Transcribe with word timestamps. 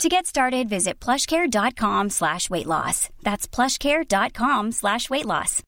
To 0.00 0.08
get 0.08 0.26
started, 0.26 0.68
visit 0.68 0.98
plushcare.com 1.00 2.10
slash 2.10 2.50
weight 2.50 2.66
loss. 2.66 3.08
That's 3.22 3.46
plushcare.com 3.46 4.72
slash 4.72 5.10
weight 5.10 5.26
loss. 5.26 5.62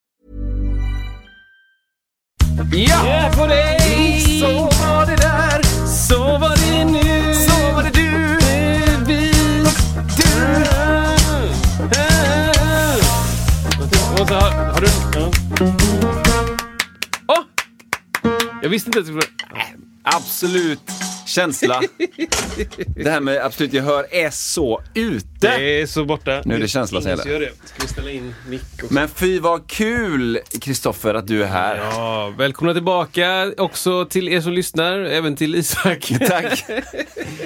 Ja! 2.73 3.05
Ja, 3.07 3.31
på 3.37 3.47
dig! 3.47 4.21
Så 4.41 4.47
var 4.63 5.07
det 5.07 5.17
där, 5.17 5.63
Så 5.87 6.39
var 6.39 6.57
det 6.57 6.85
nu! 6.85 7.35
så 7.35 7.73
var 7.73 7.83
det 7.83 7.91
du, 7.91 8.39
vi! 9.07 9.33
du. 10.17 10.63
Och 14.23 14.29
så 14.29 14.35
har, 14.35 14.51
har 14.73 14.81
du... 14.81 14.87
Ja. 15.19 15.31
Åh! 17.29 17.45
Jag 18.63 18.69
visste 18.69 18.89
inte 18.89 18.99
att 18.99 19.07
det 19.07 19.13
skulle... 19.13 19.27
Absolut 20.05 20.91
känsla. 21.27 21.83
Det 22.97 23.11
här 23.11 23.21
med 23.21 23.45
absolut 23.45 23.73
gehör 23.73 24.07
är 24.11 24.31
så 24.31 24.83
ute. 24.95 25.27
Det 25.41 25.81
är 25.81 25.87
så 25.87 26.05
borta. 26.05 26.43
Nu 26.45 26.55
är 26.55 26.59
det 26.59 26.69
känsla 26.69 27.01
som 27.01 27.11
gäller. 27.11 27.27
gör 27.27 27.41
det. 27.41 27.53
Ska 27.65 27.83
vi 27.83 27.89
ställa 27.89 28.11
in 28.11 28.35
mick 28.49 28.63
också? 28.75 28.95
Men 28.95 29.09
fy 29.09 29.39
vad 29.39 29.67
kul 29.67 30.39
Kristoffer 30.61 31.15
att 31.15 31.27
du 31.27 31.43
är 31.43 31.47
här. 31.47 31.77
Ja, 31.77 32.35
välkomna 32.39 32.73
tillbaka 32.75 33.53
också 33.57 34.05
till 34.05 34.29
er 34.29 34.41
som 34.41 34.53
lyssnar, 34.53 34.99
även 34.99 35.37
till 35.37 35.55
Isak. 35.55 36.13
Tack. 36.29 36.65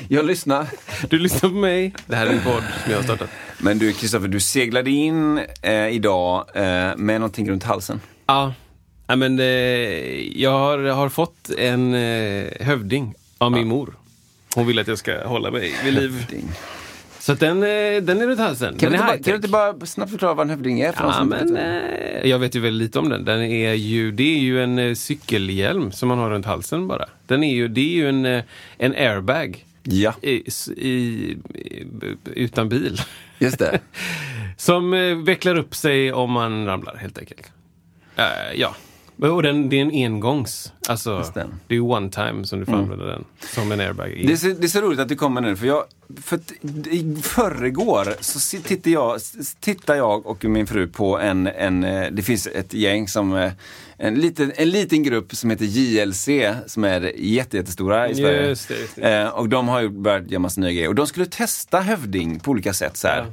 Jag 0.08 0.24
lyssnar. 0.24 0.66
Du 1.10 1.18
lyssnar 1.18 1.50
på 1.50 1.56
mig. 1.56 1.94
Det 2.06 2.16
här 2.16 2.26
är 2.26 2.30
en 2.30 2.40
podd 2.44 2.62
som 2.82 2.92
jag 2.92 2.98
har 2.98 3.04
startat. 3.04 3.30
Men 3.58 3.78
du 3.78 3.92
Kristoffer, 3.92 4.28
du 4.28 4.40
seglade 4.40 4.90
in 4.90 5.40
eh, 5.62 5.88
idag 5.88 6.46
eh, 6.54 6.62
med 6.96 7.20
någonting 7.20 7.50
runt 7.50 7.64
halsen. 7.64 8.00
Ja, 8.26 8.54
ja 9.08 9.16
men 9.16 9.38
eh, 9.40 9.46
jag 10.42 10.50
har, 10.58 10.78
har 10.78 11.08
fått 11.08 11.50
en 11.58 11.94
eh, 11.94 12.46
hövding 12.60 13.14
av 13.38 13.52
min 13.52 13.68
mor. 13.68 13.94
Hon 14.54 14.66
vill 14.66 14.78
att 14.78 14.88
jag 14.88 14.98
ska 14.98 15.26
hålla 15.26 15.50
mig 15.50 15.74
vid 15.84 15.94
liv. 15.94 16.26
Ding. 16.30 16.48
Så 17.18 17.34
den, 17.34 17.62
eh, 17.62 18.02
den 18.02 18.20
är 18.20 18.26
runt 18.26 18.40
halsen. 18.40 18.78
Kan, 18.78 18.92
den 18.92 19.00
du 19.00 19.06
bara, 19.06 19.16
kan 19.16 19.22
du 19.22 19.34
inte 19.34 19.48
bara 19.48 19.86
snabbt 19.86 20.10
förklara 20.10 20.34
vad 20.34 20.44
en 20.46 20.50
hövding 20.50 20.80
är? 20.80 20.92
För 20.92 21.04
Ja, 21.04 21.24
men 21.24 21.56
eh, 21.56 22.28
jag 22.30 22.38
vet 22.38 22.54
ju 22.54 22.60
väldigt 22.60 22.86
lite 22.88 22.98
om 22.98 23.08
den. 23.08 23.24
den 23.24 23.42
är 23.42 23.72
ju, 23.72 24.12
det 24.12 24.22
är 24.36 24.38
ju 24.38 24.62
en 24.62 24.78
eh, 24.78 24.94
cykelhjälm 24.94 25.92
som 25.92 26.08
man 26.08 26.18
har 26.18 26.30
runt 26.30 26.46
halsen 26.46 26.88
bara. 26.88 27.06
Den 27.26 27.44
är 27.44 27.54
ju, 27.54 27.68
det 27.68 27.80
är 27.80 27.94
ju 27.94 28.08
en, 28.08 28.26
eh, 28.26 28.42
en 28.78 28.92
airbag 28.92 29.64
Ja, 29.82 30.14
i, 30.22 30.30
i, 30.76 30.88
i, 30.88 31.36
utan 32.24 32.68
bil. 32.68 33.00
just 33.38 33.58
det. 33.58 33.80
Som 34.56 34.90
vecklar 35.24 35.56
upp 35.58 35.74
sig 35.74 36.12
om 36.12 36.32
man 36.32 36.66
ramlar 36.66 36.96
helt 36.96 37.18
enkelt. 37.18 37.52
Eh, 38.16 38.24
ja. 38.54 38.74
Och 39.18 39.42
den, 39.42 39.68
det 39.68 39.76
är 39.76 39.82
en 39.82 39.90
engångs. 39.90 40.72
Alltså, 40.88 41.24
det. 41.34 41.46
det. 41.66 41.76
är 41.76 41.80
one 41.80 42.10
time 42.10 42.44
som 42.44 42.60
du 42.60 42.66
får 42.66 42.72
använda 42.72 43.04
den. 43.04 43.24
Som 43.40 43.72
en 43.72 43.80
airbag. 43.80 44.22
Det 44.26 44.32
är, 44.32 44.36
så, 44.36 44.46
det 44.46 44.64
är 44.64 44.68
så 44.68 44.80
roligt 44.80 45.00
att 45.00 45.08
du 45.08 45.16
kommer 45.16 45.40
nu, 45.40 45.56
för 45.56 45.66
jag, 45.66 45.84
för 46.22 46.38
i 46.90 47.16
förrgår 47.22 48.14
så 48.20 48.62
tittar 48.62 48.90
jag, 48.90 49.20
tittar 49.60 49.94
jag 49.94 50.26
och 50.26 50.44
min 50.44 50.66
fru 50.66 50.86
på 50.88 51.18
en, 51.18 51.46
en, 51.46 51.84
eh, 51.84 52.06
det 52.12 52.22
finns 52.22 52.46
ett 52.46 52.74
gäng 52.74 53.08
som, 53.08 53.36
eh, 53.36 53.52
en 54.00 54.14
liten, 54.14 54.52
en 54.56 54.70
liten 54.70 55.02
grupp 55.02 55.36
som 55.36 55.50
heter 55.50 55.64
JLC 55.64 56.28
som 56.66 56.84
är 56.84 57.12
jätte, 57.16 57.56
jättestora 57.56 58.08
i 58.08 58.14
Sverige. 58.14 58.48
Just 58.48 58.68
det, 58.68 58.78
just 58.80 58.96
det. 58.96 59.18
Eh, 59.18 59.28
och 59.28 59.48
de 59.48 59.68
har 59.68 59.80
ju 59.80 59.88
börjat 59.88 60.30
göra 60.30 60.38
massa 60.40 60.60
nya 60.60 60.72
grejer. 60.72 60.88
Och 60.88 60.94
de 60.94 61.06
skulle 61.06 61.26
testa 61.26 61.80
hövding 61.80 62.40
på 62.40 62.50
olika 62.50 62.72
sätt 62.72 62.96
så 62.96 63.08
här. 63.08 63.26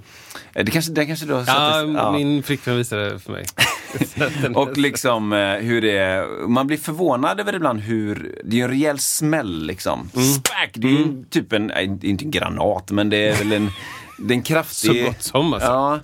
Eh, 0.53 0.66
Det 0.66 0.72
kanske, 0.72 0.91
det 0.91 1.06
kanske 1.06 1.25
du 1.25 1.34
har 1.34 1.46
sett? 1.46 1.53
Ja, 1.56 1.81
det- 1.84 1.91
ja. 1.94 2.12
min 2.12 2.44
flickvän 2.44 2.78
visade 2.78 3.09
det 3.09 3.19
för 3.19 3.31
mig. 3.31 3.46
Och 4.56 4.78
liksom 4.78 5.31
hur 5.62 5.81
det 5.81 5.97
är, 5.97 6.47
man 6.47 6.68
blir 6.68 6.78
förvånad 6.78 7.40
över 7.40 7.56
ibland 7.56 7.80
hur, 7.80 8.41
det 8.46 8.59
är 8.59 8.64
en 8.64 8.69
rejäl 8.69 9.00
smäll 9.00 9.66
liksom. 9.66 10.09
Mm. 10.16 10.25
Spack! 10.28 10.69
Det 10.74 10.88
är 10.88 10.91
ju 10.91 11.24
typ 11.30 11.53
en, 11.53 11.68
det 11.68 12.08
inte 12.08 12.25
en 12.25 12.31
granat 12.31 12.65
men 12.92 13.09
det 13.09 13.28
är 13.28 13.36
väl 13.36 13.52
en, 13.52 13.72
det 14.18 14.34
är 14.34 14.38
en 14.38 14.44
kraftig... 14.44 14.92
Så 15.03 15.06
gott 15.06 15.22
som, 15.24 15.53
alltså. 15.53 15.70
Ja, 15.70 16.00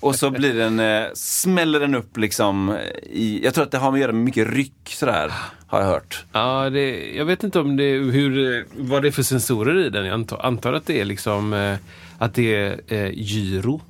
och 0.00 0.14
så 0.14 0.30
blir 0.30 0.54
den, 0.54 0.80
eh, 0.80 1.06
smäller 1.14 1.80
den 1.80 1.94
upp 1.94 2.16
liksom 2.16 2.78
i, 3.02 3.40
jag 3.44 3.54
tror 3.54 3.64
att 3.64 3.70
det 3.70 3.78
har 3.78 3.90
med 3.90 3.98
att 3.98 4.02
göra 4.02 4.12
med 4.12 4.24
mycket 4.24 4.48
ryck 4.48 4.88
sådär, 4.88 5.32
har 5.66 5.80
jag 5.80 5.86
hört. 5.86 6.24
Ja, 6.32 6.70
det, 6.70 7.14
jag 7.14 7.24
vet 7.24 7.44
inte 7.44 7.60
om 7.60 7.76
det, 7.76 7.92
hur, 7.92 8.64
vad 8.76 9.02
det 9.02 9.08
är 9.08 9.12
för 9.12 9.22
sensorer 9.22 9.86
i 9.86 9.90
den. 9.90 10.04
Jag 10.06 10.14
antar, 10.14 10.46
antar 10.46 10.72
att 10.72 10.86
det 10.86 11.00
är 11.00 11.04
liksom 11.04 11.52
eh, 11.52 11.76
att 12.18 12.34
det 12.34 12.54
är 12.54 12.80
eh, 12.88 13.10
gyro. 13.10 13.80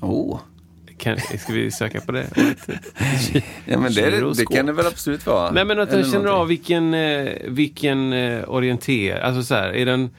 Oh. 0.00 0.40
Kan, 0.98 1.16
ska 1.38 1.52
vi 1.52 1.70
söka 1.70 2.00
på 2.00 2.12
det? 2.12 2.26
Ja 3.64 3.78
men 3.78 3.94
det, 3.94 4.34
det 4.34 4.46
kan 4.46 4.66
det 4.66 4.72
väl 4.72 4.86
absolut 4.86 5.26
vara. 5.26 5.50
Nej 5.50 5.64
men 5.64 5.80
att 5.80 5.90
den 5.90 6.02
känner 6.02 6.14
någonting. 6.14 6.40
av 6.40 6.46
vilken, 6.46 6.94
eh, 6.94 7.32
vilken 7.44 8.12
eh, 8.12 8.50
orienter, 8.50 9.20
alltså 9.20 9.42
så 9.42 9.54
här, 9.54 9.74
är 9.74 9.86
den, 9.86 10.10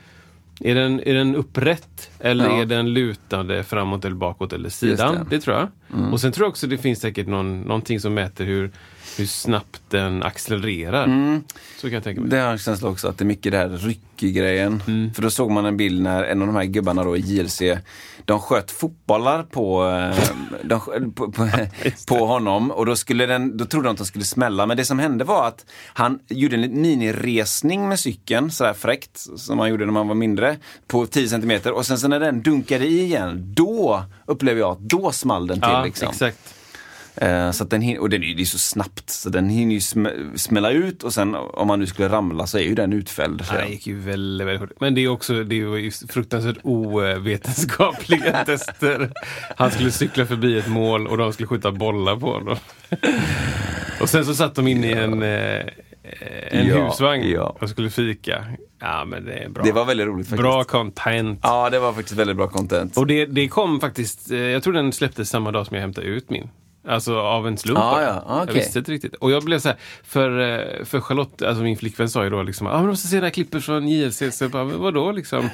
är 0.60 0.74
den, 0.74 1.00
är 1.00 1.14
den 1.14 1.34
upprätt 1.36 2.10
eller 2.20 2.44
Ja. 2.44 2.60
är 2.62 2.66
den 2.66 2.92
lutande 2.94 3.62
framåt 3.62 4.04
eller 4.04 4.16
bakåt 4.16 4.52
eller 4.52 4.68
sidan? 4.68 5.14
det. 5.14 5.36
Det. 5.36 5.40
tror 5.40 5.56
jag. 5.56 5.68
Och 6.12 6.20
sen 6.20 6.32
tror 6.32 6.44
jag 6.44 6.50
också 6.50 6.66
det 6.66 6.78
finns 6.78 7.00
säkert 7.00 7.26
någon, 7.26 7.60
någonting 7.60 8.00
som 8.00 8.14
mäter 8.14 8.44
hur, 8.44 8.70
hur 9.18 9.26
snabbt 9.26 9.80
den 9.88 10.22
accelererar. 10.22 11.06
Så 11.76 11.86
kan 11.86 11.92
jag 11.92 12.04
tänka 12.04 12.20
mig. 12.20 12.30
Det 12.30 12.36
har 12.36 12.44
jag 12.44 12.52
en 12.52 12.58
känsla 12.58 12.88
också, 12.88 13.08
att 13.08 13.18
det 13.18 13.24
är 13.24 13.26
mycket 13.26 13.52
det 13.52 13.58
här 13.58 13.68
ryckig-grejen. 13.68 14.82
Mm. 14.86 15.14
För 15.14 15.22
då 15.22 15.30
såg 15.30 15.50
man 15.50 15.66
en 15.66 15.76
bild 15.76 16.02
när 16.02 16.24
en 16.24 16.40
av 16.40 16.46
de 16.46 16.56
här 16.56 16.64
gubbarna 16.64 17.04
då 17.04 17.16
i 17.16 17.20
JLC, 17.20 17.62
de 18.24 18.40
sköt 18.40 18.70
fotbollar 18.70 19.42
på, 19.42 19.88
eh, 19.88 20.24
de, 20.62 21.12
på, 21.12 21.32
på, 21.32 21.48
på 22.08 22.26
honom 22.26 22.70
och 22.70 22.86
då, 22.86 22.96
skulle 22.96 23.26
den, 23.26 23.56
då 23.56 23.64
trodde 23.64 23.88
de 23.88 23.90
att 23.90 23.96
den 23.96 24.06
skulle 24.06 24.24
smälla. 24.24 24.66
Men 24.66 24.76
det 24.76 24.84
som 24.84 24.98
hände 24.98 25.24
var 25.24 25.46
att 25.48 25.66
han 25.86 26.18
gjorde 26.28 26.56
en 26.56 26.80
miniresning 26.82 27.88
med 27.88 28.00
cykeln, 28.00 28.50
sådär 28.50 28.72
fräckt, 28.72 29.26
som 29.36 29.56
man 29.56 29.70
gjorde 29.70 29.84
när 29.84 29.92
man 29.92 30.08
var 30.08 30.14
mindre, 30.14 30.56
på 30.86 31.06
10 31.06 31.28
centimeter. 31.28 31.72
Och 31.72 31.86
sen 31.86 31.98
så 31.98 32.08
när 32.08 32.20
den 32.20 32.42
dunkade 32.42 32.86
i 32.86 33.02
igen, 33.02 33.54
då 33.54 34.04
upplever 34.26 34.60
jag 34.60 34.70
att 34.70 34.80
då 34.80 35.12
small 35.12 35.46
den 35.46 35.60
till. 35.60 35.70
ja, 35.70 35.84
liksom. 35.84 36.08
exakt. 36.08 36.54
Eh, 37.16 37.50
Så 37.50 37.64
den 37.64 37.98
och 37.98 38.10
den 38.10 38.22
är 38.22 38.26
ju 38.26 38.34
det 38.34 38.42
är 38.42 38.44
så 38.44 38.58
snabbt 38.58 39.10
så 39.10 39.28
den 39.30 39.48
hinner 39.48 39.72
ju 39.72 39.78
sm- 39.78 40.36
smälla 40.36 40.70
ut 40.70 41.02
och 41.02 41.14
sen 41.14 41.34
om 41.34 41.68
man 41.68 41.78
nu 41.80 41.86
skulle 41.86 42.08
ramla 42.08 42.46
så 42.46 42.58
är 42.58 42.62
ju 42.62 42.74
den 42.74 42.92
utfälld. 42.92 43.46
Så 43.46 43.54
det 43.54 43.66
gick 43.68 43.86
ju 43.86 43.98
väldigt, 43.98 44.46
väldigt 44.46 44.60
fort. 44.68 44.80
Men 44.80 44.94
det 44.94 45.00
är 45.00 45.08
också 45.08 45.44
det 45.44 45.54
är 45.54 45.76
ju 45.78 45.90
fruktansvärt 45.90 46.56
ovetenskapliga 46.62 48.44
tester. 48.46 49.10
Han 49.56 49.70
skulle 49.70 49.90
cykla 49.90 50.26
förbi 50.26 50.58
ett 50.58 50.68
mål 50.68 51.06
och 51.06 51.18
de 51.18 51.32
skulle 51.32 51.46
skjuta 51.46 51.72
bollar 51.72 52.16
på 52.16 52.32
honom. 52.32 52.56
Och 54.00 54.08
sen 54.08 54.24
så 54.24 54.34
satt 54.34 54.54
de 54.54 54.68
inne 54.68 54.86
i 54.86 54.92
en, 54.92 55.22
eh, 55.22 55.60
en 56.50 56.66
Ja, 56.66 56.86
husvagn 56.88 57.28
ja. 57.30 57.56
och 57.60 57.68
skulle 57.70 57.90
fika. 57.90 58.44
Ja 58.80 59.04
men 59.04 59.24
det 59.24 59.32
är 59.32 59.48
bra. 59.48 59.64
Det 59.64 59.72
var 59.72 59.84
väldigt 59.84 60.06
roligt 60.06 60.26
faktiskt. 60.26 60.42
Bra 60.42 60.64
content. 60.64 61.40
Ja, 61.42 61.70
det 61.70 61.78
var 61.78 61.92
faktiskt 61.92 62.18
väldigt 62.18 62.36
bra 62.36 62.48
content. 62.48 62.96
Och 62.96 63.06
det, 63.06 63.26
det 63.26 63.48
kom 63.48 63.80
faktiskt, 63.80 64.30
eh, 64.30 64.38
jag 64.38 64.62
tror 64.62 64.72
den 64.72 64.92
släpptes 64.92 65.28
samma 65.28 65.50
dag 65.52 65.66
som 65.66 65.74
jag 65.74 65.82
hämtade 65.82 66.06
ut 66.06 66.30
min. 66.30 66.48
Alltså 66.88 67.18
av 67.18 67.46
en 67.46 67.58
slump. 67.58 67.78
Ah, 67.78 68.02
ja, 68.02 68.24
ah, 68.26 68.44
Jag 68.46 68.52
visste 68.54 68.78
inte 68.78 68.92
riktigt. 68.92 69.14
Och 69.14 69.30
jag 69.30 69.42
blev 69.44 69.58
så 69.58 69.68
här, 69.68 69.78
för, 70.04 70.40
eh, 70.40 70.84
för 70.84 71.00
Charlotte, 71.00 71.42
alltså 71.42 71.62
min 71.62 71.76
flickvän 71.76 72.08
sa 72.10 72.24
ju 72.24 72.30
då 72.30 72.42
liksom, 72.42 72.66
ah, 72.66 72.72
men 72.72 72.82
du 72.82 72.88
måste 72.88 73.08
se 73.08 73.16
det 73.20 73.26
här 73.26 73.30
klippet 73.30 73.64
från 73.64 73.88
JLC. 73.88 74.22
Så 74.32 74.44
jag 74.44 74.50
bara, 74.50 74.64
vadå 74.64 75.12
liksom? 75.12 75.50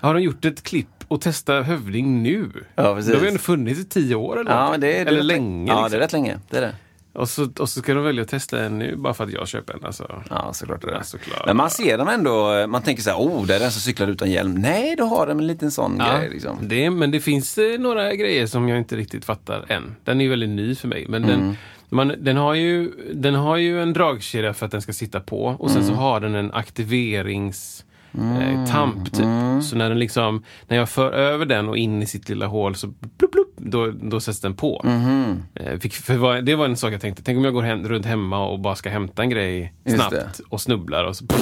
Har 0.00 0.14
de 0.14 0.20
gjort 0.22 0.44
ett 0.44 0.62
klipp 0.62 0.88
och 1.08 1.20
testat 1.20 1.66
hövding 1.66 2.22
nu? 2.22 2.50
Ja, 2.74 2.94
precis. 2.94 3.10
De 3.12 3.16
har 3.16 3.22
ju 3.22 3.28
ändå 3.28 3.40
funnits 3.40 3.80
i 3.80 3.84
tio 3.84 4.14
år 4.14 4.40
eller 4.40 4.50
Ja, 4.50 4.76
det 4.78 4.98
är, 4.98 5.04
det 5.04 5.10
Eller 5.10 5.22
länge. 5.22 5.72
Ja, 5.72 5.74
liksom. 5.74 5.90
det 5.90 5.96
är 5.96 6.00
rätt 6.00 6.12
länge. 6.12 6.38
Det 6.50 6.56
är 6.56 6.60
det. 6.60 6.74
Och, 7.12 7.28
så, 7.28 7.42
och 7.58 7.68
så 7.68 7.80
ska 7.80 7.94
de 7.94 8.04
välja 8.04 8.22
att 8.22 8.28
testa 8.28 8.64
en 8.64 8.78
nu 8.78 8.96
bara 8.96 9.14
för 9.14 9.24
att 9.24 9.32
jag 9.32 9.48
köper 9.48 9.74
en. 9.74 9.84
Alltså. 9.84 10.22
Ja, 10.30 10.52
såklart 10.52 10.80
det. 10.82 10.90
Ja, 10.92 11.02
såklart. 11.02 11.46
Men 11.46 11.56
man 11.56 11.70
ser 11.70 11.98
dem 11.98 12.08
ändå, 12.08 12.66
man 12.68 12.82
tänker 12.82 13.02
så 13.02 13.10
här, 13.10 13.18
oh, 13.18 13.46
det 13.46 13.54
är 13.56 13.60
den 13.60 13.70
som 13.70 13.80
cyklar 13.80 14.08
utan 14.08 14.30
hjälm. 14.30 14.54
Nej, 14.54 14.96
då 14.96 15.04
har 15.04 15.26
de 15.26 15.38
en 15.38 15.46
liten 15.46 15.70
sån 15.70 15.98
grej 15.98 16.30
liksom. 16.32 16.58
det, 16.62 16.90
men 16.90 17.10
det 17.10 17.20
finns 17.20 17.58
eh, 17.58 17.78
några 17.80 18.14
grejer 18.14 18.46
som 18.46 18.68
jag 18.68 18.78
inte 18.78 18.96
riktigt 18.96 19.24
fattar 19.24 19.64
än. 19.68 19.96
Den 20.04 20.20
är 20.20 20.24
ju 20.24 20.30
väldigt 20.30 20.50
ny 20.50 20.74
för 20.74 20.88
mig. 20.88 21.06
Men 21.08 21.24
Mm. 21.24 21.38
den, 21.40 21.56
man, 21.88 22.14
den, 22.18 22.36
har 22.36 22.54
ju, 22.54 22.92
den 23.14 23.34
har 23.34 23.56
ju 23.56 23.82
en 23.82 23.92
dragkedja 23.92 24.54
för 24.54 24.66
att 24.66 24.72
den 24.72 24.82
ska 24.82 24.92
sitta 24.92 25.20
på 25.20 25.44
och 25.44 25.70
sen 25.70 25.82
Mm. 25.82 25.94
så 25.94 26.00
har 26.00 26.20
den 26.20 26.34
en 26.34 26.52
aktiverings 26.52 27.84
eh, 28.18 28.66
tamp 28.66 29.12
typ. 29.12 29.24
Mm. 29.24 29.62
Så 29.62 29.76
när 29.76 29.88
den 29.88 29.98
liksom, 29.98 30.44
när 30.68 30.76
jag 30.76 30.88
för 30.88 31.12
över 31.12 31.46
den 31.46 31.68
och 31.68 31.76
in 31.76 32.02
i 32.02 32.06
sitt 32.06 32.28
lilla 32.28 32.46
hål 32.46 32.74
så 32.74 32.86
plupp, 33.18 33.32
plupp, 33.32 33.48
då, 33.56 33.86
då 33.90 34.20
sätts 34.20 34.40
den 34.40 34.54
på. 34.56 34.80
Mhm. 34.84 35.42
Eh, 35.54 35.78
fick- 35.78 35.94
för 35.94 36.42
det 36.42 36.54
var 36.54 36.64
en 36.64 36.76
sak 36.76 36.92
jag 36.92 37.00
tänkte, 37.00 37.22
tänk 37.22 37.38
om 37.38 37.44
jag 37.44 37.54
går 37.54 37.62
hem, 37.62 37.88
runt 37.88 38.06
hemma 38.06 38.44
och 38.46 38.60
bara 38.60 38.74
ska 38.74 38.90
hämta 38.90 39.22
en 39.22 39.30
grej 39.30 39.74
Just 39.84 39.96
snabbt 39.96 40.12
det. 40.14 40.44
och 40.48 40.60
snubblar 40.60 41.04
och 41.04 41.16
så 41.16 41.24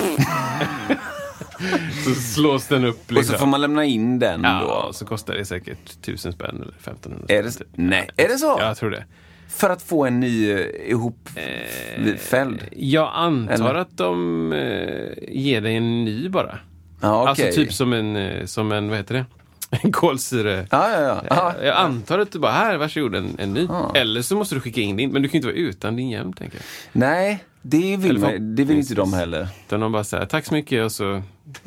Så 2.04 2.14
slås 2.14 2.66
den 2.66 2.84
upp 2.84 3.04
Och 3.06 3.12
liksom. 3.12 3.32
så 3.32 3.38
får 3.38 3.46
man 3.46 3.60
lämna 3.60 3.84
in 3.84 4.18
den 4.18 4.40
Ja, 4.44 4.84
då. 4.86 4.92
så 4.92 5.04
kostar 5.06 5.34
det 5.34 5.44
säkert 5.44 6.02
tusen 6.02 6.32
spänn 6.32 6.56
eller 6.62 6.74
1500 6.78 7.26
Är 7.34 7.42
det, 7.42 7.50
typ. 7.50 7.66
nej, 7.74 8.08
är 8.16 8.28
det 8.28 8.38
så? 8.38 8.46
Ja, 8.60 8.66
jag 8.66 8.76
tror 8.76 8.90
det. 8.90 9.04
För 9.50 9.70
att 9.70 9.82
få 9.82 10.06
en 10.06 10.20
ny 10.20 10.52
eh, 10.52 10.66
ihopfälld? 10.90 12.64
Jag 12.76 13.10
antar 13.14 13.54
Eller? 13.54 13.74
att 13.74 13.96
de 13.96 14.52
eh, 14.52 15.28
ger 15.28 15.60
dig 15.60 15.76
en 15.76 16.04
ny 16.04 16.28
bara. 16.28 16.58
Ja, 17.00 17.30
okej. 17.30 17.46
Alltså 17.46 17.60
typ 17.60 17.72
som 17.72 17.92
en, 17.92 18.16
eh, 18.16 18.46
som 18.46 18.72
en, 18.72 18.88
vad 18.88 18.98
heter 18.98 19.14
det? 19.14 19.24
En 19.82 19.92
kolsyre. 19.92 20.66
Ja, 20.70 20.90
ja, 20.90 21.00
ja. 21.00 21.22
ja. 21.30 21.54
Jag 21.64 21.76
antar 21.76 22.18
att 22.18 22.32
du 22.32 22.38
bara, 22.38 22.52
här, 22.52 22.76
varsågod 22.76 23.14
en, 23.14 23.36
en 23.38 23.52
ny. 23.52 23.68
Eller 23.94 24.22
så 24.22 24.36
måste 24.36 24.54
du 24.54 24.60
skicka 24.60 24.80
in 24.80 24.96
din, 24.96 25.10
men 25.10 25.22
du 25.22 25.28
kan 25.28 25.32
ju 25.32 25.38
inte 25.38 25.48
vara 25.48 25.68
utan 25.68 25.96
din 25.96 26.10
hjälm, 26.10 26.32
tänker 26.32 26.56
jag. 26.56 26.64
Nej, 26.92 27.44
det 27.62 27.96
vill, 27.96 28.10
Eller 28.10 28.20
man, 28.20 28.54
det 28.56 28.64
vill 28.64 28.76
inte 28.76 28.94
de 28.94 29.12
heller. 29.12 29.48
Utan 29.66 29.80
de 29.80 29.92
bara 29.92 30.04
säger, 30.04 30.26
tack 30.26 30.46
så 30.46 30.54
mycket 30.54 30.84
och 30.84 30.92
så 30.92 31.22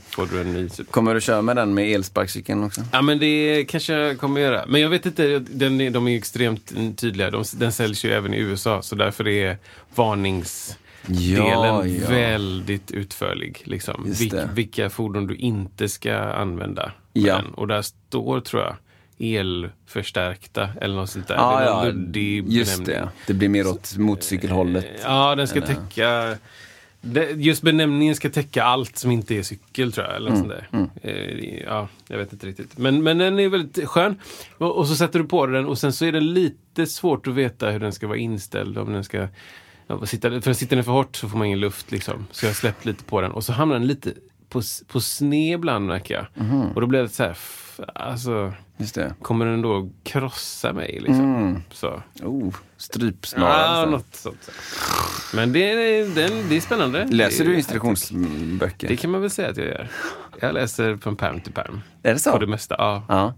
får 0.09 0.25
du 0.31 0.41
en 0.41 0.53
ny. 0.53 0.69
Typ. 0.69 0.91
Kommer 0.91 1.13
du 1.15 1.21
köra 1.21 1.41
med 1.41 1.55
den 1.55 1.73
med 1.73 1.91
elsparkcykeln 1.91 2.63
också? 2.63 2.81
Ja, 2.91 3.01
men 3.01 3.19
det 3.19 3.65
kanske 3.69 3.93
jag 3.93 4.19
kommer 4.19 4.41
göra. 4.41 4.65
Men 4.67 4.81
jag 4.81 4.89
vet 4.89 5.05
inte, 5.05 5.39
den, 5.39 5.81
är- 5.81 5.89
de 5.91 6.07
är 6.07 6.17
extremt 6.17 6.73
tydliga. 6.97 7.31
De, 7.31 7.43
den 7.55 7.71
säljs 7.71 8.05
ju 8.05 8.11
även 8.11 8.33
i 8.33 8.37
USA, 8.37 8.81
så 8.81 8.95
därför 8.95 9.27
är 9.27 9.57
varningsdelen 9.95 10.77
Ja, 11.47 11.85
ja. 11.87 12.09
väldigt 12.09 12.91
utförlig. 12.91 13.61
Liksom. 13.65 14.03
Vil, 14.19 14.41
vilka 14.53 14.89
fordon 14.89 15.27
du 15.27 15.35
inte 15.35 15.89
ska 15.89 16.15
använda. 16.15 16.91
Ja. 17.13 17.41
Och 17.55 17.67
där 17.67 17.81
står, 17.81 18.39
tror 18.41 18.61
jag, 18.61 18.75
elförstärkta 19.39 20.69
eller 20.81 20.95
något 20.95 21.09
sånt 21.09 21.27
där. 21.27 21.37
Någon 21.37 21.61
ja, 21.63 21.85
just 22.47 22.77
benämning. 22.85 22.85
det. 22.85 23.09
Det 23.27 23.33
blir 23.33 23.49
mer 23.49 23.67
åt 23.67 23.97
motorcykelhållet. 23.97 24.85
Ja, 25.03 25.35
den 25.35 25.47
ska 25.47 25.57
Eller- 25.61 25.67
täcka... 25.67 26.35
det- 27.05 27.31
Just 27.31 27.61
benämningen 27.63 28.15
ska 28.15 28.29
täcka 28.29 28.63
allt 28.63 28.97
som 28.97 29.11
inte 29.11 29.35
är 29.35 29.43
cykel 29.43 29.91
tror 29.93 30.07
jag. 30.07 30.15
Eller 30.15 30.29
Mm, 30.31 30.41
något 30.47 30.49
sånt 30.71 30.91
där. 31.01 31.09
Eh, 31.09 31.63
Ja, 31.65 31.87
jag 32.07 32.17
vet 32.17 32.33
inte 32.33 32.47
riktigt. 32.47 32.77
Men, 32.77 33.03
men 33.03 33.17
den 33.17 33.39
är 33.39 33.49
väldigt 33.49 33.87
skön. 33.87 34.15
Och, 34.57 34.77
och 34.77 34.87
så 34.87 34.95
sätter 34.95 35.19
du 35.19 35.25
på 35.25 35.45
den 35.45 35.65
och 35.65 35.77
sen 35.77 35.93
så 35.93 36.05
är 36.05 36.11
det 36.11 36.19
lite 36.21 36.85
svårt 36.87 37.27
att 37.27 37.33
veta 37.33 37.69
hur 37.71 37.79
den 37.79 37.91
ska 37.91 38.07
vara 38.07 38.17
inställd. 38.17 38.77
Om 38.77 38.93
den 38.93 39.03
ska... 39.03 39.27
Ja, 39.87 40.05
sitta, 40.05 40.41
för 40.41 40.53
sitter 40.53 40.75
den 40.75 40.85
för 40.85 40.91
hårt 40.91 41.15
så 41.15 41.29
får 41.29 41.37
man 41.37 41.47
ingen 41.47 41.59
luft 41.59 41.91
liksom. 41.91 42.27
Så 42.31 42.45
jag 42.45 42.49
har 42.49 42.55
släppt 42.55 42.85
lite 42.85 43.03
på 43.03 43.21
den. 43.21 43.31
Och 43.31 43.43
så 43.43 43.53
hamnar 43.53 43.75
den 43.79 43.87
lite 43.87 44.13
på, 44.49 44.61
på 44.87 45.01
sned 45.01 45.53
ibland 45.55 45.85
märker 45.87 46.13
jag. 46.15 46.45
Mhm. 46.45 46.61
Och 46.71 46.81
då 46.81 46.87
blir 46.87 47.01
det 47.01 47.09
så 47.09 47.23
här... 47.23 47.37
Alltså, 47.95 48.53
det. 48.93 49.13
kommer 49.21 49.45
den 49.45 49.61
då 49.61 49.89
krossa 50.03 50.73
mig 50.73 50.99
liksom? 50.99 51.35
Mm. 51.35 51.61
Så. 51.71 52.01
Oh, 52.21 52.53
strypsnara. 52.77 53.79
Ja, 53.79 53.85
något 53.85 54.15
sånt. 54.15 54.51
Men 55.33 55.53
det 55.53 55.71
är, 55.71 56.05
den, 56.15 56.49
det 56.49 56.57
är 56.57 56.61
spännande. 56.61 57.05
Läser 57.05 57.43
det, 57.43 57.49
du 57.49 57.57
instruktionsböcker? 57.57 58.87
Det 58.87 58.97
kan 58.97 59.11
man 59.11 59.21
väl 59.21 59.29
säga 59.29 59.49
att 59.49 59.57
jag 59.57 59.67
gör. 59.67 59.89
Jag 60.39 60.53
läser 60.53 60.97
från 60.97 61.15
pärm 61.15 61.41
till 61.41 61.53
pärm. 61.53 61.81
Är 62.03 62.13
det 62.13 62.19
så? 62.19 62.31
På 62.31 62.37
det 62.39 62.47
mesta, 62.47 62.75
ja. 62.77 63.03
Ja. 63.09 63.33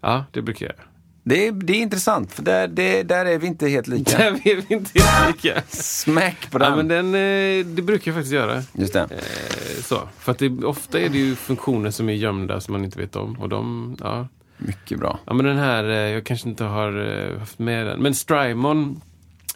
Ja, 0.00 0.24
det 0.30 0.42
brukar 0.42 0.66
jag 0.66 0.74
göra. 0.76 0.86
Det 1.28 1.46
är, 1.46 1.52
det 1.52 1.72
är 1.72 1.80
intressant, 1.82 2.32
för 2.32 2.42
där, 2.42 2.68
det, 2.68 3.02
där 3.02 3.26
är 3.26 3.38
vi 3.38 3.46
inte 3.46 3.68
helt 3.68 3.86
lika. 3.86 4.18
Där 4.18 4.26
är 4.26 4.56
vi 4.68 4.74
inte 4.74 5.02
helt 5.02 5.44
lika. 5.44 5.62
Smack 5.68 6.50
på 6.50 6.58
den. 6.58 6.70
Ja, 6.70 6.76
men 6.76 6.88
den, 6.88 7.06
eh, 7.14 7.66
det 7.66 7.82
brukar 7.82 8.10
jag 8.10 8.14
faktiskt 8.16 8.34
göra. 8.34 8.62
Just 8.72 8.92
det. 8.92 9.00
Eh, 9.00 9.82
Så. 9.82 10.00
För 10.18 10.32
att 10.32 10.38
det, 10.38 10.48
ofta 10.64 11.00
är 11.00 11.08
det 11.08 11.18
ju 11.18 11.34
funktioner 11.34 11.90
som 11.90 12.08
är 12.08 12.12
gömda 12.12 12.60
som 12.60 12.72
man 12.72 12.84
inte 12.84 12.98
vet 12.98 13.16
om. 13.16 13.36
Och 13.40 13.48
de, 13.48 13.96
ja. 14.00 14.28
Mycket 14.58 14.98
bra. 14.98 15.18
Ja, 15.26 15.34
men 15.34 15.46
den 15.46 15.58
här, 15.58 15.84
eh, 15.84 15.96
jag 15.96 16.24
kanske 16.26 16.48
inte 16.48 16.64
har 16.64 17.36
haft 17.38 17.58
med 17.58 17.86
den. 17.86 18.00
Men 18.02 18.14
Strymon 18.14 19.00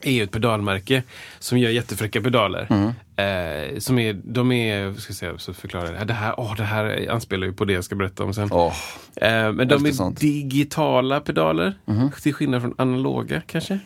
är 0.03 0.23
ett 0.25 0.31
pedalmärke 0.31 1.03
som 1.39 1.59
gör 1.59 1.71
jättefräcka 1.71 2.21
pedaler. 2.21 2.67
Mm. 2.71 2.87
Eh, 3.17 3.79
som 3.79 3.99
är, 3.99 4.13
de 4.25 4.53
är, 4.53 4.95
ska 4.95 5.11
jag 5.11 5.17
säga, 5.17 5.39
så 5.39 5.55
förklarar 5.55 5.85
jag 5.85 5.95
det. 5.95 5.99
här. 5.99 6.05
Det 6.07 6.13
här, 6.15 6.35
åh, 6.41 6.57
det 6.57 6.63
här 6.63 7.07
anspelar 7.11 7.47
ju 7.47 7.53
på 7.53 7.65
det 7.65 7.73
jag 7.73 7.85
ska 7.85 7.95
berätta 7.95 8.25
om 8.25 8.35
sen. 8.35 8.49
Åh, 8.53 8.75
Eh, 9.17 9.53
men 9.53 9.69
de 9.69 9.87
är 9.87 9.93
sånt. 9.93 10.21
digitala 10.21 11.21
pedaler. 11.21 11.75
Mhm. 11.85 12.11
Till 12.23 12.35
skillnad 12.35 12.61
från 12.63 12.75
analoga 12.79 13.43
kanske. 13.47 13.79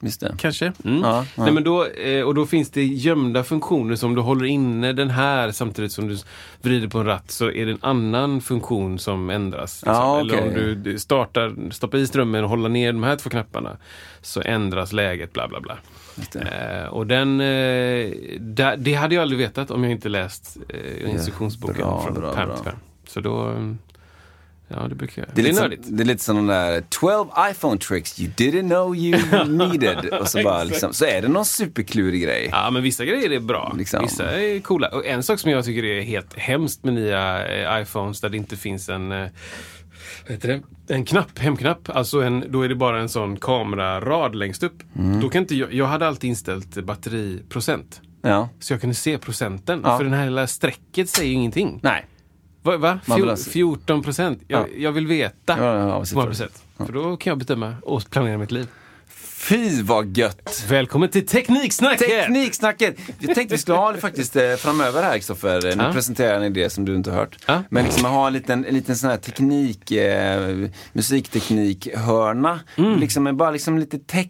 Just 0.00 0.20
det. 0.20 0.34
Kanske. 0.38 0.72
Mm. 0.84 1.00
Ja, 1.02 1.24
ja. 1.36 1.42
Nej, 1.44 1.52
men 1.52 1.64
då, 1.64 1.86
eh, 1.86 2.22
och 2.22 2.34
då 2.34 2.46
finns 2.46 2.70
det 2.70 2.84
gömda 2.84 3.44
funktioner 3.44 3.96
som 3.96 4.14
du 4.14 4.20
håller 4.20 4.44
inne 4.44 4.92
den 4.92 5.10
här 5.10 5.50
samtidigt 5.50 5.92
som 5.92 6.08
du 6.08 6.18
vrider 6.62 6.88
på 6.88 6.98
en 6.98 7.06
ratt 7.06 7.30
så 7.30 7.50
är 7.50 7.66
det 7.66 7.72
en 7.72 7.78
annan 7.80 8.40
funktion 8.40 8.98
som 8.98 9.30
ändras. 9.30 9.82
liksom. 9.82 9.94
Ja, 9.94 10.20
Eller 10.20 10.42
om 10.42 10.82
du 10.82 10.98
startar, 10.98 11.70
stoppar 11.70 11.98
i 11.98 12.06
strömmen 12.06 12.44
och 12.44 12.50
håller 12.50 12.68
ner 12.68 12.92
de 12.92 13.02
här 13.02 13.16
två 13.16 13.30
knapparna 13.30 13.76
så 14.22 14.40
ändras 14.40 14.92
läget 14.92 15.32
bla 15.32 15.48
bla 15.48 15.60
bla. 15.60 15.78
Eh, 16.34 16.86
och 16.86 17.06
den, 17.06 17.40
eh, 17.40 18.10
där, 18.40 18.76
det 18.76 18.94
hade 18.94 19.14
jag 19.14 19.22
aldrig 19.22 19.38
vetat 19.38 19.70
om 19.70 19.82
jag 19.84 19.92
inte 19.92 20.08
läst 20.08 20.56
eh, 20.68 21.10
instruktionsboken 21.10 21.76
bra, 21.76 22.02
från 22.02 22.14
bra, 22.14 22.34
pärm 22.34 22.54
till 22.54 22.64
pärm. 22.64 22.76
Så 23.06 23.20
då, 23.20 23.50
eh, 23.50 23.74
ja 24.68 24.88
det 24.88 24.94
brukar 24.94 25.22
jag. 25.22 25.28
Det 25.34 25.40
är, 25.40 25.44
lite 25.44 25.60
nördigt. 25.60 25.84
som, 25.84 25.96
det 25.96 26.02
är 26.02 26.04
lite 26.04 26.24
som 26.24 26.36
de 26.36 26.46
där 26.46 26.84
12 26.88 27.28
iPhone 27.50 27.78
tricks 27.78 28.20
you 28.20 28.30
didn't 28.36 28.68
know 28.68 28.96
you 28.96 29.44
needed. 29.48 30.14
Och 30.20 30.28
så, 30.28 30.42
bara, 30.42 30.64
liksom, 30.64 30.92
så 30.92 31.04
är 31.04 31.22
det 31.22 31.28
någon 31.28 31.44
superklurig 31.44 32.22
grej. 32.22 32.48
Ja, 32.52 32.70
men 32.70 32.82
vissa 32.82 33.04
grejer 33.04 33.30
är 33.32 33.40
bra. 33.40 33.74
Liksom. 33.78 34.02
Vissa 34.02 34.40
är 34.40 34.60
coola. 34.60 34.88
Och 34.88 35.06
en 35.06 35.22
sak 35.22 35.38
som 35.38 35.50
jag 35.50 35.64
tycker 35.64 35.84
är 35.84 36.02
helt 36.02 36.34
hemskt 36.38 36.84
med 36.84 36.94
nya 36.94 37.48
eh, 37.48 37.82
iPhones 37.82 38.20
där 38.20 38.28
det 38.28 38.36
inte 38.36 38.56
finns 38.56 38.88
en 38.88 39.12
eh, 39.12 39.28
vad 40.26 40.32
heter 40.32 40.48
det? 40.48 40.94
En 40.94 41.04
knapp, 41.04 41.38
hemknapp. 41.38 41.88
Alltså 41.88 42.20
en, 42.20 42.44
då 42.48 42.62
är 42.62 42.68
det 42.68 42.74
bara 42.74 43.00
en 43.00 43.08
sån 43.08 43.36
kamerarad 43.36 44.34
längst 44.34 44.62
upp. 44.62 44.82
Mm. 44.98 45.20
Då 45.20 45.28
kan 45.28 45.42
inte 45.42 45.54
jag, 45.54 45.72
jag 45.72 45.86
hade 45.86 46.08
alltid 46.08 46.30
inställt 46.30 46.84
batteriprocent. 46.84 48.00
Ja. 48.22 48.48
Så 48.60 48.72
jag 48.72 48.80
kunde 48.80 48.94
se 48.94 49.18
procenten. 49.18 49.80
Ja. 49.84 49.96
För 49.96 50.04
den 50.04 50.12
här 50.12 50.24
lilla 50.24 50.46
strecket 50.46 51.08
säger 51.10 51.28
ju 51.28 51.34
ingenting. 51.34 51.80
Nej. 51.82 52.06
Va? 52.62 52.76
va? 52.76 52.98
Fjol, 53.04 53.30
alltså- 53.30 53.50
14 53.50 54.02
procent? 54.02 54.42
Jag, 54.48 54.60
Ja. 54.60 54.66
jag 54.78 54.92
vill 54.92 55.06
veta 55.06 55.34
Ja, 55.58 55.64
ja, 55.64 55.80
hur 56.04 56.14
många 56.14 56.26
procent. 56.26 56.62
För 56.76 56.92
då 56.92 57.16
kan 57.16 57.30
jag 57.30 57.38
bestämma 57.38 57.74
och 57.82 58.10
planera 58.10 58.38
mitt 58.38 58.50
liv. 58.50 58.66
Fy 59.48 59.82
vad 59.82 60.16
gött! 60.16 60.64
Välkommen 60.68 61.08
till 61.08 61.26
Tekniksnacket! 61.26 61.98
Tekniksnacket! 62.08 62.96
Jag 63.20 63.34
tänkte 63.34 63.54
vi 63.54 63.58
skulle 63.58 63.76
ha 63.78 63.92
det 63.92 63.98
faktiskt 64.00 64.36
eh, 64.36 64.54
framöver 64.54 65.02
här 65.02 65.14
Kristoffer. 65.14 65.76
Nu 65.76 65.82
Ja. 65.84 65.92
presenterar 65.92 66.36
en 66.36 66.42
idé 66.42 66.70
som 66.70 66.84
du 66.84 66.94
inte 66.96 67.10
har 67.10 67.18
hört. 67.18 67.36
Ja. 67.46 67.62
Men 67.70 67.84
liksom 67.84 68.04
ha 68.04 68.26
en 68.26 68.32
liten, 68.32 68.64
en 68.64 68.74
liten 68.74 68.96
sån 68.96 69.10
här 69.10 69.16
teknik, 69.16 69.90
eh, 69.90 70.68
musikteknik-hörna. 70.92 72.60
Liksom, 72.98 73.22
med 73.24 73.36
bara 73.36 73.50
liksom 73.50 73.78
lite 73.78 73.98
tech. 73.98 74.28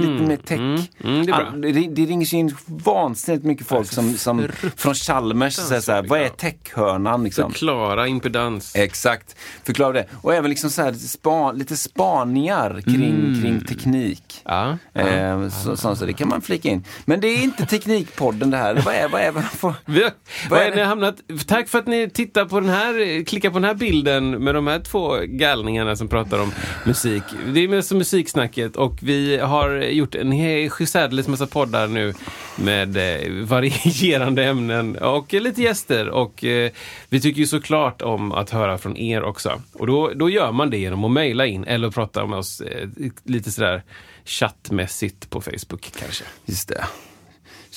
Lite 0.00 0.26
mer 0.28 0.36
tech. 0.36 0.58
Mm. 0.58 0.80
Mm, 1.04 1.26
det. 1.26 1.34
Ah, 1.34 1.50
det, 1.50 1.88
det 1.88 2.04
ringer 2.04 2.26
sig 2.26 2.38
in 2.38 2.56
vansinnigt 2.66 3.44
mycket 3.44 3.66
folk 3.66 3.92
som, 3.92 4.14
som 4.14 4.48
från 4.76 4.94
Chalmers 4.94 5.54
säger 5.54 5.80
så 5.80 5.92
här, 5.92 6.02
vad 6.02 6.20
är 6.20 6.28
tech-hörnan 6.28 7.24
liksom? 7.24 7.52
Förklara 7.52 8.08
impedans. 8.08 8.76
Exakt, 8.76 9.36
förklara 9.64 9.92
det. 9.92 10.06
Och 10.22 10.34
även 10.34 10.50
liksom 10.50 10.70
så 10.70 10.82
här, 10.82 10.92
spa, 10.92 11.52
lite 11.52 11.76
spaningar 11.76 12.80
kring, 12.84 13.40
kring 13.42 13.64
teknik. 13.64 14.42
Ja. 14.44 14.78
Eh, 14.94 15.48
så, 15.48 15.76
så, 15.76 15.96
så 15.96 16.04
det 16.04 16.12
kan 16.12 16.28
man 16.28 16.42
flika 16.42 16.68
in. 16.68 16.84
Men 17.04 17.20
det 17.20 17.28
är 17.28 17.42
inte 17.42 17.66
Teknikpodden 17.66 18.50
det 18.50 18.56
här. 18.56 18.82
Vad 18.84 18.94
är, 18.94 19.08
vad 19.08 19.20
är, 19.20 19.32
vad 19.32 19.44
får... 19.44 19.74
Vi, 19.84 20.10
vad 20.50 20.60
är 20.60 20.74
ni 20.74 20.82
hamnat? 20.82 21.16
Tack 21.46 21.68
för 21.68 21.78
att 21.78 21.86
ni 21.86 22.10
tittar 22.10 22.44
på 22.44 22.60
den 22.60 22.68
här, 22.68 23.24
klickar 23.24 23.50
på 23.50 23.58
den 23.58 23.64
här 23.64 23.74
bilden 23.74 24.30
med 24.30 24.54
de 24.54 24.66
här 24.66 24.80
två 24.80 25.16
galningarna 25.26 25.96
som 25.96 26.08
pratar 26.08 26.42
om 26.42 26.52
musik. 26.84 27.22
Det 27.54 27.60
är 27.60 27.68
mest 27.68 27.88
som 27.88 27.98
musiksnacket 27.98 28.76
och 28.76 28.98
vi 29.02 29.38
har 29.38 29.67
gjort 29.76 30.14
en 30.14 30.70
sjusärdeles 30.70 31.28
massa 31.28 31.46
poddar 31.46 31.88
nu 31.88 32.14
med 32.56 32.96
eh, 32.96 33.32
varierande 33.46 34.44
ämnen 34.44 34.96
och 34.96 35.32
lite 35.32 35.62
gäster 35.62 36.08
och 36.08 36.44
eh, 36.44 36.70
vi 37.08 37.20
tycker 37.20 37.40
ju 37.40 37.46
såklart 37.46 38.02
om 38.02 38.32
att 38.32 38.50
höra 38.50 38.78
från 38.78 38.96
er 38.96 39.22
också. 39.22 39.62
Och 39.72 39.86
då, 39.86 40.12
då 40.14 40.30
gör 40.30 40.52
man 40.52 40.70
det 40.70 40.78
genom 40.78 41.04
att 41.04 41.10
mejla 41.10 41.46
in 41.46 41.64
eller 41.64 41.90
prata 41.90 42.26
med 42.26 42.38
oss 42.38 42.60
eh, 42.60 42.88
lite 43.24 43.50
sådär 43.50 43.82
chattmässigt 44.24 45.30
på 45.30 45.40
Facebook 45.40 45.92
kanske. 45.98 46.24
Just 46.44 46.68
det. 46.68 46.84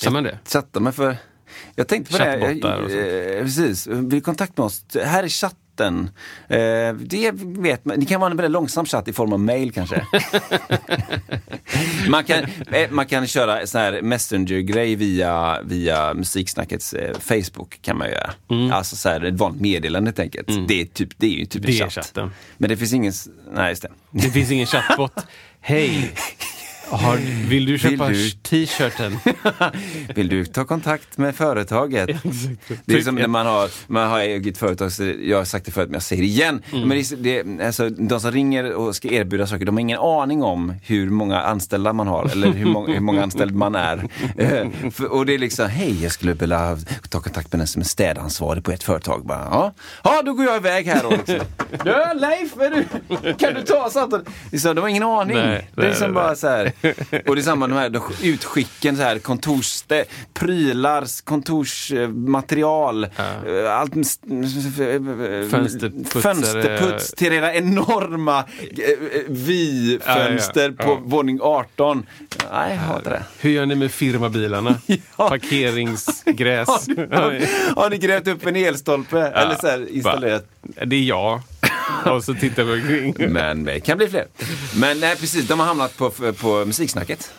Kan 0.02 0.12
man 0.12 0.24
det? 0.24 0.38
Chatta 0.44 0.80
med 0.80 0.94
för... 0.94 1.16
Jag 1.74 1.88
tänkte 1.88 2.12
på 2.12 2.18
det. 2.18 3.36
Eh, 3.38 3.42
precis. 3.42 3.86
Vill 3.86 4.22
kontakt 4.22 4.56
med 4.58 4.64
oss. 4.64 4.84
Här 5.04 5.22
är 5.22 5.28
chatten. 5.72 6.10
Eh, 6.48 6.94
det 6.94 7.30
vet 7.34 7.84
man. 7.84 8.00
Det 8.00 8.06
kan 8.06 8.20
vara 8.20 8.30
en 8.30 8.36
väldigt 8.36 8.52
långsam 8.52 8.86
chatt 8.86 9.08
i 9.08 9.12
form 9.12 9.32
av 9.32 9.40
mail 9.40 9.72
kanske. 9.72 10.06
man, 12.08 12.24
kan, 12.24 12.44
eh, 12.72 12.90
man 12.90 13.06
kan 13.06 13.26
köra 13.26 13.66
sån 13.66 13.80
här 13.80 14.02
messenger-grej 14.02 14.94
via, 14.94 15.62
via 15.62 16.14
musiksnackets 16.14 16.92
eh, 16.92 17.18
Facebook 17.18 17.78
kan 17.82 17.98
man 17.98 18.08
göra. 18.08 18.32
Alltså 18.72 18.96
så 18.96 19.08
här, 19.08 19.24
ett 19.24 19.34
vanligt 19.34 19.60
meddelande 19.62 20.08
helt 20.08 20.18
enkelt. 20.18 20.68
Det, 20.68 20.80
är 20.80 20.84
typ, 20.84 21.08
det 21.16 21.26
är 21.26 21.30
ju 21.30 21.44
typ 21.44 21.62
Mm. 21.62 21.80
Är 21.80 21.84
en 21.84 21.90
chatt. 21.90 22.04
chatten. 22.06 22.30
Men 22.58 22.68
det 22.68 22.76
finns 22.76 22.92
ingen... 22.92 23.12
Nej, 23.54 23.68
just 23.68 23.82
det. 23.82 23.88
Det 24.10 24.30
finns 24.30 24.50
ingen 24.50 24.66
chattbot. 24.66 25.12
Hej! 25.60 26.14
Har, 26.92 27.16
vill 27.48 27.66
du 27.66 27.78
köpa 27.78 28.08
du- 28.08 28.30
t-shirten? 28.30 29.18
Vill 30.14 30.28
du 30.28 30.44
ta 30.44 30.64
kontakt 30.64 31.18
med 31.18 31.34
företaget? 31.34 32.10
Det 32.84 32.94
är 32.94 33.00
som 33.00 33.14
när 33.14 33.28
man 33.28 33.46
har, 33.46 33.70
man 33.86 34.10
har 34.10 34.20
eget 34.20 34.58
företag, 34.58 34.92
så 34.92 35.12
jag 35.22 35.36
har 35.36 35.44
sagt 35.44 35.66
det 35.66 35.72
förut 35.72 35.88
men 35.88 35.94
jag 35.94 36.02
säger 36.02 36.22
det 36.22 36.28
igen. 36.28 36.62
Mm. 36.72 36.88
Men 36.88 37.04
det, 37.16 37.42
det, 37.42 37.66
alltså, 37.66 37.90
de 37.90 38.20
som 38.20 38.30
ringer 38.30 38.72
och 38.72 38.96
ska 38.96 39.08
erbjuda 39.08 39.46
saker, 39.46 39.64
de 39.64 39.74
har 39.74 39.80
ingen 39.80 39.98
aning 39.98 40.42
om 40.42 40.74
hur 40.82 41.10
många 41.10 41.40
anställda 41.40 41.92
man 41.92 42.06
har 42.06 42.28
eller 42.32 42.52
hur 42.52 42.66
många, 42.66 42.92
hur 42.92 43.00
många 43.00 43.22
anställd 43.22 43.54
man 43.54 43.74
är. 43.74 44.08
Och 45.10 45.26
det 45.26 45.34
är 45.34 45.38
liksom, 45.38 45.68
hej 45.68 46.02
jag 46.02 46.12
skulle 46.12 46.32
vilja 46.32 46.78
ta 47.08 47.20
kontakt 47.20 47.52
med 47.52 47.60
den 47.60 47.66
som 47.66 47.80
är 47.80 47.86
städansvarig 47.86 48.64
på 48.64 48.72
ett 48.72 48.82
företag. 48.82 49.26
Bara, 49.26 49.48
ja. 49.50 49.74
ja, 50.04 50.22
då 50.22 50.32
går 50.32 50.44
jag 50.44 50.56
iväg 50.56 50.86
här. 50.86 51.06
Och 51.06 51.12
liksom, 51.12 51.40
du, 51.84 52.20
Leif, 52.20 52.56
är 52.56 52.70
du, 52.70 53.34
kan 53.34 53.54
du 53.54 53.62
ta 53.62 53.90
samtalet? 53.90 54.26
De 54.50 54.78
har 54.78 54.88
ingen 54.88 55.02
aning. 55.02 55.36
Nej, 55.36 55.68
det 55.74 55.86
är 55.86 55.94
som 55.94 56.14
bara 56.14 56.34
så 56.34 56.48
här, 56.48 56.72
Och 57.26 57.34
det 57.36 57.40
är 57.40 57.44
samma 57.44 57.66
de 57.66 57.74
här 57.74 57.90
de 57.90 58.02
utskicken, 58.22 58.96
så 58.96 59.02
här, 59.02 59.18
kontorsstä, 59.18 60.04
prylar, 60.34 61.24
kontorsmaterial, 61.24 63.04
eh, 63.04 63.10
allt, 63.78 63.92
Fönsterputsare. 65.50 66.22
fönsterputs 66.22 67.10
till 67.12 67.32
era 67.32 67.54
enorma 67.54 68.38
eh, 68.38 68.44
vi-fönster 69.28 70.68
Ja, 70.68 70.74
ja, 70.78 70.84
på 70.84 70.90
ja. 70.90 71.00
våning 71.04 71.38
18. 71.42 72.06
Nej, 72.52 72.70
jag 72.74 72.76
hatar 72.82 73.10
det. 73.10 73.22
Hur 73.40 73.50
gör 73.50 73.66
ni 73.66 73.74
med 73.74 73.92
firmabilarna? 73.92 74.74
Ja. 75.16 75.28
Parkeringsgräs? 75.28 76.68
Har, 76.88 77.16
har, 77.16 77.74
har 77.82 77.90
ni 77.90 77.98
grävt 77.98 78.28
upp 78.28 78.46
en 78.46 78.56
elstolpe? 78.56 79.20
Eller 79.20 79.56
så 79.60 79.66
här, 79.66 79.88
installerat? 79.90 80.46
Det 80.86 80.96
är 80.96 81.00
jag. 81.02 81.40
Och 82.10 82.24
så 82.24 82.34
tittar 82.34 82.64
vi 82.64 82.72
omkring. 82.72 83.32
Men 83.32 83.64
det 83.64 83.80
kan 83.80 83.98
bli 83.98 84.08
fler. 84.08 84.26
Men 84.76 85.00
nej, 85.00 85.16
precis, 85.16 85.48
de 85.48 85.60
har 85.60 85.66
hamnat 85.66 85.96
på, 85.96 86.10
på 86.40 86.64
musiksnacket. 86.66 87.34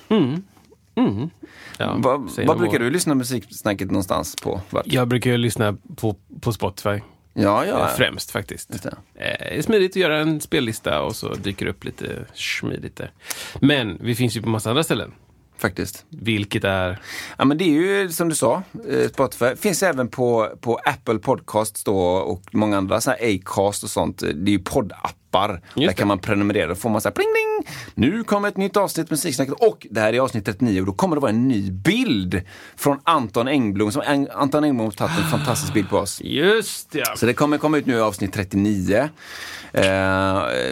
Ja, 1.77 1.95
Vad 1.99 2.31
säger 2.31 2.47
vad 2.47 2.57
man 2.57 2.63
brukar 2.67 2.79
du 2.83 2.89
lyssna 2.89 3.15
musiksnacket 3.15 3.87
någonstans 3.87 4.35
på? 4.35 4.61
Vart? 4.69 4.87
Jag 4.87 5.07
brukar 5.07 5.31
ju 5.31 5.37
lyssna 5.37 5.77
på, 5.95 6.15
på 6.41 6.53
Spotify. 6.53 6.89
Ja, 7.33 7.65
ja. 7.65 7.79
eh, 7.81 7.87
Främst 7.97 8.31
faktiskt. 8.31 8.69
Det. 8.83 8.89
Eh, 8.89 8.93
Det 9.15 9.57
är 9.57 9.61
smidigt 9.61 9.91
att 9.91 9.95
göra 9.95 10.17
en 10.19 10.41
spellista 10.41 11.01
och 11.01 11.15
så 11.15 11.33
dyker 11.33 11.65
det 11.65 11.71
upp 11.71 11.83
lite 11.83 12.25
smidigt 12.33 12.95
där. 12.95 13.11
Men 13.59 13.97
vi 14.01 14.15
finns 14.15 14.37
ju 14.37 14.41
på 14.41 14.49
massa 14.49 14.69
andra 14.69 14.83
ställen. 14.83 15.11
Faktiskt. 15.63 16.05
Vilket 16.09 16.63
är... 16.63 16.99
Ja, 17.37 17.45
men 17.45 17.57
det 17.57 17.63
är 17.63 17.69
ju 17.69 18.09
som 18.09 18.29
du 18.29 18.35
sa, 18.35 18.63
eh, 18.89 19.09
Spotify. 19.09 19.55
Finns 19.55 19.83
även 19.83 20.07
på, 20.07 20.49
på 20.61 20.75
Apple 20.75 21.19
Podcasts 21.19 21.83
då 21.83 21.97
och 21.99 22.41
många 22.51 22.77
andra, 22.77 23.01
så 23.01 23.11
här 23.11 23.35
Acast 23.35 23.83
och 23.83 23.89
sånt. 23.89 24.19
Det 24.19 24.51
är 24.51 24.53
ju 24.53 24.59
poddappar. 25.33 25.61
Där 25.75 25.87
det. 25.87 25.93
kan 25.93 26.07
man 26.07 26.19
prenumerera. 26.19 26.67
Då 26.67 26.75
får 26.75 26.89
man 26.89 27.01
så 27.01 27.09
här 27.09 27.13
pling 27.13 27.27
ding! 27.33 27.73
Nu 27.95 28.23
kommer 28.23 28.47
ett 28.47 28.57
nytt 28.57 28.77
avsnitt 28.77 29.09
Musiksnacket 29.09 29.53
och 29.53 29.87
det 29.91 29.99
här 29.99 30.13
är 30.13 30.19
avsnitt 30.19 30.45
39 30.45 30.79
och 30.81 30.85
då 30.87 30.93
kommer 30.93 31.15
det 31.15 31.19
vara 31.21 31.31
en 31.31 31.47
ny 31.47 31.71
bild 31.71 32.41
från 32.75 32.99
Anton 33.03 33.47
Engblom. 33.47 33.91
Som 33.91 34.01
Eng- 34.01 34.27
Anton 34.33 34.63
Engblom 34.63 34.85
har 34.85 34.91
tagit 34.91 35.17
en 35.17 35.29
fantastisk 35.29 35.73
bild 35.73 35.89
på 35.89 35.97
oss. 35.97 36.21
Just 36.23 36.95
ja! 36.95 37.03
Så 37.15 37.25
det 37.25 37.33
kommer 37.33 37.57
komma 37.57 37.77
ut 37.77 37.85
nu 37.85 37.93
i 37.95 37.99
avsnitt 37.99 38.33
39. 38.33 39.09
Eh, 39.73 39.83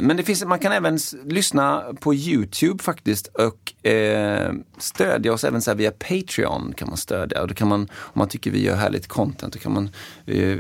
men 0.01 0.18
det 0.18 0.24
finns, 0.24 0.46
man 0.46 0.60
kan 0.60 0.72
även 0.72 1.00
lyssna 1.25 1.84
på 2.00 2.13
Youtube 2.13 2.84
faktiskt 2.84 3.27
och 3.27 3.89
eh, 3.91 4.51
stödja 4.77 5.34
oss 5.34 5.44
även 5.44 5.62
så 5.62 5.74
via 5.74 5.91
Patreon. 5.91 6.74
kan 6.77 6.88
man 6.88 6.98
stödja. 6.98 7.41
Och 7.41 7.48
då 7.48 7.53
kan 7.53 7.68
man, 7.68 7.82
om 7.91 8.20
man 8.20 8.27
tycker 8.27 8.51
vi 8.51 8.63
gör 8.63 8.75
härligt 8.75 9.08
content, 9.08 9.53
då 9.53 9.60
kan 9.60 9.74
man 9.74 9.89
eh, 10.25 10.58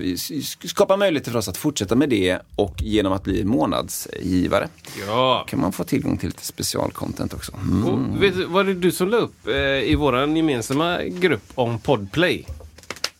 skapa 0.65 0.97
möjligheter 0.97 1.31
för 1.31 1.39
oss 1.39 1.47
att 1.47 1.57
fortsätta 1.57 1.95
med 1.95 2.09
det 2.09 2.39
och 2.55 2.81
genom 2.81 3.13
att 3.13 3.23
bli 3.23 3.43
månadsgivare 3.91 4.69
Ja! 5.07 5.45
kan 5.49 5.59
man 5.59 5.71
få 5.71 5.83
tillgång 5.83 6.17
till 6.17 6.29
lite 6.29 6.45
specialcontent 6.45 7.33
också. 7.33 7.51
Mm. 7.53 7.83
Och 7.85 8.23
vet 8.23 8.35
var 8.35 8.63
det 8.63 8.73
du 8.73 8.91
som 8.91 9.09
la 9.09 9.17
upp 9.17 9.47
eh, 9.47 9.55
i 9.91 9.95
vår 9.95 10.37
gemensamma 10.37 11.03
grupp 11.03 11.43
om 11.55 11.79
Podplay? 11.79 12.45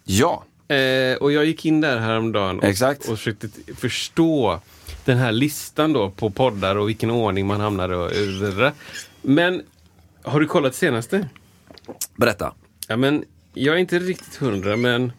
Ja, 0.03 0.43
Eh, 0.67 1.15
och 1.17 1.31
jag 1.31 1.45
gick 1.45 1.65
in 1.65 1.81
där 1.81 1.99
häromdagen 1.99 2.57
och, 2.59 2.63
Exakt. 2.63 3.09
och 3.09 3.17
försökte 3.17 3.49
förstå 3.75 4.59
den 5.05 5.17
här 5.17 5.31
listan 5.31 5.93
då 5.93 6.09
på 6.09 6.29
poddar 6.29 6.75
och 6.75 6.89
vilken 6.89 7.11
ordning 7.11 7.47
man 7.47 7.59
hamnar 7.61 7.89
och 7.89 8.11
Men 9.21 9.61
har 10.23 10.39
du 10.39 10.45
kollat 10.47 10.75
senaste? 10.75 11.29
berätta. 12.15 12.53
Ja, 12.87 12.97
men 12.97 13.23
jag 13.53 13.75
är 13.75 13.79
inte 13.79 13.99
riktigt 13.99 14.35
hundra, 14.35 14.77
men 14.77 15.11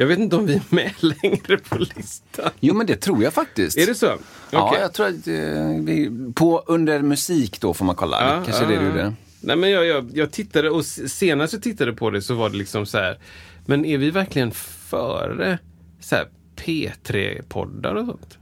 jag 0.00 0.06
vet 0.06 0.18
inte 0.18 0.36
om 0.36 0.46
vi 0.46 0.54
är 0.54 0.62
med 0.68 0.92
längre 1.00 1.58
på 1.58 1.78
listan. 1.78 2.50
Jo 2.60 2.74
men 2.74 2.86
det 2.86 2.96
tror 2.96 3.22
jag 3.22 3.32
faktiskt. 3.32 3.78
Är 3.78 3.86
det 3.86 3.94
så? 3.94 4.12
Ja, 4.50 4.68
Okej. 4.68 4.80
jag 4.80 4.92
tror 4.92 5.06
att 5.06 5.26
eh, 5.26 5.84
vi, 5.84 6.10
på 6.34 6.62
under 6.66 7.02
musik 7.02 7.60
då 7.60 7.74
får 7.74 7.84
man 7.84 7.94
kolla. 7.94 8.20
Ja, 8.20 8.42
Kanske 8.44 8.64
ja, 8.64 8.70
det 8.70 8.76
du 8.76 8.82
ja. 8.82 8.88
gjorde. 8.88 9.14
Nej, 9.40 9.56
men 9.56 9.70
jag, 9.70 9.86
jag, 9.86 10.10
jag 10.14 10.30
tittade 10.32 10.70
och 10.70 10.84
senast 10.86 11.52
jag 11.52 11.62
tittade 11.62 11.92
på 11.92 12.10
det 12.10 12.22
så 12.22 12.34
var 12.34 12.50
det 12.50 12.56
liksom 12.56 12.86
så 12.86 12.98
här. 12.98 13.18
Men 13.66 13.84
är 13.84 13.98
vi 13.98 14.10
verkligen 14.10 14.50
före 14.50 15.58
så 16.00 16.16
här 16.16 16.28
P3-poddar 16.56 17.94
och 17.94 18.06
sånt? 18.06 18.38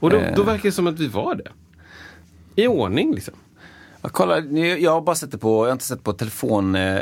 Och 0.00 0.10
då, 0.10 0.16
Eh. 0.16 0.34
då 0.36 0.42
verkar 0.42 0.62
det 0.62 0.72
som 0.72 0.86
att 0.86 0.98
vi 1.00 1.08
var 1.08 1.34
det. 1.34 1.50
I 2.62 2.66
ordning 2.66 3.14
liksom. 3.14 3.34
Jag, 4.04 4.12
kollar, 4.12 4.58
jag 4.78 4.90
har 4.90 5.00
bara 5.00 5.16
sett 5.16 5.30
det 5.30 5.38
på, 5.38 5.48
jag 5.48 5.66
har 5.66 5.72
inte 5.72 5.84
sett 5.84 6.02
på 6.02 6.12
telefon 6.12 6.74
eh, 6.74 7.00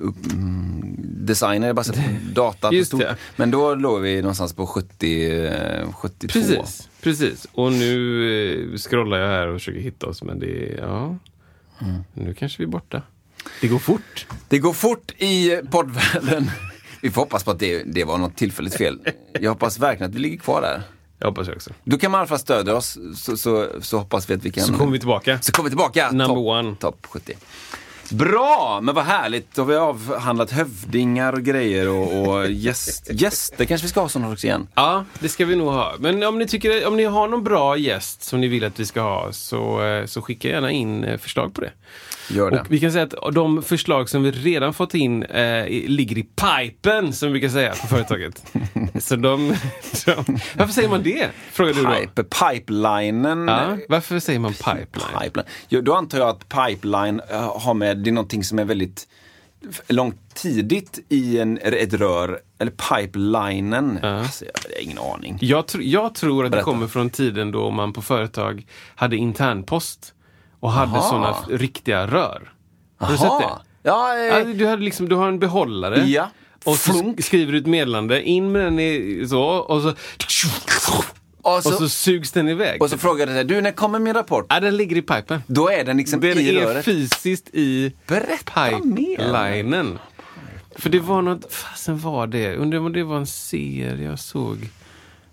upp, 0.00 0.32
mm, 0.32 0.96
designer, 0.98 1.66
jag 1.66 1.74
har 1.74 1.74
bara 1.74 1.84
sett 1.84 1.94
på 1.94 2.02
data. 2.32 2.72
Just 2.72 2.90
på 2.90 2.96
det. 2.96 3.16
Men 3.36 3.50
då 3.50 3.74
låg 3.74 4.00
vi 4.00 4.22
någonstans 4.22 4.54
på 4.54 4.66
70, 4.66 5.46
eh, 5.46 5.92
72. 5.92 6.32
Precis, 6.32 6.88
precis. 7.00 7.46
Och 7.52 7.72
nu 7.72 8.72
eh, 8.72 8.76
scrollar 8.76 9.18
jag 9.18 9.28
här 9.28 9.48
och 9.48 9.60
försöker 9.60 9.80
hitta 9.80 10.06
oss, 10.06 10.22
men 10.22 10.38
det 10.38 10.76
ja. 10.78 11.16
Mm. 11.80 12.04
Nu 12.14 12.34
kanske 12.34 12.58
vi 12.58 12.64
är 12.64 12.68
borta. 12.68 13.02
Det 13.60 13.68
går 13.68 13.78
fort. 13.78 14.26
Det 14.48 14.58
går 14.58 14.72
fort 14.72 15.12
i 15.18 15.60
poddvärlden. 15.70 16.50
Vi 17.02 17.10
får 17.10 17.20
hoppas 17.22 17.44
på 17.44 17.50
att 17.50 17.58
det, 17.58 17.82
det 17.82 18.04
var 18.04 18.18
något 18.18 18.36
tillfälligt 18.36 18.74
fel. 18.74 19.00
Jag 19.40 19.50
hoppas 19.50 19.78
verkligen 19.78 20.10
att 20.10 20.16
vi 20.16 20.20
ligger 20.20 20.38
kvar 20.38 20.62
där. 20.62 20.82
Jag 21.18 21.26
hoppas 21.28 21.46
jag 21.46 21.56
också. 21.56 21.70
Då 21.84 21.98
kan 21.98 22.10
man 22.10 22.18
i 22.18 22.20
alla 22.20 22.28
fall 22.28 22.38
stödja 22.38 22.74
oss, 22.74 22.98
så, 23.16 23.36
så, 23.36 23.66
så 23.80 23.98
hoppas 23.98 24.30
vi 24.30 24.34
att 24.34 24.44
vi 24.44 24.50
kan... 24.50 24.64
Så 24.64 24.72
kommer 24.74 24.92
vi 24.92 24.98
tillbaka. 24.98 25.38
Så 25.42 25.52
kommer 25.52 25.64
vi 25.64 25.70
tillbaka. 25.70 26.10
Number 26.10 26.26
Topp- 26.26 26.46
one. 26.46 26.76
Topp 26.76 27.06
70. 27.08 27.34
Bra, 28.10 28.80
men 28.82 28.94
vad 28.94 29.04
härligt. 29.04 29.54
Då 29.54 29.62
har 29.62 29.66
vi 29.66 29.76
avhandlat 29.76 30.50
hövdingar 30.50 31.32
och 31.32 31.42
grejer 31.42 31.88
och, 31.88 32.28
och 32.28 32.50
gäst, 32.50 33.10
gäster 33.12 33.64
kanske 33.64 33.84
vi 33.84 33.88
ska 33.90 34.00
ha 34.00 34.08
sådana 34.08 34.32
också 34.32 34.46
igen. 34.46 34.68
Ja, 34.74 35.04
det 35.18 35.28
ska 35.28 35.44
vi 35.44 35.56
nog 35.56 35.68
ha. 35.68 35.94
Men 35.98 36.22
om 36.22 36.38
ni, 36.38 36.46
tycker, 36.46 36.86
om 36.86 36.96
ni 36.96 37.04
har 37.04 37.28
någon 37.28 37.44
bra 37.44 37.76
gäst 37.76 38.22
som 38.22 38.40
ni 38.40 38.48
vill 38.48 38.64
att 38.64 38.80
vi 38.80 38.86
ska 38.86 39.00
ha 39.00 39.32
så, 39.32 39.84
eh, 39.84 40.06
så 40.06 40.22
skicka 40.22 40.48
gärna 40.48 40.70
in 40.70 41.04
eh, 41.04 41.18
förslag 41.18 41.54
på 41.54 41.60
det. 41.60 41.70
Gör 42.30 42.50
det. 42.50 42.60
Och 42.60 42.66
vi 42.68 42.80
kan 42.80 42.92
säga 42.92 43.04
att 43.04 43.34
de 43.34 43.62
förslag 43.62 44.08
som 44.08 44.22
vi 44.22 44.30
redan 44.30 44.74
fått 44.74 44.94
in 44.94 45.22
eh, 45.22 45.66
ligger 45.68 46.18
i 46.18 46.22
pipen, 46.22 47.12
som 47.12 47.28
vi 47.28 47.32
brukar 47.32 47.48
säga 47.48 47.70
på 47.70 47.86
företaget. 47.86 48.44
så 49.00 49.16
de, 49.16 49.54
de... 50.06 50.24
Varför 50.56 50.72
säger 50.72 50.88
man 50.88 51.02
det? 51.02 51.28
Frågar 51.52 51.74
du 51.74 51.82
då. 51.82 51.90
Pipe, 51.94 52.24
pipelinen. 52.24 53.48
Ja, 53.48 53.76
varför 53.88 54.18
säger 54.18 54.38
man 54.38 54.52
pipeline? 54.52 55.20
Pipeline. 55.22 55.46
Jo, 55.68 55.80
då 55.80 55.94
antar 55.94 56.18
jag 56.18 56.28
att 56.28 56.48
pipeline 56.48 57.20
eh, 57.30 57.58
har 57.60 57.74
med, 57.74 57.98
det 57.98 58.10
är 58.10 58.12
någonting 58.12 58.44
som 58.44 58.58
är 58.58 58.64
väldigt 58.64 59.08
långt 59.88 60.34
tidigt 60.34 60.98
i 61.08 61.38
en, 61.38 61.58
ett 61.58 61.94
rör. 61.94 62.38
Eller 62.58 62.72
pipelinen. 62.72 63.98
Alltså, 64.04 64.44
jag 64.44 64.52
har 64.76 64.82
ingen 64.82 64.98
aning. 64.98 65.38
Jag, 65.40 65.64
tr- 65.64 65.82
jag 65.82 66.14
tror 66.14 66.44
att 66.44 66.50
det 66.50 66.50
Berätta. 66.50 66.64
kommer 66.64 66.86
från 66.86 67.10
tiden 67.10 67.50
då 67.50 67.70
man 67.70 67.92
på 67.92 68.02
företag 68.02 68.66
hade 68.94 69.16
internpost 69.16 70.12
och 70.66 70.72
hade 70.72 71.02
sådana 71.02 71.34
riktiga 71.48 72.06
rör. 72.06 72.52
Har 72.98 73.12
du 73.12 73.18
sett 73.18 73.28
det? 73.38 73.48
Ja, 73.82 74.18
eh, 74.18 74.24
Ja, 74.24 74.44
du, 74.44 74.66
hade 74.66 74.82
liksom, 74.82 75.08
du 75.08 75.14
har 75.14 75.28
en 75.28 75.38
behållare. 75.38 76.04
Ja. 76.04 76.30
Och 76.64 76.76
så 76.76 76.92
sk- 76.92 77.22
skriver 77.22 77.52
du 77.52 77.58
ett 77.58 77.66
meddelande, 77.66 78.22
in 78.22 78.52
med 78.52 78.62
den 78.64 78.78
i, 78.80 79.26
så, 79.28 79.40
och 79.42 79.82
så, 79.82 79.88
och, 81.42 81.56
och 81.56 81.62
så, 81.62 81.70
så 81.70 81.88
sugs 81.88 82.32
den 82.32 82.48
iväg. 82.48 82.82
och 82.82 82.90
så 82.90 82.98
frågade 82.98 83.32
jag 83.36 83.46
du 83.46 83.60
när 83.60 83.72
kommer 83.72 83.98
min 83.98 84.14
rapport? 84.14 84.46
ja, 84.48 84.60
den 84.60 84.76
ligger 84.76 84.96
i 84.96 85.02
pipen. 85.02 85.42
Då 85.46 85.68
är 85.70 85.84
den 85.84 85.96
liksom 85.96 86.20
Den 86.20 86.38
i 86.38 86.48
är 86.48 86.60
röret. 86.60 86.84
fysiskt 86.84 87.48
i 87.52 87.92
Berätta 88.06 88.78
mer. 88.84 89.16
pipelinen. 89.16 89.98
För 90.78 90.90
det 90.90 91.00
var 91.00 91.22
något, 91.22 91.52
fasen 91.52 91.98
var 91.98 92.26
det? 92.26 92.56
Undrar 92.56 92.78
om 92.78 92.92
det 92.92 93.04
var 93.04 93.16
en 93.16 93.26
serie 93.26 94.08
jag 94.08 94.18
såg. 94.18 94.68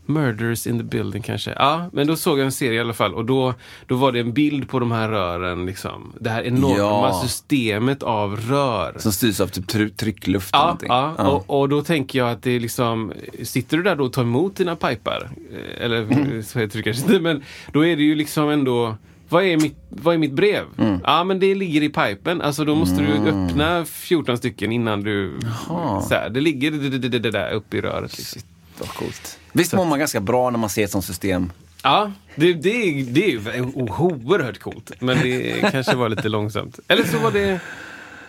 Murders 0.05 0.67
in 0.67 0.77
the 0.77 0.83
building 0.83 1.22
kanske. 1.22 1.51
Ja, 1.57 1.89
men 1.93 2.07
då 2.07 2.15
såg 2.15 2.39
jag 2.39 2.45
en 2.45 2.51
serie 2.51 2.74
i 2.77 2.79
alla 2.79 2.93
fall 2.93 3.13
och 3.13 3.25
då, 3.25 3.53
då 3.88 3.95
var 3.95 4.12
det 4.12 4.19
en 4.19 4.33
bild 4.33 4.69
på 4.69 4.79
de 4.79 4.91
här 4.91 5.10
rören. 5.10 5.65
Liksom. 5.65 6.13
Det 6.19 6.29
här 6.29 6.43
enorma 6.43 6.77
Ja. 7.07 7.19
systemet 7.24 8.03
av 8.03 8.36
rör. 8.36 8.95
Som 9.00 9.12
styrs 9.12 9.39
av 9.39 9.48
typ 9.48 9.65
try- 9.67 9.89
tryckluft 9.95 10.55
eller 10.55 10.77
Ja, 10.81 11.13
ja. 11.17 11.27
Och, 11.27 11.60
och 11.62 11.69
då 11.69 11.81
tänker 11.81 12.19
jag 12.19 12.29
att 12.31 12.43
det 12.43 12.51
är 12.51 12.60
liksom, 12.60 13.13
sitter 13.43 13.77
du 13.77 13.83
där 13.83 13.95
då 13.95 14.03
och 14.03 14.13
tar 14.13 14.22
emot 14.22 14.55
dina 14.55 14.75
pipar? 14.75 15.29
Eh, 15.53 15.86
Eller 15.86 15.98
Mm. 16.03 16.43
så 16.43 16.60
heter 16.60 16.77
det 16.77 16.83
kanske 16.83 17.03
inte, 17.03 17.19
men 17.19 17.43
då 17.72 17.86
är 17.86 17.95
det 17.95 18.03
ju 18.03 18.15
liksom 18.15 18.50
ändå 18.50 18.95
vad 19.29 19.43
är, 19.43 19.57
mitt, 19.57 19.75
vad 19.89 20.13
är 20.13 20.17
mitt 20.19 20.31
brev? 20.33 20.63
Mm. 20.77 21.00
Ja, 21.03 21.24
men 21.24 21.39
det 21.39 21.55
ligger 21.55 21.81
i 21.83 21.89
pipen. 21.89 22.41
Alltså 22.41 22.65
då 22.65 22.75
måste 22.75 23.01
du 23.01 23.13
öppna 23.29 23.86
14 23.86 24.38
stycken 24.38 24.72
innan 24.72 25.03
du... 25.03 25.39
Så 26.01 26.07
här, 26.10 26.29
det 26.29 26.41
ligger 26.41 26.72
det, 26.72 26.89
det, 26.89 26.98
det, 27.10 27.19
det 27.19 27.31
där 27.31 27.51
uppe 27.53 27.77
i 27.77 27.81
röret. 27.81 28.17
Liksom. 28.17 28.41
Vad 28.88 28.96
coolt. 28.96 29.40
Visst 29.52 29.74
mår 29.74 29.86
man 29.86 30.00
ganska 30.00 30.20
bra 30.22 30.50
när 30.50 30.60
man 30.60 30.70
ser 30.70 30.84
ett 30.84 30.92
sånt 30.92 31.06
system? 31.06 31.52
Ja, 31.84 32.12
det, 32.36 32.54
det, 32.54 32.70
är- 32.70 33.06
det 33.06 33.25
är 33.25 33.30
ju 33.32 33.63
oerhört 33.74 34.60
coolt. 34.60 34.92
Men 35.00 35.18
det 35.22 35.72
kanske 35.72 35.96
var 35.96 36.10
lite 36.10 36.30
långsamt. 36.30 36.80
Eller 36.88 37.04
så 37.04 37.18
var 37.20 37.32
det... 37.32 37.60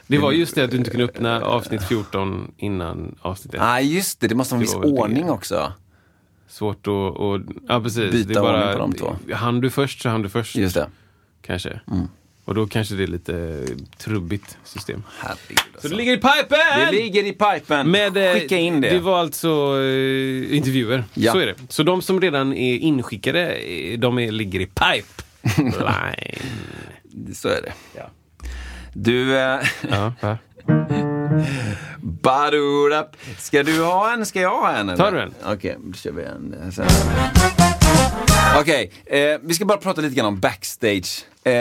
Det 0.07 0.19
var 0.19 0.33
just 0.33 0.55
det 0.55 0.65
att 0.65 0.71
du 0.71 0.77
inte 0.77 0.91
kunde 0.91 1.05
öppna 1.05 1.41
avsnitt 1.43 1.83
14 1.85 2.53
innan 2.57 3.15
avsnitt 3.21 3.55
1. 3.55 3.61
Nej, 3.61 3.69
ah, 3.71 3.81
just 3.81 4.21
det. 4.21 4.29
Det 4.29 4.35
måste 4.35 4.55
vara 4.55 4.59
en 4.59 4.61
viss 4.61 4.75
väl 4.75 4.81
det. 4.81 4.87
ordning 5.01 5.31
också. 5.31 5.73
Svårt 6.49 6.87
att... 6.87 6.89
Och, 7.17 7.41
ja, 7.69 7.81
precis. 7.81 8.13
Byta 8.13 8.29
det 8.29 8.39
är 8.39 8.43
bara, 8.43 8.75
ordning 8.77 8.93
på 8.99 9.07
de 9.07 9.17
två. 9.29 9.35
Han 9.35 9.61
du 9.61 9.71
först 9.71 10.03
så 10.03 10.09
han 10.09 10.23
du 10.23 10.29
först. 10.29 10.57
Just 10.57 10.75
det. 10.75 10.89
Kanske. 11.43 11.81
Och 12.45 12.55
då 12.55 12.67
kanske 12.67 12.95
det 12.95 13.03
är 13.03 13.07
lite 13.07 13.65
trubbigt 13.99 14.59
system. 14.65 15.03
Herregud. 15.19 15.59
Så 15.59 15.65
Alltså. 15.75 15.89
det 15.89 15.95
ligger 15.95 16.13
i 16.13 16.17
pipen! 16.17 16.59
Det 16.79 16.91
ligger 16.93 17.25
i 17.25 17.33
pipen. 17.33 17.91
Med, 17.91 18.17
eh, 18.17 18.33
Skicka 18.35 18.57
in 18.57 18.81
det. 18.81 18.91
Det 18.91 18.99
var 18.99 19.19
alltså 19.21 19.49
eh, 19.83 20.57
intervjuer. 20.57 21.05
Ja. 21.15 21.33
Så 21.33 21.39
är 21.39 21.47
det. 21.47 21.55
Så 21.69 21.83
de 21.83 22.03
som 22.03 22.21
redan 22.21 22.53
är 22.53 22.79
inskickade, 22.79 23.53
eh, 23.55 23.99
de 23.99 24.19
är, 24.19 24.33
ligger 24.33 24.61
i 24.61 24.67
pipeline. 24.67 25.73
Så 27.35 27.49
är 27.49 27.63
det. 27.63 27.73
Ja. 27.97 28.11
Du, 28.93 29.37
eh, 29.39 29.61
Ja, 29.91 30.13
va? 30.21 30.39
badurap. 31.99 33.17
Ska 33.39 33.63
du 33.63 33.83
ha 33.83 34.13
en? 34.13 34.27
Ska 34.27 34.41
jag 34.41 34.51
ha 34.61 34.71
en? 34.73 34.89
eller? 34.89 34.97
Tar 35.05 35.13
du 35.13 35.21
en? 35.21 35.35
Okej, 35.47 35.77
då 35.85 35.93
kör 35.93 36.13
vi 36.13 36.23
en. 36.25 36.55
eh. 36.79 36.87
Okej, 38.61 38.91
eh, 39.07 39.39
vi 39.43 39.55
ska 39.55 39.65
bara 39.65 39.79
prata 39.79 40.01
lite 40.01 40.15
grann 40.15 40.27
om 40.27 40.41
backstage. 40.41 41.25
Eh, 41.47 41.53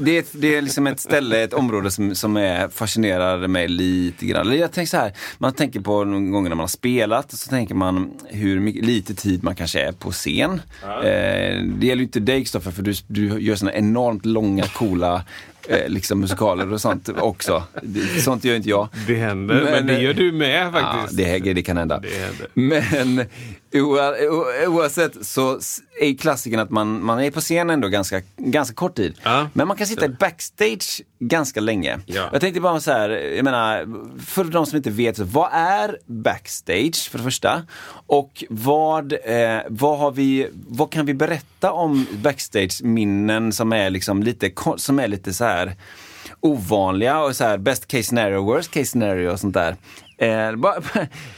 det, 0.00 0.18
är 0.18 0.24
det 0.40 0.54
är 0.56 0.62
liksom 0.62 0.86
ett 0.86 1.00
ställe, 1.00 1.42
ett 1.42 1.52
område 1.52 1.90
som, 1.90 2.14
som 2.14 2.36
är, 2.36 2.68
fascinerar 2.68 3.46
mig 3.48 3.68
lite 3.68 4.26
grann. 4.26 4.58
Jag 4.58 4.72
tänker 4.72 4.90
så 4.90 4.96
här, 4.96 5.12
man 5.38 5.52
tänker 5.52 5.80
på 5.80 6.04
de 6.04 6.30
gånger 6.30 6.48
när 6.48 6.56
man 6.56 6.62
har 6.62 6.68
spelat, 6.68 7.32
så 7.32 7.50
tänker 7.50 7.74
man 7.74 8.10
hur 8.28 8.60
mycket, 8.60 8.84
lite 8.84 9.14
tid 9.14 9.44
man 9.44 9.54
kanske 9.56 9.80
är 9.80 9.92
på 9.92 10.10
scen. 10.10 10.62
Eh, 10.82 11.62
det 11.64 11.86
gäller 11.86 11.96
ju 11.96 12.02
inte 12.02 12.20
dig 12.20 12.40
Kristoffer, 12.40 12.70
för 12.70 12.82
du, 12.82 12.92
du 13.06 13.40
gör 13.40 13.56
såna 13.56 13.72
enormt 13.74 14.26
långa, 14.26 14.64
coola 14.64 15.24
eh, 15.68 15.88
liksom 15.88 16.20
musikaler 16.20 16.72
och 16.72 16.80
sånt 16.80 17.08
också. 17.18 17.62
Det- 17.82 18.20
Sånt 18.22 18.44
gör 18.44 18.56
inte 18.56 18.68
jag. 18.68 18.88
Det 19.06 19.14
händer, 19.16 19.62
men, 19.64 19.86
det 19.86 20.00
gör 20.00 20.14
du 20.14 20.32
med 20.32 20.66
Ja, 20.66 20.72
faktiskt. 20.72 21.16
det, 21.16 21.38
det 21.54 21.62
kan 21.62 21.76
hända. 21.76 21.98
Det 22.00 22.08
händer. 22.08 22.46
Men 23.04 23.26
oavsett 23.74 25.26
så 25.26 25.58
är 26.00 26.18
klassikern 26.18 26.60
att 26.60 26.70
man, 26.70 27.04
man 27.04 27.20
är 27.20 27.30
på 27.30 27.40
scen 27.40 27.70
ändå 27.70 27.88
ganska, 27.88 28.22
ganska 28.36 28.74
kort 28.74 28.94
tid. 28.94 29.14
Ja. 29.22 29.48
Men 29.52 29.68
man 29.68 29.76
kan 29.76 29.86
sitta 29.86 30.08
backstage 30.08 31.02
ganska 31.18 31.60
länge. 31.60 31.98
Ja. 32.06 32.28
Jag 32.32 32.40
tänkte 32.40 32.60
bara 32.60 32.80
så 32.80 32.92
här, 32.92 33.10
jag 33.10 33.44
menar, 33.44 33.86
för 34.20 34.44
de 34.44 34.66
som 34.66 34.76
inte 34.76 34.90
vet, 34.90 35.18
vad 35.18 35.48
är 35.52 35.98
backstage 36.06 37.10
för 37.10 37.18
det 37.18 37.24
första? 37.24 37.62
Och 38.06 38.44
vad, 38.50 39.12
eh, 39.12 39.58
vad, 39.68 39.98
har 39.98 40.10
vi, 40.10 40.48
vad 40.68 40.90
kan 40.90 41.06
vi 41.06 41.14
berätta 41.14 41.72
om 41.72 42.06
backstage-minnen 42.22 43.52
som 43.52 43.72
är 43.72 43.90
liksom 43.90 44.22
lite, 44.22 44.50
som 44.76 44.98
är 44.98 45.08
lite 45.08 45.32
så 45.32 45.44
här 45.44 45.76
ovanliga 46.40 47.20
och 47.20 47.36
så 47.36 47.44
här 47.44 47.58
best 47.58 47.86
case 47.86 48.02
scenario, 48.02 48.42
worst 48.42 48.70
case 48.70 48.86
scenario 48.86 49.30
och 49.30 49.40
sånt 49.40 49.54
där. 49.54 49.76
Eh, 50.20 50.56
bara, 50.56 50.80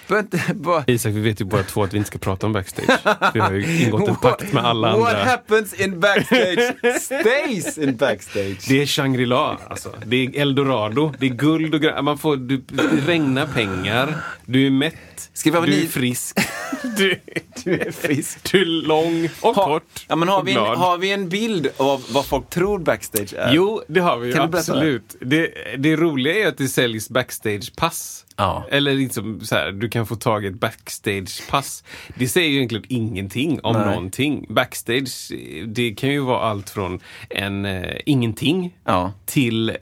bara, 0.08 0.24
bara, 0.54 0.84
Isak, 0.86 1.12
vi 1.12 1.20
vet 1.20 1.40
ju 1.40 1.44
båda 1.44 1.62
två 1.62 1.82
att 1.82 1.94
vi 1.94 1.98
inte 1.98 2.08
ska 2.08 2.18
prata 2.18 2.46
om 2.46 2.52
backstage. 2.52 2.98
Vi 3.34 3.40
har 3.40 3.52
ju 3.52 3.82
ingått 3.84 4.08
en 4.08 4.16
pakt 4.16 4.52
med 4.52 4.64
alla 4.64 4.96
What 4.98 5.08
andra. 5.14 5.24
happens 5.24 5.80
in 5.80 6.00
backstage 6.00 6.74
stays 7.00 7.78
in 7.78 7.96
backstage. 7.96 8.64
Det 8.68 8.82
är 8.82 8.86
Shangri-La, 8.86 9.58
alltså. 9.68 9.90
Det 10.06 10.16
är 10.16 10.40
eldorado. 10.40 11.12
Det 11.18 11.26
är 11.26 11.30
guld 11.30 11.74
och 11.74 11.80
grönt. 11.80 12.04
Man 12.04 12.18
får, 12.18 12.36
du, 12.36 12.56
det 12.56 12.82
regnar 13.06 13.46
pengar. 13.46 14.14
Du 14.46 14.66
är 14.66 14.70
mätt. 14.70 14.94
Ska 15.32 15.50
vi 15.50 15.58
ha 15.58 15.66
du 15.66 15.72
är 15.72 15.80
ni- 15.80 15.86
frisk. 15.86 16.38
Du, 16.96 17.20
Du 17.64 17.72
är 17.80 17.90
frisk. 17.92 18.52
du 18.52 18.60
är 18.60 18.64
lång 18.86 19.28
och 19.40 19.54
Ha, 19.54 19.64
kort. 19.66 20.04
ja, 20.08 20.16
men 20.16 20.28
har, 20.28 20.42
vi 20.42 20.52
en, 20.52 20.58
har 20.58 20.98
vi 20.98 21.12
en 21.12 21.28
bild 21.28 21.68
av 21.76 22.04
vad 22.10 22.26
folk 22.26 22.50
tror 22.50 22.78
backstage 22.78 23.34
är? 23.34 23.52
Jo, 23.54 23.82
det 23.88 24.00
har 24.00 24.18
vi. 24.18 24.32
Kan 24.32 24.42
absolut. 24.54 25.16
Det, 25.20 25.50
det 25.78 25.96
roliga 25.96 26.34
är 26.44 26.46
att 26.48 26.58
det 26.58 26.68
säljs 26.68 27.10
backstage-pass. 27.10 28.24
Ja. 28.36 28.66
Eller 28.70 28.94
liksom 28.94 29.40
så 29.40 29.54
här, 29.54 29.72
du 29.72 29.88
kan 29.88 30.06
få 30.06 30.16
tag 30.16 30.44
i 30.44 30.48
ett 30.48 30.54
backstage-pass. 30.60 31.84
Det 32.14 32.28
säger 32.28 32.48
ju 32.48 32.56
egentligen 32.56 32.84
ingenting 32.88 33.60
om 33.62 33.76
Nej. 33.76 33.86
någonting. 33.86 34.46
Backstage, 34.48 35.32
det 35.66 35.94
kan 35.94 36.10
ju 36.10 36.20
vara 36.20 36.40
allt 36.40 36.70
från 36.70 37.00
en 37.30 37.64
eh, 37.64 37.96
ingenting 38.06 38.76
Ja. 38.84 39.12
till 39.26 39.68
eh, 39.70 39.76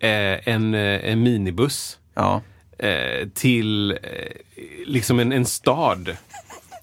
en, 0.49 0.75
eh, 0.75 1.11
en 1.11 1.23
minibuss. 1.23 1.99
Ja. 2.15 2.43
Eh, 2.83 3.29
till 3.35 3.91
eh, 3.91 3.97
liksom 4.87 5.21
en, 5.21 5.33
en 5.33 5.47
stad. 5.47 6.17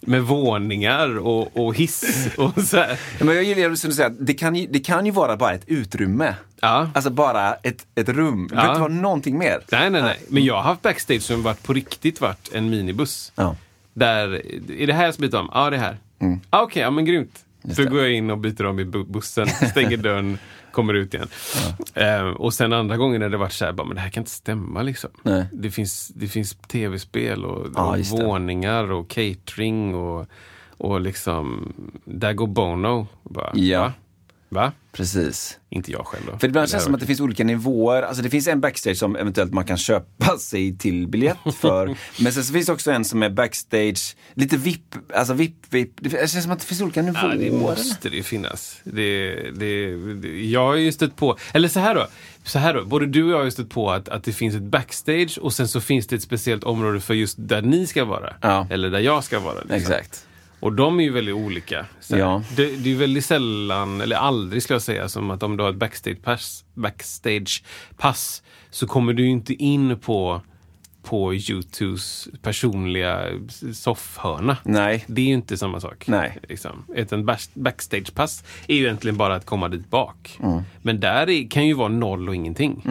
Med 0.02 0.24
våningar 0.24 1.18
och, 1.18 1.58
och 1.68 1.76
hiss 1.76 2.28
och 2.38 2.62
så 2.64 2.78
här. 2.78 3.00
Men 3.20 3.36
jag 3.36 3.44
gillar 3.44 3.70
det 3.70 3.78
som 3.78 3.90
du 3.90 3.96
säger, 3.96 4.10
att 4.10 4.26
det 4.28 4.34
kan, 4.34 4.56
ju, 4.56 4.68
det 4.68 4.80
kan 4.80 5.06
ju 5.06 5.12
vara 5.12 5.38
bara 5.38 5.54
ett 5.54 5.64
utrymme. 5.68 6.36
Ja. 6.62 6.90
Alltså 6.94 7.10
bara 7.10 7.54
ett, 7.54 7.86
ett 7.96 8.10
rum. 8.10 8.48
Det 8.48 8.56
behöver 8.56 8.68
Ja. 8.70 8.74
inte 8.74 8.82
vara 8.82 8.94
någonting 9.02 9.38
mer. 9.38 9.60
Nej, 9.72 9.90
nej, 9.90 10.02
nej. 10.02 10.20
Men 10.28 10.46
jag 10.46 10.56
har 10.56 10.62
haft 10.62 10.82
backstage 10.82 11.22
som 11.22 11.44
varit 11.44 11.64
på 11.64 11.74
riktigt 11.74 12.22
varit 12.22 12.54
en 12.54 12.70
minibuss. 12.70 13.32
Ja. 13.36 13.56
Där, 13.94 14.42
är 14.82 14.88
det 14.88 14.94
här 14.94 15.06
jag 15.06 15.14
ska 15.14 15.22
byta 15.22 15.40
om? 15.40 15.50
Ja, 15.54 15.70
det 15.70 15.76
är 15.76 15.80
här. 15.82 15.98
Mm. 16.20 16.40
Ah, 16.50 16.62
Okej, 16.62 16.82
ja 16.82 16.92
men 16.92 17.06
grymt. 17.06 17.40
Just 17.68 17.90
går 17.90 18.00
jag 18.00 18.12
in 18.12 18.30
och 18.32 18.38
byter 18.38 18.66
om 18.66 18.80
i 18.80 18.84
bu- 18.84 19.12
bussen, 19.12 19.48
stänger 19.72 19.98
dörren, 19.98 20.38
kommer 20.72 20.94
ut 20.94 21.14
igen. 21.14 21.28
Ehm, 21.94 22.34
och 22.34 22.54
sen 22.54 22.74
andra 22.74 22.98
gången 22.98 23.22
när 23.22 23.30
det 23.30 23.38
varit 23.38 23.52
så 23.54 23.66
här, 23.66 23.72
bara, 23.74 23.88
men 23.88 23.96
det 23.96 24.02
här 24.02 24.10
kan 24.10 24.22
inte 24.22 24.32
stämma 24.32 24.82
liksom. 24.82 25.10
Nej. 25.24 25.46
Det 25.54 25.72
finns, 25.72 26.08
det 26.08 26.28
finns 26.28 26.56
tv-spel 26.56 27.46
och, 27.46 27.68
Ja, 27.76 27.98
och 27.98 28.20
våningar 28.20 28.92
och 28.92 29.10
catering 29.10 29.96
och, 29.96 30.28
och 30.78 31.02
liksom, 31.02 31.74
där 32.06 32.34
går 32.34 32.48
Bono. 32.48 33.08
Bara, 33.24 33.52
Ja. 33.54 33.82
Va? 33.82 33.94
Va? 34.50 34.72
Precis. 34.92 35.60
Inte 35.70 35.92
jag 35.92 36.06
själv 36.06 36.24
då. 36.32 36.38
För 36.38 36.48
ibland 36.48 36.70
känns 36.70 36.84
det 36.84 36.86
som 36.86 36.94
att 36.94 37.00
det 37.00 37.06
finns 37.06 37.20
olika 37.20 37.44
nivåer. 37.44 38.02
Alltså 38.02 38.24
det 38.24 38.30
finns 38.30 38.48
en 38.48 38.62
backstage 38.62 38.98
som 38.98 39.16
eventuellt 39.16 39.54
man 39.54 39.66
kan 39.66 39.78
köpa 39.78 40.38
sig 40.40 40.78
till 40.78 41.08
biljett 41.08 41.38
för. 41.60 41.88
Men 42.24 42.34
sen 42.34 42.44
så 42.44 42.54
finns 42.54 42.66
det 42.66 42.72
också 42.74 42.92
en 42.92 43.06
som 43.06 43.24
är 43.24 43.30
backstage, 43.30 44.16
lite 44.34 44.58
VIP, 44.58 44.96
alltså 45.16 45.34
VIP, 45.34 45.56
VIP. 45.70 45.92
Det 45.96 46.10
känns 46.10 46.44
som 46.44 46.52
att 46.52 46.60
det 46.60 46.66
finns 46.66 46.82
olika 46.82 47.02
nivåer. 47.02 47.30
Ja, 47.30 47.36
det 47.36 47.52
måste 47.52 48.10
det 48.10 48.16
ju 48.16 48.24
finnas. 48.24 48.80
Det, 48.84 49.34
det, 49.52 49.96
det, 50.14 50.44
jag 50.46 50.66
har 50.66 50.76
ju 50.76 50.92
stött 50.92 51.16
på, 51.16 51.38
eller 51.54 51.68
så 51.68 51.80
här 51.80 51.96
då. 51.96 52.08
Så 52.44 52.60
här 52.60 52.74
då, 52.74 52.86
både 52.86 53.06
du 53.06 53.24
och 53.24 53.32
jag 53.32 53.38
har 53.38 53.46
ju 53.46 53.52
stött 53.52 53.70
på 53.70 53.92
att, 53.92 54.10
att 54.10 54.24
det 54.24 54.34
finns 54.34 54.56
ett 54.56 54.62
backstage 54.62 55.40
och 55.42 55.54
sen 55.54 55.68
så 55.68 55.82
finns 55.82 56.08
det 56.08 56.16
ett 56.16 56.22
speciellt 56.22 56.64
område 56.64 57.00
för 57.00 57.14
just 57.14 57.36
där 57.40 57.62
ni 57.62 57.88
ska 57.88 58.06
vara. 58.06 58.34
Ja. 58.42 58.68
Eller 58.70 58.90
där 58.90 59.00
jag 59.00 59.24
ska 59.24 59.40
vara. 59.40 59.56
Liksom. 59.56 59.76
Exakt. 59.76 60.27
Och 60.68 60.74
de 60.74 61.00
är 61.00 61.04
ju 61.04 61.12
väldigt 61.12 61.36
olika. 61.36 61.86
Så. 62.00 62.18
Ja. 62.18 62.44
det, 62.56 62.64
det 62.66 62.90
är 62.90 62.94
ju 62.94 62.96
väldigt 62.96 63.26
sällan, 63.26 64.02
eller 64.02 64.16
aldrig 64.16 64.64
skulle 64.64 64.76
jag 64.76 64.82
säga, 64.82 65.10
som 65.10 65.32
att 65.32 65.44
om 65.44 65.58
du 65.58 65.64
har 65.64 65.70
ett 65.70 65.76
backstage-pass, 65.76 66.64
backstage-pass 66.74 68.44
så 68.70 68.88
kommer 68.88 69.14
du 69.14 69.28
inte 69.28 69.54
in 69.54 70.00
på, 70.00 70.42
på 71.04 71.34
Youtubes 71.34 72.28
personliga 72.42 73.28
soffhörna. 73.74 74.58
Nej. 74.64 75.06
Det 75.08 75.22
är 75.22 75.26
ju 75.26 75.34
inte 75.34 75.58
samma 75.58 75.80
sak. 75.80 76.08
Nej. 76.08 76.38
Liksom. 76.50 76.84
Back- 77.26 77.50
backstagepass 77.54 78.44
är 78.68 78.76
ju 78.76 78.84
egentligen 78.84 79.18
bara 79.18 79.36
att 79.36 79.46
komma 79.46 79.70
dit 79.70 79.90
bak. 79.90 80.38
Mm. 80.44 80.62
Men 80.82 81.00
där 81.00 81.30
är, 81.30 81.50
kan 81.50 81.68
ju 81.68 81.74
vara 81.74 81.88
noll 81.90 82.30
och 82.30 82.36
ingenting. 82.36 82.82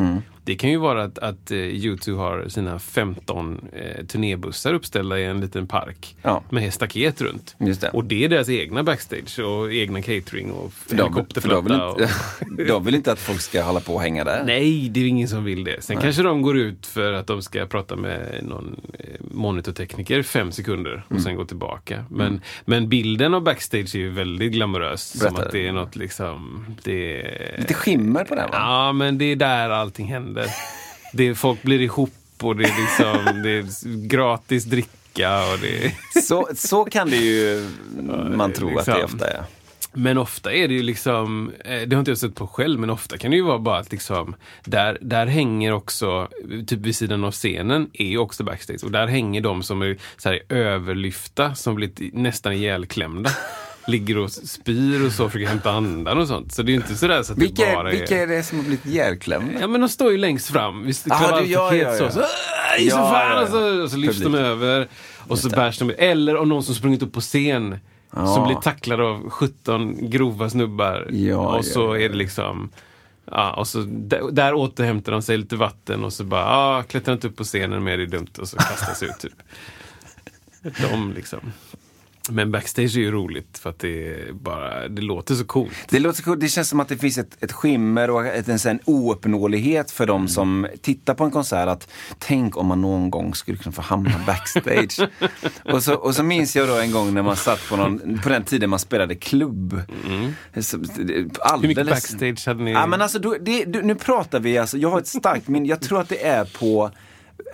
Det 0.46 0.54
kan 0.54 0.70
ju 0.70 0.76
vara 0.76 1.02
att, 1.04 1.18
att 1.18 1.50
uh, 1.50 1.56
U2 1.58 2.16
har 2.16 2.48
sina 2.48 2.78
15 2.78 3.60
eh, 3.72 4.04
turnébussar 4.04 4.74
uppställda 4.74 5.18
i 5.18 5.24
en 5.24 5.40
liten 5.40 5.66
park 5.66 6.16
Ja. 6.22 6.42
med 6.50 6.74
staket 6.74 7.20
runt. 7.20 7.54
Det. 7.58 7.88
Och 7.92 8.04
det 8.04 8.24
är 8.24 8.28
deras 8.28 8.48
egna 8.48 8.82
backstage 8.82 9.38
och 9.38 9.72
egna 9.72 10.02
catering 10.02 10.50
och 10.50 10.72
För 10.72 10.90
de, 10.90 10.96
de, 10.96 11.02
helikopterflotta. 11.02 11.60
vill 11.94 12.02
inte, 12.52 12.64
de 12.72 12.84
vill 12.84 12.94
inte 12.94 13.12
att 13.12 13.18
folk 13.18 13.40
ska 13.40 13.62
hålla 13.62 13.80
på 13.80 13.94
och 13.94 14.00
hänga 14.00 14.24
där. 14.24 14.42
Nej, 14.46 14.88
det 14.88 15.00
är 15.00 15.06
ingen 15.06 15.28
som 15.28 15.44
vill 15.44 15.64
det. 15.64 15.84
Sen 15.84 15.96
kanske 15.96 16.22
de 16.22 16.42
går 16.42 16.56
ut 16.58 16.86
för 16.86 17.12
att 17.12 17.26
de 17.26 17.42
ska 17.42 17.66
prata 17.66 17.96
med 17.96 18.40
någon 18.42 18.80
eh, 18.98 19.04
monitortekniker 19.20 20.22
fem 20.22 20.52
sekunder 20.52 21.02
och 21.06 21.10
Mm. 21.10 21.22
sen 21.22 21.36
gå 21.36 21.44
tillbaka. 21.44 22.04
Men, 22.10 22.40
men 22.64 22.88
bilden 22.88 23.34
av 23.34 23.42
backstage 23.42 23.94
är 23.94 23.98
ju 23.98 24.10
väldigt 24.10 24.52
glamorös. 24.52 25.02
Som 25.18 25.20
Berätta. 25.20 25.42
att 25.46 25.52
det 25.52 25.66
är 25.68 25.72
något 25.72 25.96
liksom... 25.96 26.64
Det 26.82 27.20
är, 27.22 27.58
Lite 27.58 27.74
skimmer 27.74 28.24
på 28.24 28.34
den 28.34 28.50
va? 28.50 28.56
Ja, 28.58 28.92
men 28.92 29.18
det 29.18 29.24
är 29.24 29.36
där 29.36 29.70
allting 29.70 30.06
händer. 30.06 30.35
Det 31.12 31.26
är, 31.26 31.34
folk 31.34 31.62
blir 31.62 31.80
ihop 31.80 32.12
och 32.42 32.56
det 32.56 32.64
är 32.64 32.80
liksom 32.80 33.42
det 33.42 33.50
är 33.50 34.06
gratis 34.06 34.64
dricka 34.64 35.52
och 35.52 35.58
det. 35.58 35.92
Så, 36.22 36.48
så 36.54 36.84
kan 36.84 37.10
det 37.10 37.16
ju 37.16 37.68
man 38.36 38.52
tro 38.52 38.78
att 38.78 38.86
det 38.86 38.92
liksom. 38.92 39.14
ofta 39.14 39.30
är. 39.30 39.42
Men 39.98 40.18
ofta 40.18 40.52
är 40.52 40.68
det 40.68 40.74
ju 40.74 40.82
liksom, 40.82 41.52
eh, 41.64 41.80
det 41.80 41.96
har 41.96 41.98
inte 41.98 42.10
jag 42.10 42.18
sett 42.18 42.34
på 42.34 42.46
själv, 42.46 42.80
men 42.80 42.90
ofta 42.90 43.18
kan 43.18 43.30
det 43.30 43.36
ju 43.36 43.42
vara 43.42 43.58
bara 43.58 43.78
att 43.78 43.92
liksom, 43.92 44.34
där, 44.64 44.98
där 45.00 45.26
hänger 45.26 45.72
också, 45.72 46.28
typ 46.66 46.80
vid 46.80 46.96
sidan 46.96 47.24
av 47.24 47.32
scenen, 47.32 47.90
är 47.92 48.06
ju 48.06 48.18
också 48.18 48.44
backstage. 48.44 48.84
Och 48.84 48.90
där 48.90 49.06
hänger 49.06 49.40
de 49.40 49.62
som 49.62 49.82
är 49.82 49.96
så 50.16 50.28
här, 50.28 50.40
överlyfta, 50.48 51.54
som 51.54 51.74
blivit 51.74 52.14
nästan 52.14 52.52
ihjälklämda. 52.52 53.30
Ligger 53.88 54.18
och 54.18 54.30
spyr 54.32 55.06
och 55.06 55.12
så, 55.12 55.28
försöker 55.28 55.46
hämta 55.48 55.70
andan 55.70 56.18
och 56.18 56.28
sånt. 56.28 56.52
Så 56.52 56.62
det 56.62 56.70
är 56.70 56.74
ju 56.74 56.80
inte 56.80 56.94
sådär 56.96 57.22
så 57.22 57.32
att 57.32 57.38
Vilka, 57.38 57.62
det 57.64 57.70
är- 57.70 57.74
bara 57.74 57.90
vilka 57.90 58.18
är... 58.18 58.22
är 58.22 58.26
det 58.26 58.42
som 58.42 58.58
har 58.58 58.64
blivit 58.64 58.86
ihjälklämda? 58.86 59.60
Ja 59.60 59.66
men 59.66 59.80
de 59.80 59.88
står 59.88 60.12
ju 60.12 60.18
längst 60.18 60.50
fram, 60.50 60.84
visst 60.84 61.06
Ah, 61.10 61.40
du- 61.40 61.46
ja, 61.46 61.74
ja, 61.74 61.82
ja. 61.82 61.96
så. 61.98 62.10
så 62.10 62.20
"Åh, 62.20 62.80
I 62.82 62.88
Ja, 62.88 62.90
så 62.90 62.96
fan! 62.96 63.42
Och 63.42 63.48
så, 63.48 63.82
och 63.82 63.90
så 63.90 63.96
lyfts 63.96 64.20
de 64.20 64.34
över. 64.34 64.88
Och 65.28 65.38
så 65.38 65.48
bärs 65.48 65.78
de 65.78 65.92
Eller 65.98 66.36
om 66.36 66.48
någon 66.48 66.62
som 66.62 66.74
sprungit 66.74 67.02
upp 67.02 67.12
på 67.12 67.20
scen. 67.20 67.78
Ja. 68.14 68.26
Som 68.34 68.46
blir 68.46 68.56
tacklad 68.56 69.00
av 69.00 69.30
17 69.30 70.10
grova 70.10 70.50
snubbar. 70.50 71.06
Ja, 71.10 71.56
och 71.56 71.64
så 71.64 71.92
är 71.92 72.08
det 72.08 72.14
liksom... 72.14 72.70
Ja, 73.30 73.52
och 73.52 73.68
så 73.68 73.78
där, 73.88 74.20
där 74.32 74.54
återhämtar 74.54 75.12
de 75.12 75.22
sig 75.22 75.36
lite 75.38 75.56
vatten 75.56 76.04
och 76.04 76.12
så 76.12 76.24
bara, 76.24 76.44
ah, 76.46 76.82
klättrar 76.82 77.14
inte 77.14 77.26
upp 77.28 77.36
på 77.36 77.44
scenen 77.44 77.84
mer, 77.84 77.96
det 77.96 78.02
är 78.02 78.06
dumt. 78.06 78.26
Och 78.38 78.48
så 78.48 78.56
kastas 78.56 79.02
ut 79.02 79.18
typ. 79.20 79.32
De 80.90 81.12
liksom. 81.12 81.40
Men 82.30 82.50
backstage 82.52 82.96
är 82.96 83.00
ju 83.00 83.10
roligt 83.10 83.58
för 83.58 83.70
att 83.70 83.78
det, 83.78 84.16
bara, 84.32 84.88
det 84.88 85.02
låter 85.02 85.34
så 85.34 85.44
coolt. 85.44 85.72
Det, 85.88 85.98
låter, 85.98 86.22
coolt. 86.22 86.40
det 86.40 86.48
känns 86.48 86.68
som 86.68 86.80
att 86.80 86.88
det 86.88 86.96
finns 86.96 87.18
ett, 87.18 87.42
ett 87.42 87.52
skimmer 87.52 88.10
och 88.10 88.26
ett, 88.26 88.48
en, 88.48 88.58
en 88.70 88.80
ouppnåelighet 88.84 89.90
för 89.90 90.06
de 90.06 90.28
som 90.28 90.66
tittar 90.82 91.14
på 91.14 91.24
en 91.24 91.30
konsert. 91.30 91.68
att 91.68 91.88
Tänk 92.18 92.56
om 92.56 92.66
man 92.66 92.80
någon 92.80 93.10
gång 93.10 93.34
skulle 93.34 93.58
kunna 93.58 93.72
få 93.72 93.82
hamna 93.82 94.20
backstage. 94.26 95.08
och, 95.64 95.82
så, 95.82 95.94
och 95.94 96.14
så 96.14 96.22
minns 96.22 96.56
jag 96.56 96.68
då 96.68 96.74
en 96.74 96.92
gång 96.92 97.14
när 97.14 97.22
man 97.22 97.36
satt 97.36 97.68
på, 97.68 97.76
någon, 97.76 98.20
på 98.22 98.28
den 98.28 98.44
tiden 98.44 98.70
man 98.70 98.78
spelade 98.78 99.14
klubb. 99.14 99.82
Så, 100.60 100.76
Hur 100.76 101.68
mycket 101.68 101.86
backstage 101.86 102.46
hade 102.46 102.62
ni? 102.62 102.72
Ja, 102.72 102.86
men 102.86 103.02
alltså, 103.02 103.18
då, 103.18 103.36
det, 103.40 103.64
du, 103.64 103.82
nu 103.82 103.94
pratar 103.94 104.40
vi 104.40 104.58
alltså, 104.58 104.78
jag 104.78 104.90
har 104.90 104.98
ett 104.98 105.06
starkt 105.06 105.48
minne, 105.48 105.68
jag 105.68 105.80
tror 105.80 106.00
att 106.00 106.08
det 106.08 106.26
är 106.26 106.44
på 106.44 106.90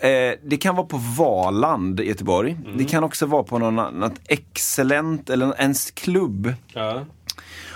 Eh, 0.01 0.33
det 0.43 0.57
kan 0.57 0.77
vara 0.77 0.87
på 0.87 1.01
Valand 1.19 2.01
i 2.01 2.09
Göteborg. 2.09 2.57
Det 2.77 2.85
kan 2.85 3.05
också 3.05 3.27
vara 3.27 3.43
på 3.43 3.59
någon, 3.59 4.01
något 4.01 4.21
Excellent 4.29 5.31
eller 5.31 5.61
ens 5.61 5.91
klubb. 5.91 6.55
Ja. 6.73 7.05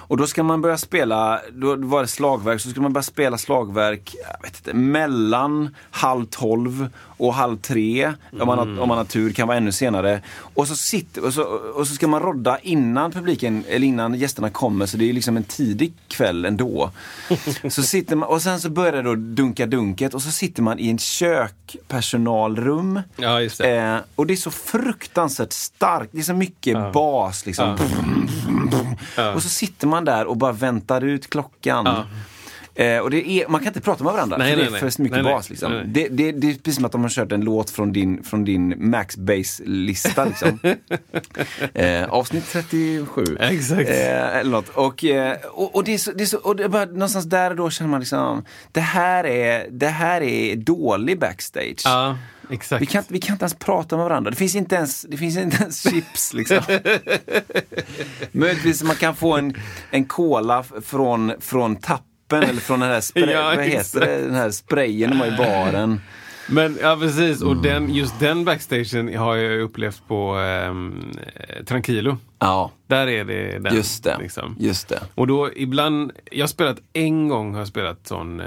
Och 0.09 0.16
då 0.16 0.27
ska 0.27 0.42
man 0.42 0.62
börja 0.62 0.79
spela, 0.79 1.40
då 1.53 1.77
var 1.77 2.03
det 2.03 2.09
slagverk, 2.09 2.61
så 2.61 2.71
ska 2.71 2.81
man 2.81 2.92
börja 2.92 3.03
spela 3.03 3.38
slagverk 3.38 4.14
jag 4.23 4.42
vet 4.42 4.57
inte, 4.57 4.75
mellan 4.75 5.75
halv 5.90 6.27
tolv 6.27 6.88
och 7.19 7.35
halv 7.35 7.57
tre. 7.57 8.12
Om, 8.40 8.47
man 8.47 8.59
har, 8.59 8.81
om 8.81 8.88
man 8.88 8.99
har 8.99 9.05
tur, 9.05 9.33
kan 9.33 9.49
vara 9.49 9.57
ännu 9.57 9.73
senare. 9.73 10.21
Och 10.38 10.69
så, 10.69 10.77
sitter, 10.77 11.25
och 11.25 11.35
så, 11.35 11.42
och 11.75 11.88
så 11.88 11.95
ska 11.95 12.09
man 12.09 12.23
rodda 12.23 12.59
innan 12.59 13.12
publiken, 13.12 13.64
eller 13.69 13.87
innan 13.87 14.14
gästerna 14.14 14.51
kommer, 14.51 14.87
så 14.87 14.97
det 14.97 15.09
är 15.09 15.12
liksom 15.12 15.37
en 15.37 15.45
tidig 15.45 15.92
kväll 16.09 16.45
ändå. 16.45 16.90
så 17.69 17.83
sitter 17.83 18.16
man, 18.16 18.29
och 18.29 18.42
sen 18.42 18.61
så 18.61 18.71
börjar 18.71 18.92
det 18.92 19.03
då 19.03 19.14
dunka 19.14 19.66
dunket 19.66 20.14
och 20.14 20.23
så 20.23 20.31
sitter 20.31 20.62
man 20.62 20.79
i 20.79 20.88
en 20.88 20.99
kökpersonalrum. 20.99 23.01
Ja, 23.16 23.40
just 23.40 23.59
det. 23.59 23.77
Eh, 23.77 23.99
och 24.14 24.27
det 24.27 24.35
är 24.35 24.37
så 24.37 24.51
fruktansvärt 24.51 25.53
starkt, 25.53 26.11
det 26.12 26.19
är 26.19 26.23
så 26.23 26.35
mycket 26.35 26.92
bas 26.92 27.47
liksom. 27.47 27.77
Och 29.35 29.42
så 29.42 29.49
sitter 29.49 29.87
man 29.87 29.96
där 30.05 30.27
och 30.27 30.37
bara 30.37 30.53
väntar 30.53 31.05
ut 31.05 31.31
klockan. 31.31 31.85
Eh, 32.77 32.99
och 32.99 33.11
det 33.11 33.31
är, 33.31 33.49
man 33.49 33.61
kan 33.61 33.69
inte 33.69 33.81
prata 33.81 34.05
med 34.05 34.12
varandra 34.12 34.37
Nej, 34.37 34.51
för 34.51 34.57
nej, 34.57 34.65
det 34.65 34.77
är 34.79 34.83
nej. 34.83 34.91
för 34.91 35.03
mycket 35.03 35.25
bas. 35.25 35.51
Liksom. 35.51 35.83
Det, 35.87 36.09
det, 36.09 36.33
det 36.33 36.51
är 36.51 36.55
precis 36.55 36.75
som 36.75 36.85
att 36.85 36.93
de 36.93 37.03
har 37.03 37.09
kört 37.09 37.33
en 37.33 37.41
låt 37.41 37.71
från 37.71 37.93
din, 37.93 38.23
från 38.23 38.45
din 38.45 38.91
Max 38.91 39.17
Base-lista. 39.17 40.25
Liksom. 40.25 40.59
eh, 41.75 42.05
avsnitt 42.05 42.45
37. 42.53 43.25
Exakt. 43.41 43.91
Eh, 43.91 44.37
eller 44.37 44.51
något. 44.51 44.69
Och, 44.69 45.05
eh, 45.05 45.37
och, 45.53 45.77
och, 45.77 45.85
det 45.85 45.95
är 45.95 45.99
så, 45.99 46.12
det 46.12 46.25
är 46.25 46.27
så, 46.27 46.39
och 46.39 46.57
det 46.57 46.65
är 46.65 46.69
bara, 46.69 46.85
någonstans 46.85 47.25
där 47.25 47.51
och 47.51 47.57
då 47.57 47.71
känner 47.71 47.91
man 47.91 48.01
liksom, 48.01 48.45
det 48.73 48.81
här 48.81 49.27
är, 49.27 49.67
det 49.71 49.89
här 49.89 50.21
är 50.21 50.57
dålig 50.57 51.19
backstage. 51.19 51.83
Ja, 51.85 52.19
exakt. 52.51 52.83
Vi 52.83 52.87
kan, 52.87 53.05
vi 53.09 53.21
kan 53.21 53.35
inte 53.35 53.43
ens 53.43 53.55
prata 53.55 53.97
med 53.97 54.05
varandra. 54.05 54.31
Det 54.31 54.37
finns 54.37 54.55
inte 54.55 54.75
ens, 54.75 55.03
det 55.03 55.17
finns 55.17 55.37
inte 55.37 55.57
ens 55.62 55.83
chips 55.91 56.33
liksom. 56.35 56.61
Möjligtvis 58.33 58.83
man 58.83 58.97
kan 58.97 59.17
få 59.17 59.37
en, 59.37 59.55
en 59.91 60.05
cola 60.05 60.65
från, 60.85 61.33
från 61.41 61.77
tappen 62.29 62.49
eller 62.51 62.61
från 62.61 62.81
den 62.81 62.89
här, 62.91 63.01
spray, 63.01 63.25
Ja, 63.31 63.43
vad 63.57 63.65
heter 63.65 64.01
det? 64.01 64.21
Den 64.23 64.35
här 64.35 64.51
sprayen 64.51 65.11
de 65.11 65.17
har 65.17 65.27
i 65.27 65.31
baren. 65.39 66.01
Men 66.49 66.79
ja, 66.83 66.97
precis. 67.01 67.41
Mm. 67.43 67.49
Och 67.57 67.62
den, 67.62 67.95
just 67.95 68.21
den 68.21 68.45
backstagen 68.45 69.17
har 69.19 69.37
jag 69.37 69.61
upplevt 69.61 70.03
på 70.09 70.35
ehm, 70.35 71.11
eh, 71.37 71.65
Tranquilo. 71.65 72.17
Ja, 72.39 72.71
Där 72.87 73.07
är 73.07 73.25
det 73.25 73.59
den. 73.59 73.75
just 73.75 74.05
det. 74.05 74.19
Liksom. 74.19 74.57
Just 74.59 74.89
det. 74.89 75.01
Och 75.15 75.27
då 75.27 75.51
ibland, 75.57 76.12
jag 76.33 76.43
har 76.43 76.49
spelat 76.49 76.79
en 76.93 77.29
gång 77.29 77.53
har 77.53 77.61
jag 77.61 77.69
spelat 77.69 78.07
sån 78.07 78.41
eh, 78.41 78.47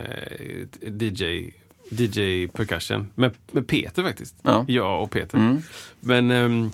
DJ, 0.82 1.52
DJ 1.90 2.48
percussion 2.48 3.08
med, 3.16 3.32
med 3.52 3.68
Peter 3.68 4.04
faktiskt. 4.04 4.36
Ja. 4.42 4.54
Mm. 4.56 4.66
Jag 4.68 5.04
och 5.04 5.12
Peter. 5.12 5.58
Men 6.00 6.32
ehm, 6.32 6.72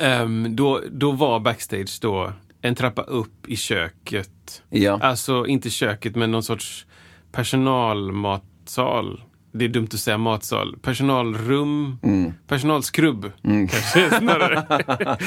ehm, 0.00 0.56
då, 0.56 0.80
då 0.90 1.12
var 1.12 1.40
backstage 1.40 1.98
då 2.00 2.32
en 2.64 2.74
trappa 2.74 3.02
upp 3.02 3.46
i 3.48 3.56
köket. 3.56 4.62
Ja. 4.70 4.98
Alltså 5.02 5.46
inte 5.46 5.70
köket 5.70 6.16
men 6.16 6.30
någon 6.30 6.42
sorts 6.42 6.86
personalmatsal. 7.32 9.22
Det 9.52 9.64
är 9.64 9.68
dumt 9.68 9.88
att 9.92 9.98
säga 10.00 10.18
matsal. 10.18 10.76
Personalrum, 10.82 11.98
Mm. 12.02 12.32
personalskrubb 12.46 13.32
kanske 13.42 14.10
snarare. 14.18 15.18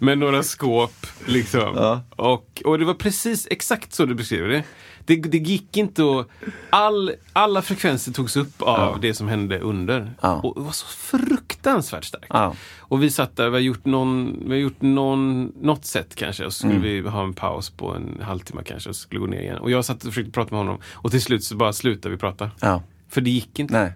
Med 0.00 0.18
några 0.18 0.42
skåp 0.42 1.06
liksom. 1.26 1.72
Ja. 1.76 2.00
Och, 2.16 2.62
och 2.64 2.78
det 2.78 2.84
var 2.84 2.94
precis 2.94 3.48
exakt 3.50 3.92
så 3.92 4.06
du 4.06 4.14
beskriver 4.14 4.48
det. 4.48 4.62
Det, 5.06 5.16
det 5.16 5.38
gick 5.38 5.76
inte 5.76 6.02
att... 6.02 6.28
All, 6.70 7.12
alla 7.32 7.62
frekvenser 7.62 8.12
togs 8.12 8.36
upp 8.36 8.62
av 8.62 9.00
det 9.00 9.14
som 9.14 9.28
hände 9.28 9.58
under. 9.58 10.12
Ja. 10.20 10.40
Och 10.40 10.54
det 10.54 10.60
var 10.60 10.72
så 10.72 10.86
fruktansvärt 10.86 11.41
starkt. 11.62 12.14
Ja. 12.28 12.54
Och 12.78 13.02
vi 13.02 13.10
satt 13.10 13.36
där, 13.36 13.50
vi 13.50 13.56
har 13.56 13.60
gjort, 13.60 13.84
någon, 13.84 14.38
vi 14.44 14.50
har 14.50 14.56
gjort 14.60 14.82
någon, 14.82 15.52
något 15.60 15.84
sätt 15.84 16.14
kanske 16.14 16.44
och 16.46 16.52
så 16.52 16.66
Mm. 16.66 16.78
skulle 16.78 16.92
vi 17.02 17.08
ha 17.08 17.22
en 17.24 17.32
paus 17.34 17.70
på 17.70 17.94
en 17.94 18.20
halvtimme 18.22 18.62
kanske 18.64 18.88
och 18.88 18.96
så 18.96 19.02
skulle 19.02 19.20
gå 19.20 19.26
ner 19.26 19.40
igen. 19.40 19.58
Och 19.58 19.70
jag 19.70 19.84
satt 19.84 19.96
och 20.04 20.12
försökte 20.12 20.32
prata 20.32 20.50
med 20.50 20.58
honom 20.58 20.78
och 20.92 21.10
till 21.10 21.22
slut 21.22 21.44
så 21.44 21.56
bara 21.56 21.72
slutade 21.72 22.14
vi 22.14 22.18
prata. 22.20 22.50
Ja. 22.60 22.82
För 23.08 23.20
det 23.20 23.30
gick 23.30 23.58
inte. 23.58 23.74
Nej. 23.80 23.92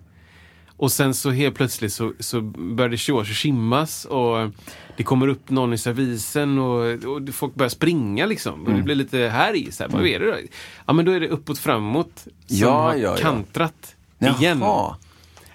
Och 0.78 0.92
sen 0.92 1.14
så 1.14 1.30
helt 1.30 1.54
plötsligt 1.54 1.92
så, 1.92 2.12
så 2.20 2.40
började 2.40 2.96
det 2.96 3.24
skimmas 3.24 4.04
och 4.04 4.50
det 4.96 5.02
kommer 5.02 5.28
upp 5.28 5.50
någon 5.50 5.72
i 5.72 5.78
servisen 5.78 6.58
och, 6.58 6.80
och 7.04 7.34
folk 7.34 7.54
börjar 7.54 7.70
springa 7.70 8.26
liksom. 8.26 8.64
Och 8.66 8.72
det 8.72 8.82
blir 8.82 8.94
lite 8.94 9.18
här 9.18 9.56
i 9.56 9.72
så 9.72 9.82
här, 9.84 9.90
vad 9.90 10.06
är 10.06 10.20
det 10.20 10.26
då? 10.26 10.36
Ja 10.86 10.92
men 10.92 11.04
då 11.04 11.12
är 11.12 11.20
det 11.20 11.28
uppåt 11.28 11.58
framåt 11.58 12.12
som 12.46 12.56
Ja, 12.56 12.82
har 12.82 12.94
ja, 12.94 12.98
ja. 12.98 13.16
kantrat 13.16 13.96
igen. 14.38 14.58
Jaha. 14.60 14.96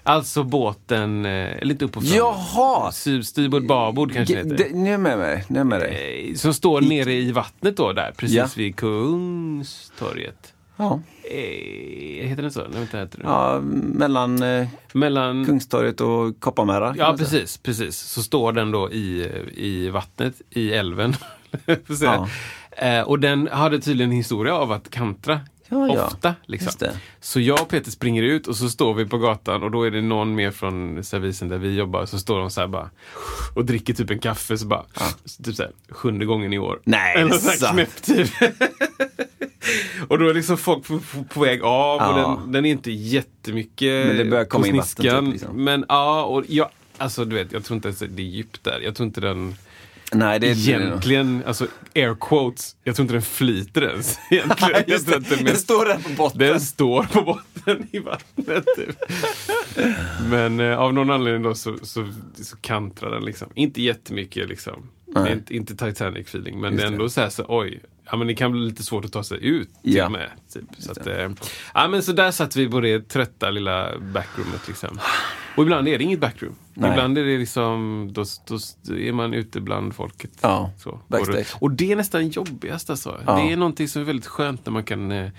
Alltså 0.04 0.42
båten, 0.44 1.26
eh, 1.26 1.30
eller 1.56 1.70
inte 1.70 1.84
uppåt 1.84 2.08
framåt. 2.08 2.36
Jaha! 2.54 2.92
Styrbord 3.22 3.66
babord 3.66 4.12
kanske 4.12 4.42
det 4.42 4.50
heter. 4.52 4.74
Nu 4.74 4.90
är 4.94 4.98
med 4.98 5.18
mig. 5.18 5.44
Nu 5.48 5.60
är 5.60 5.64
med 5.64 5.80
dig. 5.80 6.28
Eh, 6.30 6.34
Som 6.36 6.54
står 6.54 6.80
nere 6.80 7.12
i 7.12 7.32
vattnet 7.32 7.76
då 7.76 7.92
där, 7.92 8.12
precis 8.16 8.36
Ja. 8.36 8.46
vid 8.56 8.76
Kungstorget. 8.76 10.54
Ja. 10.76 11.00
Eh, 11.30 12.28
heter 12.28 12.42
det 12.42 12.50
så? 12.50 12.60
Nej, 12.60 12.68
vänta, 12.78 12.98
heter 12.98 13.18
det? 13.18 13.24
ja, 13.24 13.60
mellan 13.94 14.42
Mellan... 14.92 15.46
Kungstorget 15.46 16.00
och 16.00 16.40
Kopparmära. 16.40 16.94
Ja, 16.98 17.14
precis, 17.18 17.56
precis. 17.58 17.98
Så 17.98 18.22
står 18.22 18.52
den 18.52 18.70
då 18.70 18.90
i, 18.92 19.28
i 19.56 19.88
vattnet, 19.88 20.34
i 20.50 20.72
älven. 20.72 21.14
Eh, 22.76 23.00
och 23.00 23.18
den 23.20 23.48
hade 23.52 23.80
tydligen 23.80 24.10
en 24.10 24.16
historia 24.16 24.54
av 24.54 24.72
att 24.72 24.90
kantra. 24.90 25.40
Ja, 25.72 25.94
ja. 25.94 26.06
Ofta. 26.06 26.34
Liksom. 26.46 26.88
Så 27.20 27.40
jag 27.40 27.60
och 27.62 27.68
Peter 27.68 27.90
springer 27.90 28.22
ut 28.22 28.46
och 28.46 28.56
så 28.56 28.68
står 28.68 28.94
vi 28.94 29.06
på 29.06 29.18
gatan 29.18 29.62
och 29.62 29.70
då 29.70 29.82
är 29.82 29.90
det 29.90 30.02
någon 30.02 30.34
mer 30.34 30.50
från 30.50 31.04
servisen 31.04 31.48
där 31.48 31.58
vi 31.58 31.74
jobbar. 31.76 32.06
Så 32.06 32.18
står 32.18 32.38
de 32.40 32.50
så 32.50 32.60
här 32.60 32.68
bara 32.68 32.90
och 33.54 33.64
dricker 33.64 33.94
typ 33.94 34.10
en 34.10 34.18
kaffe. 34.18 34.58
Så 34.58 34.66
bara, 34.66 34.84
typ 35.44 35.54
så 35.54 35.62
här, 35.62 35.72
sjunde 35.88 36.24
gången 36.24 36.52
i 36.52 36.58
år. 36.58 36.80
Nej, 36.84 37.16
Eller 37.16 37.32
så 37.32 37.66
här 37.66 37.72
knäpp 37.72 38.02
typ. 38.02 38.30
och 40.08 40.18
då 40.18 40.28
är 40.28 40.34
liksom 40.34 40.58
folk 40.58 40.86
på, 40.86 40.98
på, 40.98 41.24
på 41.24 41.40
väg 41.40 41.62
av 41.62 41.96
och 41.96 42.18
Ja. 42.18 42.38
den, 42.42 42.52
den 42.52 42.66
är 42.66 42.70
inte 42.70 42.90
jättemycket 42.92 44.06
Men 44.06 44.16
det 44.16 44.24
börjar 44.24 44.44
komma 44.44 44.62
på 44.62 44.68
in 44.68 44.76
vatten, 44.76 45.24
typ, 45.24 45.32
liksom. 45.32 45.64
Men 45.64 45.84
ja, 45.88 46.24
och 46.24 46.44
jag, 46.48 46.68
alltså 46.98 47.24
du 47.24 47.36
vet, 47.36 47.52
jag 47.52 47.64
tror 47.64 47.76
inte 47.76 47.88
ens 47.88 47.98
det 47.98 48.22
är 48.22 48.26
djupt 48.26 48.64
där. 48.64 48.80
Jag 48.84 48.94
tror 48.94 49.06
inte 49.06 49.20
den 49.20 49.54
Nej, 50.14 50.40
det 50.40 50.46
är 50.50 50.50
egentligen, 50.68 51.42
alltså 51.46 51.66
air 51.94 52.16
quotes, 52.20 52.76
jag 52.84 52.96
tror 52.96 53.04
inte 53.04 53.14
den 53.14 53.22
flyter 53.22 53.82
ens. 53.82 54.18
Egentligen. 54.30 54.82
Just 54.86 55.06
det. 55.06 55.18
den 55.18 55.44
Den 55.44 55.56
står 55.56 55.84
där 55.84 55.98
på 55.98 56.08
botten. 56.16 56.38
den 56.38 56.60
står 56.60 57.02
på 57.02 57.22
botten 57.22 57.86
i 57.92 57.98
vattnet. 57.98 58.64
Typ. 58.76 58.96
Men 60.30 60.60
eh, 60.60 60.78
av 60.78 60.94
någon 60.94 61.10
anledning 61.10 61.42
då 61.42 61.54
så, 61.54 61.76
så, 61.82 62.08
så 62.34 62.56
kantrar 62.56 63.10
den 63.10 63.24
liksom. 63.24 63.48
Inte 63.54 63.82
jättemycket 63.82 64.48
liksom. 64.48 64.90
Det 65.14 65.20
Nej. 65.20 65.32
inte, 65.32 65.56
inte 65.56 65.74
Titanic-feeling. 65.74 66.60
Men 66.60 66.72
Just 66.72 66.82
det 66.82 66.86
är 66.86 66.90
det. 66.90 66.94
ändå 66.94 67.08
så 67.08 67.20
här 67.20 67.28
så 67.28 67.44
oj. 67.48 67.80
Ja 68.10 68.16
men 68.16 68.26
det 68.26 68.34
kan 68.34 68.52
bli 68.52 68.60
lite 68.60 68.82
svårt 68.82 69.04
att 69.04 69.12
ta 69.12 69.22
sig 69.24 69.44
ut 69.46 69.68
till 69.82 69.96
Ja. 69.96 70.08
med. 70.08 70.30
Typ. 70.52 70.64
Så, 70.78 70.92
att, 70.92 71.06
eh, 71.06 71.30
ja, 71.74 71.88
men 71.88 72.02
så 72.02 72.12
där 72.12 72.30
satt 72.30 72.56
vi 72.56 72.68
på 72.68 72.80
det 72.80 73.08
trötta 73.08 73.50
lilla 73.50 73.98
backroomet 73.98 74.68
liksom. 74.68 74.98
Och 75.56 75.62
ibland 75.62 75.88
är 75.88 75.98
det 75.98 76.04
inget 76.04 76.20
backroom. 76.20 76.54
Nej. 76.74 76.90
Ibland 76.90 77.18
är 77.18 77.24
det 77.24 77.38
liksom, 77.38 78.08
då, 78.12 78.24
då 78.46 78.96
är 78.96 79.12
man 79.12 79.34
ute 79.34 79.60
bland 79.60 79.94
folket. 79.94 80.30
Ja, 80.40 80.70
Så. 80.78 81.00
backstage. 81.08 81.54
Och, 81.60 81.70
det 81.70 81.92
är 81.92 81.96
nästan 81.96 82.28
jobbigast 82.28 82.90
alltså. 82.90 83.20
Ja. 83.26 83.36
Det 83.36 83.52
är 83.52 83.56
någonting 83.56 83.88
som 83.88 84.02
är 84.02 84.06
väldigt 84.06 84.26
skönt 84.26 84.66
när 84.66 84.72
man 84.72 84.84
kan 84.84 85.12
eh, 85.12 85.30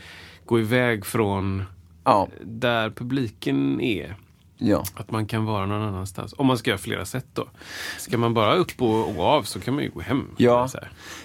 gå 0.45 0.59
iväg 0.59 1.05
från 1.05 1.63
Ja, 2.03 2.27
där 2.41 2.89
publiken 2.89 3.81
är. 3.81 4.15
ja. 4.57 4.83
Att 4.95 5.11
man 5.11 5.25
kan 5.25 5.45
vara 5.45 5.65
någon 5.65 5.81
annanstans. 5.81 6.33
Om 6.37 6.47
man 6.47 6.57
ska 6.57 6.69
göra 6.69 6.77
flera 6.77 7.05
sätt 7.05 7.25
då. 7.33 7.47
Ska 7.99 8.17
man 8.17 8.33
bara 8.33 8.55
upp 8.55 8.81
och, 8.81 9.09
och 9.17 9.23
av 9.25 9.43
så 9.43 9.59
kan 9.59 9.73
man 9.73 9.83
ju 9.83 9.89
gå 9.89 10.01
hem. 10.01 10.27
Ja. 10.37 10.69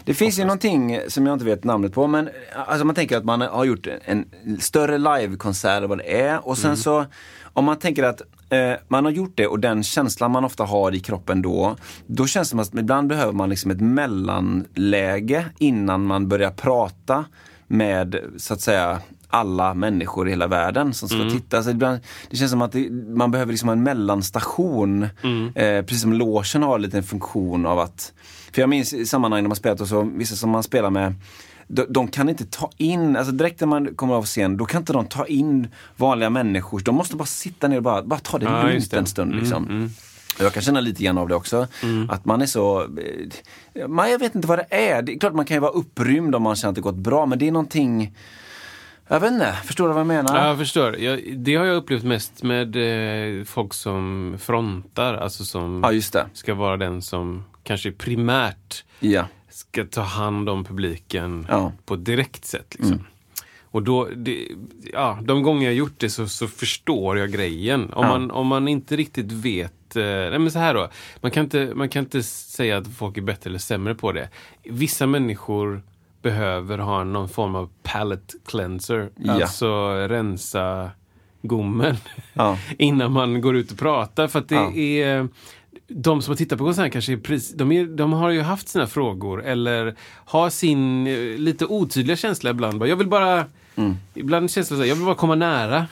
Det 0.04 0.14
finns 0.14 0.38
ju 0.38 0.42
någonting 0.44 0.98
som 1.08 1.26
jag 1.26 1.32
inte 1.32 1.44
vet 1.44 1.64
namnet 1.64 1.92
på, 1.92 2.06
men 2.06 2.28
alltså 2.66 2.84
man 2.84 2.94
tänker 2.94 3.16
att 3.16 3.24
man 3.24 3.40
har 3.40 3.64
gjort 3.64 3.86
en 4.04 4.30
större 4.60 4.98
livekonsert 4.98 5.76
eller 5.76 5.88
vad 5.88 5.98
det 5.98 6.20
är. 6.22 6.46
Och 6.48 6.58
sen 6.58 6.76
så, 6.76 7.04
om 7.52 7.64
man 7.64 7.78
tänker 7.78 8.02
att 8.02 8.22
eh, 8.50 8.72
man 8.88 9.04
har 9.04 9.12
gjort 9.12 9.32
det 9.34 9.46
och 9.46 9.60
den 9.60 9.82
känslan 9.82 10.30
man 10.30 10.44
ofta 10.44 10.64
har 10.64 10.94
i 10.94 11.00
kroppen 11.00 11.42
då, 11.42 11.76
då 12.06 12.26
känns 12.26 12.48
det 12.48 12.50
som 12.50 12.58
att 12.58 12.74
ibland 12.74 13.08
behöver 13.08 13.32
man 13.32 13.50
liksom 13.50 13.70
ett 13.70 13.80
mellanläge 13.80 15.46
innan 15.58 16.04
man 16.04 16.28
börjar 16.28 16.50
prata 16.50 17.24
med, 17.66 18.16
så 18.36 18.54
att 18.54 18.60
säga, 18.60 19.00
alla 19.28 19.74
människor 19.74 20.28
i 20.28 20.30
hela 20.30 20.46
världen 20.46 20.94
som 20.94 21.08
ska 21.08 21.18
titta. 21.30 21.62
Så 21.62 21.70
ibland, 21.70 22.00
det 22.30 22.36
känns 22.36 22.50
som 22.50 22.62
att 22.62 22.72
det, 22.72 22.90
man 22.90 23.30
behöver 23.30 23.52
liksom 23.52 23.68
en 23.68 23.82
mellanstation. 23.82 25.02
Eh, 25.54 25.82
precis 25.82 26.02
som 26.02 26.12
logen 26.12 26.62
har 26.62 26.96
en 26.96 27.02
funktion 27.02 27.66
av 27.66 27.78
att... 27.78 28.12
För 28.52 28.62
jag 28.62 28.68
minns 28.68 28.92
i 28.92 29.06
sammanhang 29.06 29.42
när 29.42 29.48
man 29.48 29.56
spelat 29.56 29.80
och 29.80 29.88
så, 29.88 30.10
vissa 30.14 30.36
som 30.36 30.50
man 30.50 30.62
spelar 30.62 30.90
med 30.90 31.14
de, 31.68 31.86
de 31.88 32.08
kan 32.08 32.28
inte 32.28 32.44
ta 32.46 32.70
in, 32.76 33.16
alltså 33.16 33.32
direkt 33.32 33.60
när 33.60 33.66
man 33.68 33.94
kommer 33.94 34.14
av 34.14 34.24
scen, 34.24 34.56
då 34.56 34.64
kan 34.64 34.80
inte 34.82 34.92
de 34.92 35.06
ta 35.06 35.26
in 35.26 35.68
vanliga 35.96 36.30
människor. 36.30 36.80
De 36.80 36.94
måste 36.94 37.16
bara 37.16 37.26
sitta 37.26 37.68
ner 37.68 37.76
och 37.76 37.82
bara, 37.82 38.02
bara 38.02 38.20
ta 38.20 38.38
det 38.38 38.44
Ja, 38.44 38.62
lugnt. 38.62 38.92
Mm, 38.92 39.02
en 39.02 39.06
stund. 39.06 39.34
Liksom. 39.34 39.90
Jag 40.40 40.52
kan 40.52 40.62
känna 40.62 40.80
lite 40.80 41.02
grann 41.04 41.18
av 41.18 41.28
det 41.28 41.34
också. 41.34 41.66
Att 42.08 42.24
man 42.24 42.42
är 42.42 42.46
så... 42.46 42.86
Man, 43.88 44.10
jag 44.10 44.18
vet 44.18 44.34
inte 44.34 44.48
vad 44.48 44.58
det 44.58 44.66
är. 44.70 45.02
Det 45.02 45.14
är 45.14 45.18
klart 45.18 45.34
man 45.34 45.44
kan 45.44 45.54
ju 45.56 45.60
vara 45.60 45.70
upprymd 45.72 46.34
om 46.34 46.42
man 46.42 46.56
känner 46.56 46.70
att 46.70 46.74
det 46.74 46.80
gått 46.80 46.94
bra, 46.94 47.26
men 47.26 47.38
det 47.38 47.48
är 47.48 47.52
någonting... 47.52 48.16
Jag 49.10 49.20
vet 49.20 49.32
inte, 49.32 49.52
förstår 49.64 49.88
du 49.88 49.94
vad 49.94 50.00
jag 50.00 50.06
menar? 50.06 50.36
Ja, 50.36 50.46
jag 50.46 50.58
förstår. 50.58 50.98
Jag, 50.98 51.38
det 51.38 51.54
har 51.56 51.64
jag 51.64 51.76
upplevt 51.76 52.04
mest 52.04 52.42
med 52.42 52.76
eh, 53.38 53.44
folk 53.44 53.74
som 53.74 54.34
frontar, 54.40 55.14
alltså 55.14 55.44
som 55.44 56.00
Ja, 56.12 56.24
ska 56.32 56.54
vara 56.54 56.76
den 56.76 57.02
som 57.02 57.44
kanske 57.62 57.92
primärt 57.92 58.84
Ja. 59.00 59.24
Ska 59.58 59.84
ta 59.84 60.00
hand 60.00 60.48
om 60.48 60.64
publiken 60.64 61.46
Ja. 61.48 61.72
på 61.84 61.94
ett 61.94 62.04
direkt 62.04 62.44
sätt. 62.44 62.74
Liksom. 62.78 63.04
Och 63.70 63.82
då, 63.82 64.08
det, 64.16 64.48
ja, 64.92 65.18
de 65.22 65.42
gånger 65.42 65.64
jag 65.66 65.74
gjort 65.74 65.94
det 65.98 66.10
så, 66.10 66.28
så 66.28 66.46
förstår 66.46 67.18
jag 67.18 67.30
grejen. 67.32 67.92
Om, 67.92 68.04
Ja. 68.04 68.08
man, 68.08 68.30
om 68.30 68.46
man 68.46 68.68
inte 68.68 68.96
riktigt 68.96 69.32
vet 69.32 69.96
eh, 69.96 70.02
nej 70.04 70.38
men 70.38 70.50
så 70.50 70.58
här 70.58 70.74
då. 70.74 70.88
Man 71.20 71.30
kan, 71.30 71.44
inte, 71.44 71.72
man 71.74 71.88
kan 71.88 72.04
inte 72.04 72.22
säga 72.22 72.76
att 72.78 72.86
folk 72.96 73.16
är 73.16 73.22
bättre 73.22 73.50
eller 73.50 73.58
sämre 73.58 73.94
på 73.94 74.12
det. 74.12 74.28
Vissa 74.64 75.06
människor 75.06 75.82
behöver 76.22 76.78
ha 76.78 77.04
någon 77.04 77.28
form 77.28 77.54
av 77.54 77.70
palate 77.82 78.34
cleanser. 78.46 79.10
Ja. 79.16 79.32
Alltså 79.32 79.90
rensa 80.08 80.90
gommen 81.42 81.96
Ja. 82.32 82.58
innan 82.78 83.12
man 83.12 83.40
går 83.40 83.56
ut 83.56 83.72
och 83.72 83.78
pratar. 83.78 84.28
För 84.28 84.38
att 84.38 84.48
det 84.48 84.54
Ja. 84.54 84.72
är 84.72 85.28
de 85.88 86.22
som 86.22 86.30
har 86.30 86.36
tittat 86.36 86.58
på 86.58 86.64
konserten 86.64 86.90
kanske 86.90 87.12
är 87.12 87.16
precis, 87.16 87.54
de, 87.54 87.72
är, 87.72 87.84
de 87.86 88.12
har 88.12 88.30
ju 88.30 88.40
haft 88.42 88.68
sina 88.68 88.86
frågor 88.86 89.44
eller 89.44 89.94
har 90.24 90.50
sin 90.50 91.06
eh, 91.06 91.14
lite 91.38 91.66
otydliga 91.66 92.16
känsla 92.16 92.50
ibland. 92.50 92.86
Jag 92.86 92.96
vill 92.96 93.08
bara, 93.08 93.44
ibland 94.14 94.50
känns 94.50 94.68
det 94.68 94.76
så 94.76 94.84
jag 94.84 94.94
vill 94.96 95.04
bara 95.04 95.14
komma 95.14 95.34
nära. 95.34 95.86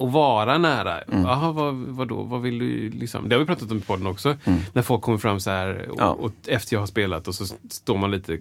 Och 0.00 0.12
vara 0.12 0.58
nära. 0.58 1.00
Jaha, 1.12 1.52
vad, 1.52 1.74
vad 1.74 2.08
då? 2.08 2.22
Vad 2.22 2.42
vill 2.42 2.58
du 2.58 2.90
liksom? 2.90 3.28
Det 3.28 3.34
har 3.34 3.40
vi 3.40 3.46
pratat 3.46 3.70
om 3.70 3.76
i 3.76 3.80
podden 3.80 4.06
också. 4.06 4.36
När 4.72 4.82
folk 4.82 5.02
kommer 5.02 5.18
fram 5.18 5.40
så 5.40 5.50
här 5.50 5.88
och, 5.90 5.96
Ja. 6.00 6.06
och 6.10 6.32
efter 6.46 6.76
jag 6.76 6.80
har 6.80 6.86
spelat 6.86 7.28
och 7.28 7.34
så 7.34 7.44
står 7.70 7.98
man 7.98 8.10
lite 8.10 8.38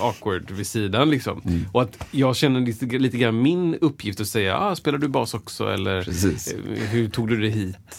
awkward 0.00 0.50
vid 0.50 0.66
sidan 0.66 1.10
liksom. 1.10 1.42
Och 1.72 1.82
att 1.82 2.04
jag 2.10 2.36
känner 2.36 2.60
lite, 2.60 2.86
lite 2.86 3.18
grann 3.18 3.42
min 3.42 3.74
uppgift 3.74 4.20
att 4.20 4.26
säga, 4.26 4.58
ah, 4.58 4.76
spelar 4.76 4.98
du 4.98 5.08
bas 5.08 5.34
också? 5.34 5.68
Eller 5.72 6.02
Precis. 6.02 6.52
eh, 6.52 6.58
hur 6.90 7.08
tog 7.08 7.28
du 7.28 7.36
det 7.40 7.48
hit? 7.48 7.76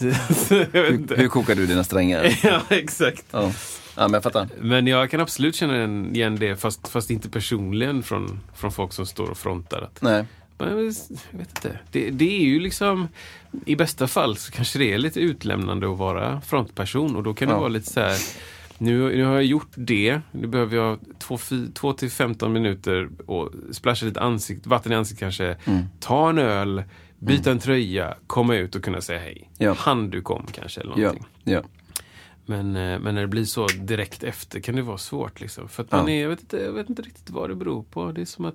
inte. 0.90 1.14
Hur 1.16 1.28
kokar 1.28 1.54
du 1.54 1.66
dina 1.66 1.84
strängar? 1.84 2.38
ja, 2.44 2.60
exakt. 2.68 3.24
Ja. 3.30 3.42
ja, 3.96 4.02
men 4.02 4.12
jag 4.12 4.22
fattar. 4.22 4.48
Men 4.60 4.86
jag 4.86 5.10
kan 5.10 5.20
absolut 5.20 5.54
känna 5.54 5.84
igen 6.14 6.36
det, 6.38 6.56
fast, 6.56 6.88
fast 6.88 7.10
inte 7.10 7.28
personligen 7.28 8.02
från, 8.02 8.40
från 8.54 8.72
folk 8.72 8.92
som 8.92 9.06
står 9.06 9.30
och 9.30 9.38
frontar. 9.38 9.82
Att, 9.82 10.02
Nej. 10.02 10.24
Men 10.60 10.84
jag 11.30 11.38
vet 11.38 11.48
inte. 11.48 11.78
Det, 11.90 12.10
det 12.10 12.36
är 12.36 12.44
ju 12.44 12.60
liksom, 12.60 13.08
i 13.66 13.76
bästa 13.76 14.06
fall 14.08 14.36
så 14.36 14.52
kanske 14.52 14.78
det 14.78 14.92
är 14.92 14.98
lite 14.98 15.20
utlämnande 15.20 15.92
att 15.92 15.98
vara 15.98 16.40
frontperson 16.40 17.16
och 17.16 17.22
då 17.22 17.34
kan 17.34 17.48
det 17.48 17.54
Ja. 17.54 17.58
vara 17.60 17.68
lite 17.68 17.90
så 17.90 18.00
här, 18.00 18.18
nu, 18.78 19.16
nu 19.16 19.24
har 19.24 19.34
jag 19.34 19.44
gjort 19.44 19.70
det, 19.74 20.20
nu 20.32 20.46
behöver 20.46 20.76
jag 20.76 20.98
2 21.74 21.92
till 21.92 22.10
15 22.10 22.52
minuter 22.52 23.08
och 23.26 23.50
splasha 23.72 24.06
lite 24.06 24.20
ansikt, 24.20 24.66
vatten 24.66 24.92
i 24.92 24.94
ansiktet 24.94 25.20
kanske, 25.20 25.56
Mm. 25.64 25.82
ta 26.00 26.30
en 26.30 26.38
öl, 26.38 26.82
byta 27.18 27.50
en 27.50 27.58
tröja, 27.58 28.14
komma 28.26 28.56
ut 28.56 28.74
och 28.74 28.84
kunna 28.84 29.00
säga 29.00 29.18
hej. 29.20 29.50
Ja. 29.58 29.72
Handduk 29.78 30.30
om 30.30 30.46
kanske 30.52 30.80
eller 30.80 30.90
Ja. 30.90 30.96
någonting. 30.96 31.26
ja. 31.44 31.62
Men, 32.46 32.76
eh, 32.76 32.98
men 32.98 33.14
när 33.14 33.20
det 33.20 33.26
blir 33.28 33.44
så 33.44 33.66
direkt 33.66 34.22
efter 34.22 34.60
kan 34.60 34.76
det 34.76 34.82
vara 34.82 34.98
svårt. 34.98 35.40
Liksom. 35.40 35.68
För 35.68 35.82
att 35.82 35.88
Ja. 35.90 35.96
man 35.96 36.08
är, 36.08 36.22
jag, 36.22 36.28
vet 36.28 36.40
inte, 36.40 36.56
jag 36.56 36.72
vet 36.72 36.88
inte 36.88 37.02
riktigt 37.02 37.30
vad 37.30 37.50
det 37.50 37.54
beror 37.54 37.82
på. 37.82 38.12
Det 38.12 38.20
är 38.20 38.24
som 38.24 38.44
att 38.44 38.54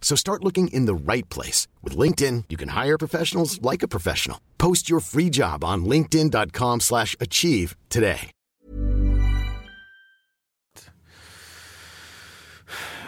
So 0.00 0.16
start 0.16 0.42
looking 0.42 0.68
in 0.68 0.86
the 0.86 1.12
right 1.12 1.28
place. 1.28 1.66
With 1.82 1.98
LinkedIn, 1.98 2.44
you 2.48 2.56
can 2.56 2.68
hire 2.68 2.96
professionals 2.96 3.60
like 3.60 3.82
a 3.82 3.88
professional. 3.88 4.38
Post 4.56 4.88
your 4.88 5.00
free 5.00 5.28
job 5.30 5.64
on 5.64 5.84
linkedin.com 5.84 6.80
slash 6.80 7.16
achieve 7.20 7.76
today. 7.88 8.30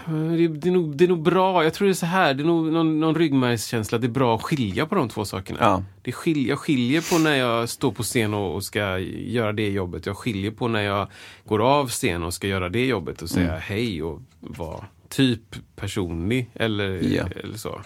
det, 0.08 0.48
det, 0.48 0.68
är 0.68 0.72
nog, 0.72 0.96
det 0.96 1.04
är 1.04 1.08
nog 1.08 1.22
bra. 1.22 1.64
Jag 1.64 1.74
tror 1.74 1.86
det 1.86 1.92
är 1.92 1.94
så 1.94 2.06
här. 2.06 2.34
Det 2.34 2.42
är 2.42 2.46
nog 2.46 2.72
någon, 2.72 3.00
någon 3.00 3.14
ryggmärgskänsla. 3.14 3.98
Det 3.98 4.06
är 4.06 4.08
bra 4.08 4.34
att 4.34 4.42
skilja 4.42 4.86
på 4.86 4.94
de 4.94 5.08
två 5.08 5.24
sakerna. 5.24 5.58
Ja. 5.60 5.82
Det 6.02 6.12
skiljer, 6.12 6.48
jag 6.48 6.58
skiljer 6.58 7.10
på 7.12 7.18
när 7.18 7.34
jag 7.34 7.68
står 7.68 7.92
på 7.92 8.02
scen 8.02 8.34
och, 8.34 8.54
och 8.54 8.64
ska 8.64 8.98
göra 8.98 9.52
det 9.52 9.68
jobbet. 9.68 10.06
Jag 10.06 10.16
skiljer 10.16 10.50
på 10.50 10.68
när 10.68 10.82
jag 10.82 11.08
går 11.44 11.62
av 11.62 11.88
scen 11.88 12.22
och 12.22 12.34
ska 12.34 12.46
göra 12.46 12.68
det 12.68 12.86
jobbet 12.86 13.22
och 13.22 13.30
säga 13.30 13.56
hej 13.56 14.02
och 14.02 14.22
vara 14.40 14.84
typ 15.08 15.56
personlig. 15.76 16.50
Eller, 16.54 17.14
Ja. 17.14 17.28
eller 17.44 17.56
så. 17.58 17.80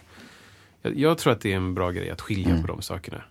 Jag, 0.82 0.98
jag 0.98 1.18
tror 1.18 1.32
att 1.32 1.40
det 1.40 1.52
är 1.52 1.56
en 1.56 1.74
bra 1.74 1.90
grej 1.90 2.11
att 2.11 2.20
skilja 2.20 2.61
på 2.61 2.66
de 2.66 2.82
sakerna. 2.82 3.22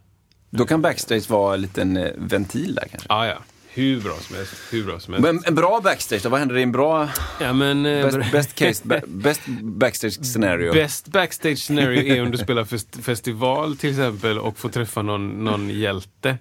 Då 0.49 0.65
kan 0.65 0.81
backstage 0.81 1.29
vara 1.29 1.53
en 1.53 1.61
liten 1.61 1.97
eh, 1.97 2.11
ventil 2.17 2.75
där 2.75 2.87
kanske. 2.91 3.07
Ja, 3.09 3.27
ja. 3.27 3.37
Hur 3.73 4.01
bra 4.01 4.13
som 4.19 4.35
helst. 4.35 4.53
Hur 4.71 4.85
bra 4.85 4.99
som 4.99 5.13
helst. 5.13 5.25
Men 5.25 5.43
en 5.45 5.55
bra 5.55 5.81
backstage 5.83 6.23
då? 6.23 6.29
Vad 6.29 6.39
händer 6.39 6.57
i 6.57 6.63
en 6.63 6.71
bra 6.71 7.09
ja, 7.41 7.53
men, 7.53 7.85
eh, 7.85 8.05
best, 8.05 8.31
best 8.31 8.55
case, 8.55 9.01
best 9.07 9.41
backstage 9.61 10.25
scenario? 10.25 10.73
Best 10.73 11.07
backstage 11.07 11.57
scenario 11.57 12.15
är 12.15 12.21
om 12.21 12.31
du 12.31 12.37
spelar 12.37 12.65
fest 12.65 12.97
festival 13.01 13.77
till 13.77 13.89
exempel 13.89 14.39
och 14.39 14.57
får 14.57 14.69
träffa 14.69 15.01
någon, 15.01 15.43
någon 15.43 15.69
hjälte. 15.69 16.37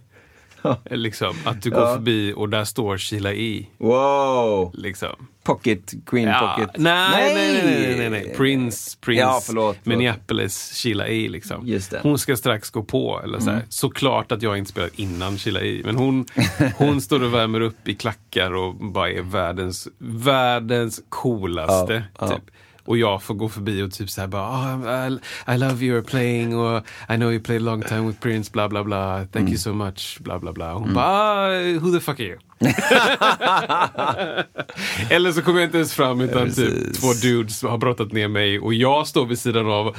Liksom, 0.91 1.35
att 1.45 1.63
du 1.63 1.71
går 1.71 1.81
Ja. 1.81 1.95
förbi 1.95 2.33
och 2.37 2.49
där 2.49 2.65
står 2.65 2.99
Sheila 2.99 3.33
E. 3.35 3.67
Wow! 3.79 4.71
Liksom. 4.75 5.27
Pocket, 5.43 5.93
Queen 6.07 6.29
Ja, 6.29 6.55
Pocket. 6.59 6.77
nej, 6.79 7.35
nej, 7.35 7.53
nej, 7.65 7.65
nej, 7.81 7.97
nej, 7.99 8.11
nej. 8.11 8.35
Prince, 8.37 8.99
Prince, 9.01 9.21
Ja, 9.21 9.41
förlåt, 9.47 9.77
förlåt. 9.83 9.87
Minneapolis, 9.87 10.73
Sheila 10.83 11.09
E. 11.09 11.29
Liksom. 11.29 11.67
Just 11.67 11.91
det. 11.91 11.97
Mm. 11.97 12.09
Hon 12.09 12.19
ska 12.19 12.37
strax 12.37 12.71
gå 12.71 12.83
på. 12.83 13.21
Eller 13.25 13.41
så 13.41 13.51
här. 13.51 13.63
Såklart 13.69 14.33
att 14.33 14.43
jag 14.43 14.59
inte 14.59 14.71
spelat 14.71 14.95
innan 14.99 15.39
Sheila 15.39 15.61
E. 15.61 15.83
Men 15.85 15.97
hon, 15.97 16.27
hon 16.77 17.01
står 17.01 17.23
och 17.23 17.35
värmer 17.35 17.61
upp 17.61 17.89
i 17.89 17.95
klackar 17.95 18.55
och 18.55 18.75
bara 18.75 19.11
är 19.11 19.23
världens, 19.23 19.89
världens 19.99 21.01
coolaste. 21.09 22.03
Ja. 22.19 22.29
Typ. 22.29 22.43
Och 22.85 22.99
jag 22.99 23.23
får 23.23 23.35
gå 23.35 23.49
förbi 23.49 23.83
och 23.83 23.93
typ 23.93 24.11
såhär 24.11 24.29
bara 24.29 24.49
oh, 24.77 25.09
I, 25.13 25.19
I 25.55 25.59
love 25.59 25.85
your 25.87 26.03
playing 26.03 26.57
och 26.59 26.83
I 27.09 27.17
know 27.17 27.33
you 27.33 27.41
played 27.41 27.63
a 27.63 27.65
long 27.65 27.83
time 27.83 28.01
with 28.01 28.21
Prince 28.21 28.51
bla 28.53 28.69
bla 28.69 28.85
bla. 28.85 29.17
Thank 29.19 29.37
Mm. 29.37 29.49
you 29.49 29.59
so 29.59 29.73
much 29.73 30.19
bla 30.21 30.39
bla 30.39 30.53
bla. 30.53 30.73
Hon 30.73 30.95
bara 30.95 31.07
ah, 31.07 31.79
who 31.81 31.93
the 31.93 32.01
fuck 32.01 32.21
are 32.21 32.27
you? 32.27 32.39
Eller 35.11 35.33
så 35.33 35.43
kommer 35.43 35.61
jag 35.61 35.69
inte 35.69 35.77
ens 35.77 35.95
fram 35.95 36.21
utan 36.21 36.47
typ 36.47 36.57
Precis. 36.57 37.01
två 37.01 37.13
dudes 37.13 37.63
har 37.63 37.79
brottat 37.79 38.13
ner 38.13 38.29
mig 38.29 38.61
och 38.61 38.75
jag 38.75 39.07
står 39.07 39.27
vid 39.27 39.39
sidan 39.39 39.67
av. 39.67 39.93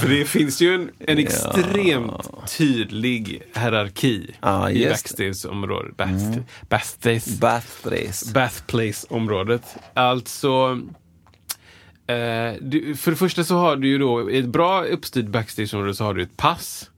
För 0.00 0.08
det 0.08 0.24
finns 0.24 0.60
ju 0.60 0.74
en, 0.74 0.90
en 0.98 1.18
extremt 1.18 2.30
tydlig 2.58 3.42
hierarki 3.54 4.34
Ja, 4.40 4.70
i 4.70 4.88
backstageområdet. 4.88 5.96
Backstage. 6.68 7.38
Bathrace. 7.40 8.32
Bathplace-området. 8.32 9.76
Alltså, 9.94 10.80
eh, 12.06 12.52
du, 12.60 12.96
för 12.96 13.10
det 13.10 13.16
första 13.16 13.44
så 13.44 13.56
har 13.56 13.76
du 13.76 13.88
ju 13.88 13.98
då, 13.98 14.30
i 14.30 14.38
ett 14.38 14.48
bra 14.48 14.84
uppstyrt 14.84 15.26
backstageområde 15.26 15.94
så 15.94 16.04
har 16.04 16.14
du 16.14 16.22
ett 16.22 16.36
pass. 16.36 16.90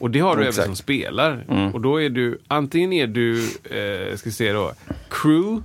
Och 0.00 0.10
det 0.10 0.20
har 0.20 0.36
du 0.36 0.42
även 0.42 0.48
Exakt. 0.48 0.66
som 0.66 0.76
spelar. 0.76 1.44
Och 1.74 1.80
då 1.80 2.00
är 2.02 2.10
du, 2.10 2.38
antingen 2.48 2.92
är 2.92 3.06
du, 3.06 3.38
eh, 3.64 4.16
ska 4.16 4.30
se 4.30 4.52
då, 4.52 4.72
crew, 5.10 5.62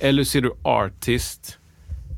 eller 0.00 0.24
så 0.24 0.38
är 0.38 0.42
du 0.42 0.52
artist, 0.62 1.58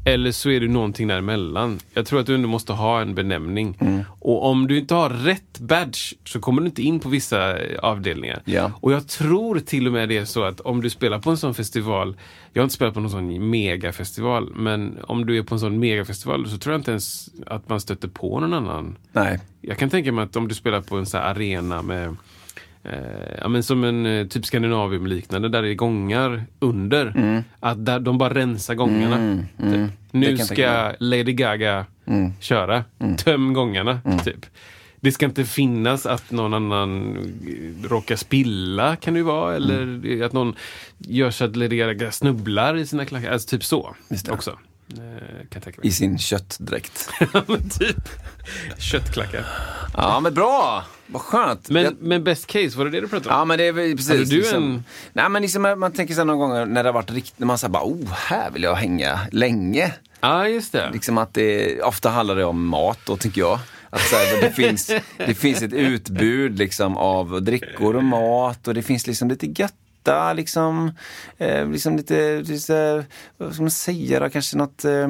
eller 0.05 0.33
så 0.33 0.51
är 0.51 0.61
du 0.61 0.69
någonting 0.69 1.09
däremellan. 1.09 1.79
Jag 1.95 2.07
tror 2.07 2.21
att 2.21 2.27
du 2.27 2.35
ändå 2.35 2.49
måste 2.49 2.73
ha 2.73 3.01
en 3.01 3.15
benämning. 3.15 3.79
Och 4.21 4.45
om 4.45 4.69
du 4.69 4.79
inte 4.79 4.95
har 4.95 5.11
rätt 5.11 5.59
badge 5.59 6.15
så 6.25 6.41
kommer 6.41 6.63
du 6.63 6.67
inte 6.67 6.83
in 6.83 7.01
på 7.01 7.09
vissa 7.09 7.59
eh, 7.59 7.79
avdelningar. 7.79 8.43
Ja. 8.45 8.73
Och 8.81 8.93
jag 8.93 9.09
tror 9.09 9.59
till 9.59 9.87
och 9.87 9.93
med 9.93 10.09
det 10.09 10.19
är 10.19 10.25
så 10.25 10.45
att 10.45 10.61
om 10.61 10.83
du 10.83 10.91
spelar 10.91 11.19
på 11.19 11.31
en 11.31 11.37
sån 11.37 11.55
festival, 11.55 12.17
jag 12.53 12.63
har 12.63 12.65
inte 12.65 12.75
spelat 12.75 12.95
på 12.95 13.01
någon 13.01 13.11
sån 13.11 13.51
megafestival, 13.51 14.53
men 14.55 14.99
om 15.03 15.27
du 15.27 15.39
är 15.39 15.43
på 15.43 15.55
en 15.55 15.61
sån 15.61 15.79
megafestival 15.79 16.49
så 16.49 16.59
tror 16.59 16.73
jag 16.73 16.81
inte 16.81 16.91
ens 16.91 17.29
att 17.47 17.69
man 17.69 17.81
stöter 17.81 18.09
på 18.09 18.41
någon 18.41 18.55
annan. 18.55 18.97
Nej. 19.13 19.41
Jag 19.61 19.79
kan 19.79 19.91
tänka 19.91 20.13
mig 20.13 20.25
att 20.25 20.37
om 20.37 20.49
du 20.49 20.55
spelar 20.55 20.81
på 20.81 20.97
en 20.97 21.07
sån 21.07 21.21
arena 21.21 21.83
med 21.83 22.17
Eh, 22.85 23.39
ja, 23.41 23.49
men 23.49 23.63
som 23.63 23.85
en 23.85 24.07
eh, 24.07 24.27
typ 24.27 24.47
Skandinavium 24.47 25.07
liknande 25.07 25.49
där 25.49 25.63
det 25.63 25.69
är 25.69 25.75
gångar 25.75 26.45
under. 26.59 27.13
Att 27.61 27.85
där 27.87 28.01
de 28.01 28.19
bara 28.19 28.35
rensar 28.35 28.75
gångarna. 28.75 29.17
Mm, 29.17 29.47
Typ. 29.59 29.99
Det 30.11 30.19
Nu 30.19 30.39
ska. 30.39 30.93
Lady 30.99 31.33
Gaga 31.33 31.87
köra. 32.41 32.85
Töm 33.19 33.53
gångarna. 33.53 34.01
Typ. 34.25 34.47
Det 35.01 35.13
ska 35.13 35.27
inte 35.27 35.45
finnas 35.45 36.07
att 36.07 36.31
någon 36.31 36.55
annan 36.55 37.19
råkar 37.85 38.17
spilla, 38.17 38.97
kan 38.97 39.15
det 39.15 39.19
ju 39.19 39.25
vara. 39.25 39.57
Eller 39.57 40.23
att 40.25 40.33
någon 40.33 40.55
gör 40.99 41.31
så 41.31 41.45
att 41.45 41.57
Lady 41.57 41.77
Gaga 41.77 42.11
snubblar 42.11 42.77
i 42.77 42.87
sina 42.87 43.05
klackar. 43.05 43.33
Alltså 43.33 43.49
typ 43.49 43.65
så 43.65 43.95
också. 44.31 44.59
Eh. 44.99 45.73
I 45.83 45.91
sin 45.93 46.19
köttdräkt. 46.19 47.11
Ja, 47.33 47.43
men 47.47 47.71
typ. 47.71 48.09
Köttklackar. 48.79 49.45
Ja, 49.97 50.21
men 50.21 50.35
bra! 50.35 50.85
Vad 51.07 51.23
skönt. 51.23 51.71
Men, 51.71 51.85
Jag- 51.85 51.95
men 52.01 52.25
best 52.25 52.47
case, 52.47 52.79
var 52.79 52.85
det 52.85 52.91
det 52.91 53.01
du 53.01 53.09
pratade 53.09 53.35
om? 53.35 53.39
Ja 53.39 53.45
men 53.45 53.59
det 53.59 53.65
är 53.65 53.73
precis. 53.73 54.09
Hade 54.09 54.25
du 54.25 54.37
liksom, 54.37 54.65
en- 54.65 54.85
Nej 55.13 55.29
men 55.29 55.43
liksom, 55.43 55.63
man 55.63 55.93
tänker 55.93 56.15
sig 56.15 56.25
någon 56.25 56.39
gång 56.39 56.73
när 56.73 56.83
det 56.83 56.89
har 56.89 56.95
varit 56.95 57.11
riktigt, 57.11 57.39
när 57.39 57.47
man 57.47 57.59
säger 57.59 57.71
bara 57.73 57.85
oh, 57.85 58.11
här 58.13 58.51
vill 58.51 58.63
jag 58.63 58.75
hänga 58.75 59.21
länge. 59.33 59.95
Ja, 60.21 60.49
just 60.49 60.73
det. 60.73 60.91
Liksom 60.93 61.19
att 61.19 61.35
det, 61.35 61.81
ofta 61.83 62.11
handlar 62.11 62.37
det 62.37 62.45
om 62.45 62.67
mat 62.67 62.99
då 63.07 63.17
tycker 63.17 63.41
jag. 63.41 63.59
Att 63.91 64.01
så 64.01 64.17
här, 64.17 64.41
det, 64.41 64.51
finns, 64.57 64.87
det 65.27 65.35
finns 65.35 65.63
ett 65.63 65.73
utbud 65.73 66.59
liksom 66.59 66.97
av 66.97 67.43
drickor 67.43 67.97
och 67.97 68.05
mat 68.05 68.69
och 68.69 68.75
det 68.75 68.83
finns 68.83 69.07
liksom 69.07 69.29
lite 69.29 69.47
götta 70.03 70.33
liksom, 70.33 70.91
eh, 71.39 71.69
liksom 71.69 71.97
lite, 71.97 72.41
lite, 72.43 73.05
vad 73.39 73.55
ska 73.55 73.63
man 73.63 73.71
säga 73.71 74.21
då, 74.21 74.31
kanske 74.31 74.57
något, 74.57 74.85
eh, 74.85 75.09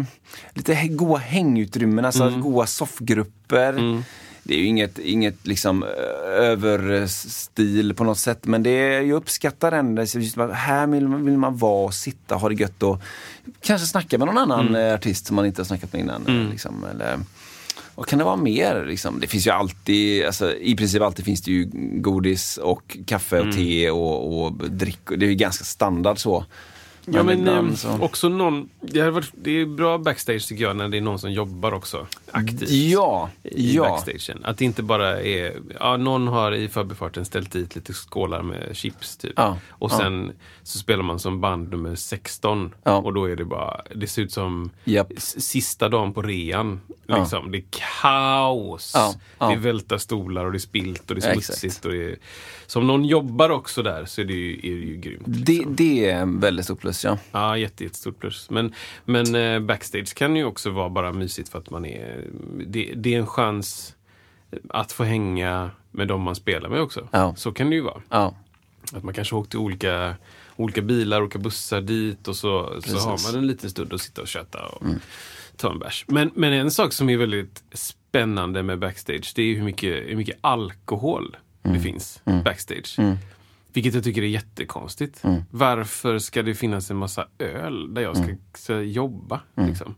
lite 0.54 0.86
goa 0.88 1.18
hängutrymmen, 1.18 2.04
alltså 2.04 2.30
goa 2.40 2.66
soffgrupper. 2.66 3.72
Det 4.44 4.54
är 4.54 4.58
ju 4.58 4.64
inget, 4.66 4.98
inget 4.98 5.46
liksom 5.46 5.82
överstil 6.38 7.94
på 7.94 8.04
något 8.04 8.18
sätt 8.18 8.46
men 8.46 8.62
det 8.62 8.70
är, 8.70 9.00
jag 9.00 9.16
uppskattar 9.16 9.72
ändå, 9.72 10.02
just 10.02 10.36
här 10.36 10.86
vill 10.86 11.08
man, 11.08 11.24
vill 11.24 11.38
man 11.38 11.56
vara 11.56 11.84
och 11.86 11.94
sitta, 11.94 12.34
ha 12.34 12.48
det 12.48 12.54
gött 12.54 12.82
och 12.82 13.02
kanske 13.60 13.86
snacka 13.86 14.18
med 14.18 14.26
någon 14.26 14.38
annan 14.38 14.74
eh, 14.74 14.94
artist 14.94 15.26
som 15.26 15.36
man 15.36 15.46
inte 15.46 15.60
har 15.60 15.64
snackat 15.66 15.92
med 15.92 16.00
innan. 16.02 16.26
eh, 16.26 16.50
Liksom, 16.50 16.84
eller, 16.84 17.18
vad 17.94 18.06
kan 18.06 18.18
det 18.18 18.24
vara 18.24 18.36
mer? 18.36 18.84
Liksom? 18.84 19.20
Det 19.20 19.26
finns 19.26 19.46
ju 19.46 19.50
alltid, 19.50 20.24
alltså, 20.24 20.56
i 20.56 20.76
princip 20.76 21.02
alltid 21.02 21.24
finns 21.24 21.42
det 21.42 21.50
ju 21.50 21.70
godis 22.00 22.56
och 22.56 22.98
kaffe 23.06 23.40
och 23.40 23.52
te 23.52 23.90
och, 23.90 24.44
och 24.44 24.52
drick. 24.70 24.98
Det 25.16 25.26
är 25.26 25.30
ju 25.30 25.34
ganska 25.34 25.64
standard 25.64 26.18
så. 26.18 26.44
Ja, 27.04 27.22
men 27.22 27.38
ibland 27.38 27.68
eh, 27.70 27.74
så- 27.74 27.98
också 28.00 28.28
någon... 28.28 28.68
Det, 28.80 29.00
hade 29.00 29.10
varit, 29.12 29.32
det 29.32 29.50
är 29.50 29.66
bra 29.66 29.98
backstage 29.98 30.48
tycker 30.48 30.64
jag 30.64 30.76
när 30.76 30.88
det 30.88 30.96
är 30.96 31.00
någon 31.00 31.18
som 31.18 31.32
jobbar 31.32 31.72
också 31.72 32.06
aktivt. 32.30 32.70
Ja, 32.70 33.30
I 33.42 33.74
ja. 33.76 33.82
backstagen. 33.82 34.44
Att 34.44 34.58
det 34.58 34.64
inte 34.64 34.82
bara 34.82 35.20
är... 35.22 35.56
Ja, 35.80 35.96
någon 35.96 36.28
har 36.28 36.52
i 36.52 36.68
förbifarten 36.68 37.24
ställt 37.24 37.52
dit 37.52 37.74
lite 37.76 37.92
skålar 37.92 38.42
med 38.42 38.70
chips 38.76 39.16
typ. 39.16 39.32
Ja, 39.36 39.58
Och 39.68 39.92
ja. 39.92 39.98
sen 39.98 40.32
så 40.62 40.78
spelar 40.78 41.02
man 41.02 41.18
som 41.18 41.40
band 41.40 41.70
nummer 41.70 41.94
16. 41.94 42.74
Ja. 42.82 42.96
Och 42.96 43.14
då 43.14 43.24
är 43.30 43.36
det 43.36 43.44
bara... 43.44 43.80
Det 43.94 44.06
ser 44.06 44.22
ut 44.22 44.32
som 44.32 44.70
s- 45.16 45.44
sista 45.48 45.88
dagen 45.88 46.12
på 46.12 46.22
rean. 46.22 46.80
Ja. 47.06 47.18
Liksom. 47.18 47.50
Det 47.52 47.58
är 47.58 47.64
kaos. 48.02 48.92
Ja, 48.94 49.14
ja. 49.38 49.48
Det 49.50 49.56
välta 49.56 49.98
stolar 49.98 50.44
och 50.44 50.52
det 50.52 50.58
är 50.58 50.60
spilt 50.60 51.10
och 51.10 51.16
det 51.16 51.24
är 51.24 51.34
Ja, 51.34 51.40
smutsigt. 51.40 51.84
och 51.84 51.92
det 51.92 52.04
är, 52.04 52.16
så 52.66 52.78
om 52.78 52.86
någon 52.86 53.04
jobbar 53.04 53.50
också 53.50 53.82
där 53.82 54.04
så 54.04 54.20
är 54.20 54.24
det 54.24 54.32
ju, 54.32 54.52
är 54.58 54.80
det 54.80 54.86
ju 54.86 54.96
grymt. 54.96 55.22
Det, 55.26 55.64
det 55.68 56.10
är 56.10 56.16
en 56.20 56.40
väldigt 56.40 56.64
stort 56.64 56.84
plus 56.92 57.04
ja. 57.04 57.18
Ja, 57.32 57.56
jätte, 57.58 57.84
jättestort 57.84 58.18
plus. 58.18 58.50
Men, 58.50 58.74
men 59.04 59.34
eh, 59.34 59.60
backstage 59.60 60.14
kan 60.14 60.36
ju 60.36 60.44
också 60.44 60.70
vara 60.70 60.88
bara 60.88 61.12
mysigt 61.12 61.48
för 61.48 61.58
att 61.58 61.70
man 61.70 61.84
är... 61.84 62.24
Det, 62.66 62.92
det 62.96 63.14
är 63.14 63.18
en 63.18 63.26
chans 63.26 63.96
att 64.68 64.92
få 64.92 65.04
hänga 65.04 65.70
med 65.90 66.08
de 66.08 66.22
man 66.22 66.34
spelar 66.34 66.68
med 66.68 66.80
också. 66.80 67.08
Ja. 67.12 67.34
Så 67.36 67.52
kan 67.52 67.70
det 67.70 67.76
ju 67.76 67.82
vara. 67.82 68.02
ja. 68.08 68.34
Att 68.92 69.04
man 69.04 69.14
kanske 69.14 69.34
åkte 69.34 69.58
olika, 69.58 70.14
olika 70.56 70.82
bilar, 70.82 71.20
olika 71.22 71.38
bussar 71.38 71.80
dit 71.80 72.28
och 72.28 72.36
så, 72.36 72.66
så 72.66 72.74
Precis. 72.74 72.92
Mm. 72.92 73.04
har 73.10 73.32
man 73.32 73.38
en 73.40 73.46
liten 73.46 73.70
stund 73.70 73.92
att 73.92 74.00
sitta 74.00 74.22
och 74.22 74.28
köta 74.28 74.66
och 74.66 74.82
ta 75.56 75.70
en 75.72 75.78
bärs. 75.78 76.04
Men, 76.08 76.30
men 76.34 76.52
en 76.52 76.70
sak 76.70 76.92
som 76.92 77.08
är 77.10 77.16
väldigt 77.16 77.62
spännande 77.72 78.62
med 78.62 78.78
backstage, 78.78 79.32
det 79.34 79.42
är 79.42 79.54
hur 79.56 79.62
mycket, 79.62 79.94
hur 80.08 80.16
mycket 80.16 80.38
alkohol 80.40 81.36
Mm. 81.64 81.76
det 81.76 81.82
finns 81.82 82.22
backstage. 82.44 82.98
Vilket 83.72 83.94
jag 83.94 84.04
tycker 84.04 84.22
är 84.22 84.26
jättekonstigt. 84.26 85.24
Mm. 85.24 85.42
Varför 85.50 86.18
ska 86.18 86.42
det 86.42 86.54
finnas 86.54 86.90
en 86.90 86.96
massa 86.96 87.26
öl 87.38 87.94
där 87.94 88.02
jag 88.02 88.16
ska, 88.16 88.26
ska 88.54 88.80
jobba? 88.80 89.40
Mm. 89.56 89.68
Liksom? 89.68 89.94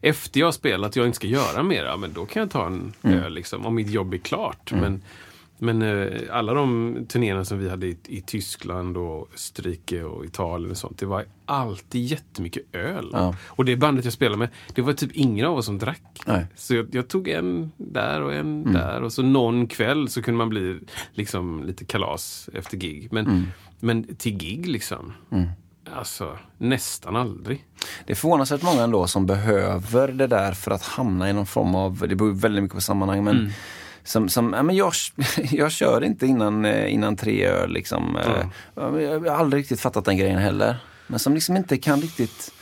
Efter 0.00 0.40
jag 0.40 0.46
har 0.46 0.52
spelat 0.52 0.90
och 0.90 0.96
jag 0.96 1.06
inte 1.06 1.16
ska 1.16 1.26
göra 1.26 1.62
mer, 1.62 1.84
ja, 1.84 1.96
men 1.96 2.12
då 2.12 2.26
kan 2.26 2.40
jag 2.40 2.50
ta 2.50 2.66
en 2.66 2.92
Mm. 3.02 3.18
öl 3.18 3.34
liksom, 3.34 3.66
om 3.66 3.74
mitt 3.74 3.90
jobb 3.90 4.14
är 4.14 4.18
klart. 4.18 4.72
Men, 4.72 5.02
men 5.58 5.82
eh, 5.82 6.20
alla 6.30 6.54
de 6.54 6.96
turnéerna 7.08 7.44
som 7.44 7.58
vi 7.58 7.68
hade 7.68 7.86
i, 7.86 7.96
i 8.06 8.20
Tyskland 8.20 8.96
och 8.96 9.28
Österrike 9.34 10.02
och 10.02 10.24
Italien 10.24 10.70
och 10.70 10.76
sånt, 10.76 10.98
det 10.98 11.06
var 11.06 11.24
alltid 11.44 12.04
jättemycket 12.04 12.62
öl. 12.72 13.10
Ja. 13.12 13.34
Och 13.46 13.64
det 13.64 13.76
bandet 13.76 14.04
jag 14.04 14.14
spelade 14.14 14.38
med, 14.38 14.48
det 14.74 14.82
var 14.82 14.92
typ 14.92 15.10
ingen 15.14 15.46
av 15.46 15.56
oss 15.56 15.66
som 15.66 15.78
drack. 15.78 16.22
Nej. 16.26 16.46
Så 16.56 16.74
jag, 16.74 16.94
jag 16.94 17.08
tog 17.08 17.28
en 17.28 17.72
där 17.76 18.22
och 18.22 18.34
en 18.34 18.72
där 18.72 19.02
och 19.02 19.12
så 19.12 19.22
någon 19.22 19.66
kväll 19.66 20.08
så 20.08 20.22
kunde 20.22 20.38
man 20.38 20.48
bli 20.48 20.78
liksom 21.12 21.64
lite 21.64 21.84
kalas 21.84 22.50
efter 22.54 22.76
gig. 22.76 23.08
Men, 23.12 23.46
men 23.80 24.14
till 24.16 24.36
gig 24.36 24.68
liksom, 24.68 25.12
alltså 25.94 26.38
nästan 26.58 27.16
aldrig. 27.16 27.64
Det 28.06 28.12
är 28.12 28.16
förvånansvärt 28.16 28.62
många 28.62 28.82
ändå 28.82 29.06
som 29.06 29.26
behöver 29.26 30.08
det 30.08 30.26
där 30.26 30.52
för 30.52 30.70
att 30.70 30.82
hamna 30.82 31.30
i 31.30 31.32
någon 31.32 31.46
form 31.46 31.74
av, 31.74 32.04
det 32.08 32.16
beror 32.16 32.32
väldigt 32.32 32.62
mycket 32.62 32.74
på 32.74 32.80
sammanhang, 32.80 33.24
men 33.24 33.38
Mm. 33.38 33.50
Som, 34.08 34.28
som 34.28 34.52
ja, 34.52 34.62
men 34.62 34.76
jag, 34.76 34.92
jag 35.50 35.72
kör 35.72 36.04
inte 36.04 36.26
innan, 36.26 36.64
eh, 36.64 36.92
innan 36.94 37.16
tre 37.16 37.44
öl 37.46 37.70
liksom. 37.72 38.16
Eh, 38.16 38.46
Jag 38.74 39.20
har 39.20 39.26
aldrig 39.28 39.60
riktigt 39.60 39.80
fattat 39.80 40.04
den 40.04 40.16
grejen 40.16 40.38
heller. 40.38 40.76
Men 41.06 41.18
som 41.18 41.34
liksom 41.34 41.56
inte 41.56 41.76
kan 41.76 42.00
riktigt 42.00 42.52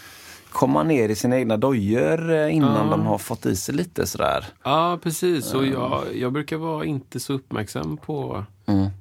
komma 0.50 0.82
ner 0.82 1.09
i 1.09 1.14
sina 1.14 1.37
egna 1.37 1.56
dojor 1.56 2.30
eh, 2.32 2.54
innan 2.54 2.90
de 2.90 3.06
har 3.06 3.18
fått 3.18 3.46
i 3.46 3.56
sig 3.56 3.74
lite 3.74 4.06
sådär. 4.06 4.44
Ja, 4.62 4.98
precis. 5.02 5.54
Och 5.54 5.66
jag, 5.66 6.02
jag 6.14 6.32
brukar 6.32 6.56
vara 6.56 6.85
inte 6.85 7.20
så 7.20 7.32
uppmärksam 7.32 7.96
på 7.96 8.44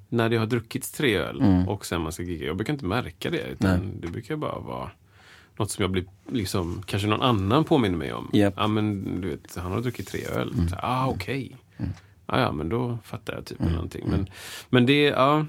när 0.10 0.30
det 0.30 0.38
har 0.38 0.46
druckits 0.46 0.92
tre 0.92 1.18
öl 1.18 1.44
och 1.68 1.86
sen 1.86 2.02
man 2.02 2.12
ska 2.12 2.24
gigga. 2.24 2.46
Jag 2.48 2.56
brukar 2.58 2.74
inte 2.74 2.86
märka 2.86 3.30
det. 3.30 3.42
Utan 3.48 4.02
det 4.02 4.08
brukar 4.08 4.36
bara 4.36 4.60
vara 4.60 4.90
något 5.58 5.72
som 5.72 5.82
jag 5.82 5.92
blir, 5.92 6.06
liksom, 6.32 6.84
kanske 6.86 7.08
någon 7.08 7.22
annan 7.22 7.64
påminner 7.64 7.98
mig 7.98 8.14
om. 8.14 8.30
Japp. 8.34 8.54
Ja, 8.58 8.68
men 8.68 9.22
du 9.22 9.30
vet, 9.30 9.56
han 9.56 9.72
har 9.72 9.82
druckit 9.82 10.08
tre 10.08 10.26
öl. 10.26 10.54
Så, 10.70 10.76
ah, 10.80 11.08
okej. 11.08 11.58
Ja, 11.78 11.86
ja, 12.28 12.52
men 12.52 12.70
då 12.70 12.98
fattar 13.04 13.34
jag 13.34 13.46
typ 13.46 13.62
eller 13.62 13.72
någonting. 13.72 14.06
Men, 14.10 14.30
men 14.70 14.86
det, 14.86 15.04
ja, 15.04 15.46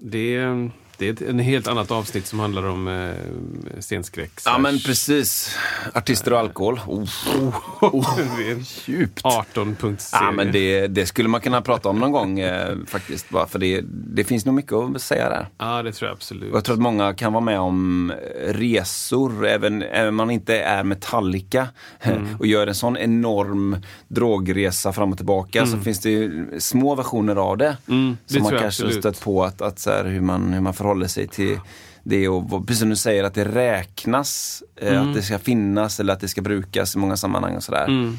det, 0.00 0.34
är- 0.36 0.70
det 1.00 1.08
är 1.08 1.12
ett 1.12 1.22
en 1.22 1.38
helt 1.38 1.68
annat 1.68 1.90
avsnitt 1.90 2.26
som 2.26 2.40
handlar 2.40 2.66
om 2.66 2.88
eh, 2.88 3.80
scenskräck. 3.80 4.32
Ja 4.44 4.58
men 4.58 4.78
precis. 4.78 5.56
Artister 5.94 6.32
och 6.32 6.38
alkohol. 6.38 6.80
Oh. 6.86 8.20
är 8.40 8.50
en 8.52 8.64
Djupt. 8.84 9.20
18 9.24 9.76
punkts 9.76 10.10
Ja, 10.12 10.30
men 10.30 10.52
det, 10.52 10.86
det 10.86 11.06
skulle 11.06 11.28
man 11.28 11.40
kunna 11.40 11.62
prata 11.62 11.88
om 11.88 11.98
någon 11.98 12.12
gång 12.12 12.40
eh, 12.40 12.76
faktiskt. 12.86 13.30
Bara 13.30 13.46
för 13.46 13.58
det, 13.58 13.80
det 13.86 14.24
finns 14.24 14.46
nog 14.46 14.54
mycket 14.54 14.72
att 14.72 15.02
säga 15.02 15.28
där. 15.28 15.48
Ja, 15.58 15.82
det 15.82 15.92
tror 15.92 16.08
jag 16.08 16.14
absolut. 16.14 16.50
Och 16.50 16.56
jag 16.56 16.64
tror 16.64 16.74
att 16.74 16.82
många 16.82 17.14
kan 17.14 17.32
vara 17.32 17.44
med 17.44 17.60
om 17.60 18.10
eh, 18.10 18.52
resor, 18.52 19.46
även 19.46 19.84
om 20.08 20.14
man 20.16 20.30
inte 20.30 20.58
är 20.58 20.84
Metallica 20.84 21.68
Mm. 22.10 22.36
och 22.38 22.46
gör 22.46 22.66
en 22.66 22.74
sån 22.74 22.96
enorm 22.96 23.76
drogresa 24.08 24.92
fram 24.92 25.10
och 25.10 25.16
tillbaka 25.16 25.66
så 25.66 25.78
finns 25.78 26.00
det 26.00 26.10
ju 26.10 26.46
små 26.58 26.94
versioner 26.94 27.36
av 27.36 27.56
det. 27.56 27.76
Mm, 27.88 28.16
det 28.26 28.34
som 28.34 28.42
man 28.42 28.50
kanske 28.50 28.66
absolut. 28.66 28.98
stött 28.98 29.20
på, 29.20 29.44
att, 29.44 29.62
att 29.62 29.78
så 29.78 29.90
här, 29.90 30.04
hur, 30.04 30.20
man, 30.20 30.52
hur 30.52 30.60
man 30.60 30.74
förhåller 30.74 30.89
sig 31.08 31.28
till 31.28 31.60
det 32.02 32.28
och 32.28 32.66
precis 32.66 32.80
som 32.80 32.88
du 32.88 32.96
säger 32.96 33.24
att 33.24 33.34
det 33.34 33.44
räknas, 33.44 34.62
eh, 34.76 34.88
Mm. 34.92 35.08
att 35.08 35.14
det 35.14 35.22
ska 35.22 35.38
finnas 35.38 36.00
eller 36.00 36.12
att 36.12 36.20
det 36.20 36.28
ska 36.28 36.40
brukas 36.42 36.94
i 36.94 36.98
många 36.98 37.16
sammanhang 37.16 37.56
och 37.56 37.62
sådär. 37.62 38.12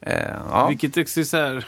Eh, 0.00 0.16
ja. 0.50 0.68
Vilket 0.68 0.96
också 0.96 1.20
är 1.20 1.24
så 1.24 1.36
här, 1.36 1.66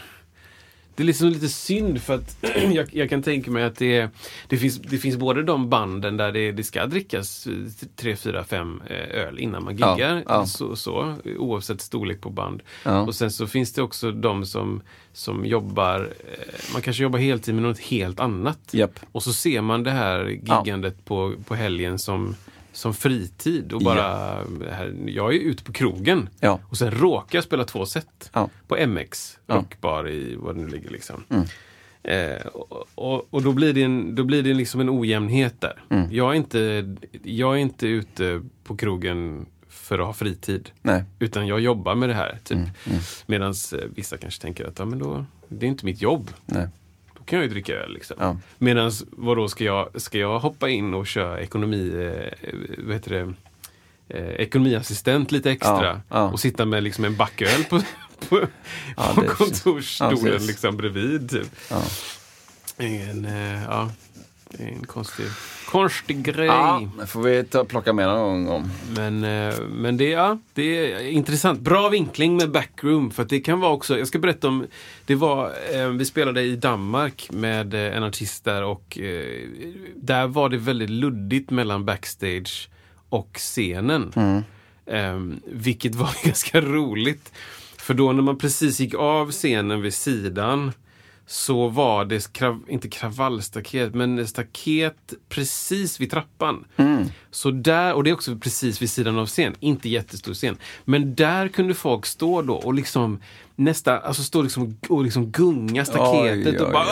Det 0.95 1.03
är 1.03 1.05
liksom 1.07 1.29
lite 1.29 1.49
synd 1.49 2.01
för 2.01 2.15
att 2.15 2.37
jag, 2.73 2.87
jag 2.91 3.09
kan 3.09 3.21
tänka 3.23 3.51
mig 3.51 3.63
att 3.63 3.75
det, 3.75 4.09
det, 4.47 4.57
finns, 4.57 4.79
det 4.81 4.97
finns 4.97 5.17
både 5.17 5.43
de 5.43 5.69
banden 5.69 6.17
där 6.17 6.31
det, 6.31 6.51
det 6.51 6.63
ska 6.63 6.85
drickas 6.85 7.47
tre, 7.95 8.15
fyra, 8.15 8.43
fem 8.43 8.81
eh, 8.87 9.21
öl 9.21 9.39
innan 9.39 9.63
man 9.63 9.77
Ja, 9.77 9.95
giggar. 9.95 10.23
ja. 10.27 10.45
Så, 10.45 10.75
så, 10.75 11.15
oavsett 11.37 11.81
storlek 11.81 12.21
på 12.21 12.29
band. 12.29 12.61
Ja. 12.83 13.01
Och 13.01 13.15
sen 13.15 13.31
så 13.31 13.47
finns 13.47 13.73
det 13.73 13.81
också 13.81 14.11
de 14.11 14.45
som, 14.45 14.81
som 15.13 15.45
jobbar, 15.45 15.99
eh, 15.99 16.73
man 16.73 16.81
kanske 16.81 17.03
jobbar 17.03 17.19
heltid 17.19 17.53
med 17.55 17.63
något 17.63 17.79
helt 17.79 18.19
annat. 18.19 18.59
Japp. 18.71 18.99
Och 19.11 19.23
så 19.23 19.33
ser 19.33 19.61
man 19.61 19.83
det 19.83 19.91
här 19.91 20.25
giggandet 20.27 21.05
på, 21.05 21.33
på 21.47 21.55
helgen 21.55 21.99
som, 21.99 22.35
som 22.75 22.93
fritid. 22.93 23.73
Och 23.73 23.81
bara, 23.81 24.03
här, 24.71 24.95
jag 25.07 25.35
är 25.35 25.39
ute 25.39 25.63
på 25.63 25.73
krogen 25.73 26.29
Ja. 26.39 26.59
och 26.69 26.77
sen 26.77 26.91
råkar 26.91 27.37
jag 27.37 27.43
spela 27.43 27.63
två 27.63 27.85
set 27.85 28.29
Ja. 28.33 28.49
på 28.67 28.75
MX, 28.87 29.39
Ja. 29.47 29.55
rockbar 29.55 30.09
i 30.09 30.35
vad 30.35 30.55
det 30.55 30.61
nu 30.61 30.67
ligger. 30.67 30.89
Liksom. 30.89 31.23
Eh, 32.03 32.45
och, 32.47 32.87
och, 32.95 33.27
och 33.29 33.43
då 33.43 33.51
blir 33.51 33.73
det, 33.73 33.83
en, 33.83 34.15
då 34.15 34.23
blir 34.23 34.43
det 34.43 34.53
liksom 34.53 34.81
en 34.81 34.89
ojämnhet 34.89 35.61
där. 35.61 35.83
Jag, 36.11 36.31
är 36.31 36.33
inte, 36.35 36.95
jag 37.23 37.53
är 37.53 37.57
inte 37.57 37.87
ute 37.87 38.41
på 38.63 38.77
krogen 38.77 39.45
för 39.69 39.99
att 39.99 40.05
ha 40.05 40.13
fritid. 40.13 40.69
Nej. 40.81 41.03
Utan 41.19 41.47
jag 41.47 41.59
jobbar 41.59 41.95
med 41.95 42.09
det 42.09 42.15
här. 42.15 42.39
Typ. 42.43 42.57
Medan 43.25 43.53
vissa 43.95 44.17
kanske 44.17 44.41
tänker 44.41 44.65
att 44.67 44.79
ja, 44.79 44.85
men 44.85 44.99
då, 44.99 45.25
det 45.47 45.65
är 45.65 45.69
inte 45.69 45.85
mitt 45.85 46.01
jobb. 46.01 46.31
Nej. 46.45 46.67
Kan 47.25 47.39
jag 47.39 47.43
ju 47.43 47.49
dricka 47.49 47.73
öl. 47.73 47.93
Liksom. 47.93 48.17
Ja. 48.19 48.37
Medan 48.57 48.91
vadå, 49.09 49.47
ska 49.47 49.63
jag, 49.63 50.01
ska 50.01 50.17
jag 50.17 50.39
hoppa 50.39 50.69
in 50.69 50.93
och 50.93 51.07
köra 51.07 51.39
ekonomi, 51.39 51.91
eh, 51.93 52.49
vad 52.77 52.93
heter 52.93 53.11
det, 53.11 53.33
eh, 54.19 54.29
ekonomiassistent 54.29 55.31
lite 55.31 55.51
extra 55.51 55.85
Ja, 55.85 56.01
ja. 56.09 56.29
och 56.31 56.39
sitta 56.39 56.65
med 56.65 56.83
liksom 56.83 57.05
en 57.05 57.15
backöl 57.15 57.63
på, 57.63 57.81
på, 58.29 58.47
Ja, 58.97 59.11
på 59.15 59.21
kontorsstolen 59.21 60.45
liksom 60.45 60.77
bredvid. 60.77 61.29
Typ. 61.29 61.47
En, 62.77 63.25
eh, 63.25 63.63
ja, 63.63 63.91
det 64.57 64.63
är 64.63 64.67
en 64.67 64.85
konstig, 64.85 65.25
konstig 65.65 66.23
grej. 66.23 66.45
Ja, 66.45 66.89
det 66.99 67.07
får 67.07 67.21
vi 67.21 67.43
ta, 67.43 67.65
plocka 67.65 67.93
med 67.93 68.07
någon 68.07 68.45
gång. 68.45 68.69
Men, 68.95 69.23
eh, 69.23 69.59
men 69.69 69.97
det, 69.97 70.09
ja, 70.09 70.37
det 70.53 70.93
är 70.93 71.07
intressant. 71.07 71.59
Bra 71.59 71.89
vinkling 71.89 72.37
med 72.37 72.51
backroom. 72.51 73.11
För 73.11 73.25
det 73.25 73.39
kan 73.39 73.59
vara 73.59 73.71
också, 73.71 73.97
jag 73.97 74.07
ska 74.07 74.19
berätta 74.19 74.47
om, 74.47 74.67
det 75.05 75.15
var, 75.15 75.51
eh, 75.73 75.87
vi 75.87 76.05
spelade 76.05 76.41
i 76.41 76.55
Danmark 76.55 77.29
med 77.31 77.73
eh, 77.73 77.97
en 77.97 78.03
artist 78.03 78.43
där 78.43 78.63
och 78.63 78.97
där 79.95 80.27
var 80.27 80.49
det 80.49 80.57
väldigt 80.57 80.89
luddigt 80.89 81.49
mellan 81.49 81.85
backstage 81.85 82.69
och 83.09 83.29
scenen. 83.33 84.13
Eh, 84.85 85.19
vilket 85.45 85.95
var 85.95 86.09
ganska 86.25 86.61
roligt. 86.61 87.31
För 87.77 87.93
då 87.93 88.11
när 88.11 88.21
man 88.21 88.37
precis 88.37 88.79
gick 88.79 88.93
av 88.93 89.31
scenen 89.31 89.81
vid 89.81 89.93
sidan 89.93 90.71
så 91.27 91.67
var 91.67 92.05
det, 92.05 92.33
krav, 92.33 92.61
inte 92.67 92.89
kravallstaket, 92.89 93.95
men 93.95 94.27
staket 94.27 95.13
precis 95.29 95.99
vid 95.99 96.11
trappan. 96.11 96.65
Så 97.31 97.51
där, 97.51 97.93
och 97.93 98.03
det 98.03 98.09
är 98.09 98.13
också 98.13 98.35
precis 98.37 98.81
vid 98.81 98.89
sidan 98.89 99.19
av 99.19 99.25
scen, 99.27 99.55
inte 99.59 99.89
jättestor 99.89 100.33
scen. 100.33 100.57
Men 100.85 101.15
där 101.15 101.47
kunde 101.47 101.73
folk 101.73 102.05
stå 102.05 102.41
då 102.41 102.55
och 102.55 102.73
liksom 102.73 103.19
nästa, 103.55 103.99
alltså 103.99 104.23
stå 104.23 104.41
liksom, 104.41 104.77
och 104.89 105.03
liksom 105.03 105.31
gunga 105.31 105.85
staketet 105.85 106.45
Oj, 106.47 106.57
oj, 106.59 106.59
och 106.59 106.71
bara. 106.71 106.85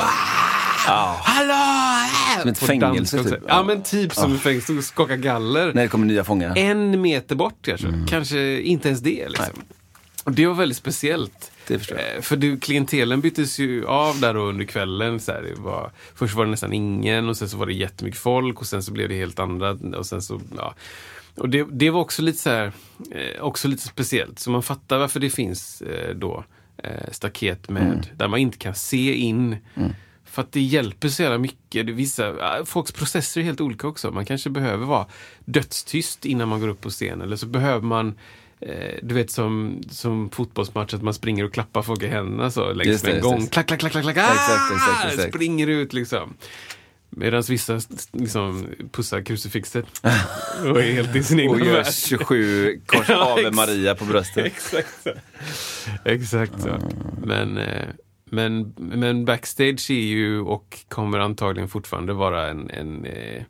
"Ah! 0.88 1.16
Hallå! 1.24 2.10
Som 2.42 2.50
ett 2.50 2.62
Och 2.62 2.68
fängelse, 2.68 3.24
typ. 3.24 3.40
Ja 3.48 3.64
men 3.64 3.84
typ 3.84 4.14
som 4.14 4.36
ett 4.36 4.42
fängelse, 4.42 4.74
och 4.74 4.84
skaka 4.84 5.16
galler 5.18 5.74
När 5.74 5.82
det 5.82 5.88
kommer 5.88 6.06
nya 6.06 6.24
fångar. 6.24 6.58
en 6.58 7.02
meter 7.02 7.36
bort 7.36 7.58
kanske. 7.62 7.88
Mm. 7.88 8.08
Kanske 8.08 8.62
inte 8.62 8.88
ens 8.88 9.02
det. 9.02 9.30
Liksom. 9.30 9.62
Och 10.24 10.32
det 10.32 10.48
var 10.48 10.54
väldigt 10.54 10.78
speciellt. 10.78 11.52
Det 11.68 11.80
förstår 11.80 11.98
jag. 11.98 12.16
Eh, 12.16 12.22
För 12.22 12.36
du, 12.36 12.60
klientelen 12.60 13.22
byttes 13.22 13.60
ju 13.60 13.86
av 13.88 14.20
där 14.20 14.34
då 14.34 14.40
under 14.40 14.66
kvällen. 14.66 15.20
Så 15.20 15.32
här, 15.32 15.42
det 15.42 15.62
var, 15.62 15.92
först 16.16 16.36
var 16.36 16.46
det 16.46 16.52
nästan 16.52 16.74
ingen 16.74 17.30
och 17.30 17.38
sen 17.38 17.50
så 17.50 17.58
var 17.58 17.66
det 17.66 17.74
jättemycket 17.74 18.20
folk 18.20 18.60
och 18.62 18.68
sen 18.68 18.84
så 18.84 18.92
blev 18.92 19.10
det 19.10 19.16
helt 19.16 19.40
andra. 19.40 19.72
Och 19.98 20.06
sen 20.06 20.22
så, 20.22 20.42
ja. 20.58 20.76
Och 21.36 21.50
det, 21.50 21.68
det 21.72 21.90
var 21.90 22.02
också 22.02 22.22
lite 22.22 22.38
så 22.40 22.50
här, 22.50 22.72
eh, 23.12 23.42
också 23.42 23.68
lite 23.68 23.84
speciellt. 23.84 24.40
Så 24.40 24.52
man 24.52 24.64
fattar 24.64 24.98
varför 24.98 25.20
det 25.20 25.30
finns 25.30 25.82
eh, 25.82 26.16
då 26.16 26.44
staket 27.12 27.70
med, 27.70 27.84
Mm. 27.84 28.00
där 28.18 28.28
man 28.28 28.40
inte 28.40 28.58
kan 28.58 28.76
se 28.76 29.14
in. 29.14 29.58
För 30.26 30.42
att 30.42 30.52
det 30.52 30.62
hjälper 30.62 31.10
så 31.10 31.24
jävla 31.24 31.38
mycket. 31.38 31.88
Det 31.88 32.18
ja, 32.40 32.62
folks 32.66 32.92
processer 32.92 33.42
är 33.42 33.46
helt 33.46 33.62
olika 33.62 33.88
också. 33.88 34.12
Man 34.12 34.26
kanske 34.26 34.50
behöver 34.50 34.86
vara 34.86 35.06
dödstyst 35.46 36.26
innan 36.26 36.48
man 36.48 36.60
går 36.60 36.68
upp 36.68 36.82
på 36.82 36.90
scen. 36.90 37.22
Eller 37.22 37.36
så 37.36 37.46
behöver 37.46 37.82
man 37.82 38.16
du 39.02 39.16
vet 39.16 39.32
som, 39.32 39.82
som 39.90 40.30
fotbollsmatch, 40.30 40.94
att 40.94 41.02
man 41.02 41.14
springer 41.14 41.46
och 41.46 41.54
klappar 41.54 41.82
folk 41.82 42.04
i 42.04 42.08
händerna 42.08 42.52
så 42.52 42.74
längs 42.74 42.88
Just 42.88 43.04
med 43.04 43.10
en 43.10 43.18
just 43.18 43.30
gång. 43.30 43.48
Klack, 43.48 43.68
klack, 43.68 43.80
klack, 43.80 43.92
klack, 43.92 44.04
klack. 44.04 44.18
Ah! 44.18 44.34
Exakt, 44.34 44.74
exakt, 44.74 45.14
exakt. 45.14 45.30
Springer 45.30 45.68
ut 45.68 45.94
liksom. 45.94 46.34
Medan 47.16 47.44
vissa 47.50 47.80
liksom, 48.12 48.68
pussar 48.92 49.22
krucifixet 49.22 49.86
och 50.62 50.82
är 50.82 50.94
helt 50.94 51.16
i 51.16 51.24
sin 51.24 51.40
egen 51.40 51.52
Och 51.52 51.60
gör 51.60 51.74
värld. 51.74 51.94
27 51.94 52.82
kors 52.86 53.10
Ave 53.10 53.52
Maria 53.52 53.96
på 53.96 54.06
bröstet. 54.06 54.46
Exakt 54.46 55.04
så. 55.04 55.12
Exakt 56.06 56.62
så. 56.62 56.80
Men, 57.24 57.58
eh, 57.58 57.88
men, 58.26 58.74
men 58.78 59.26
backstage 59.26 59.92
är 59.92 60.06
ju 60.06 60.42
och 60.42 60.80
kommer 60.88 61.20
antagligen 61.20 61.70
fortfarande 61.70 62.14
vara 62.14 62.50
en, 62.50 62.70
en, 62.70 63.06
eh, 63.06 63.44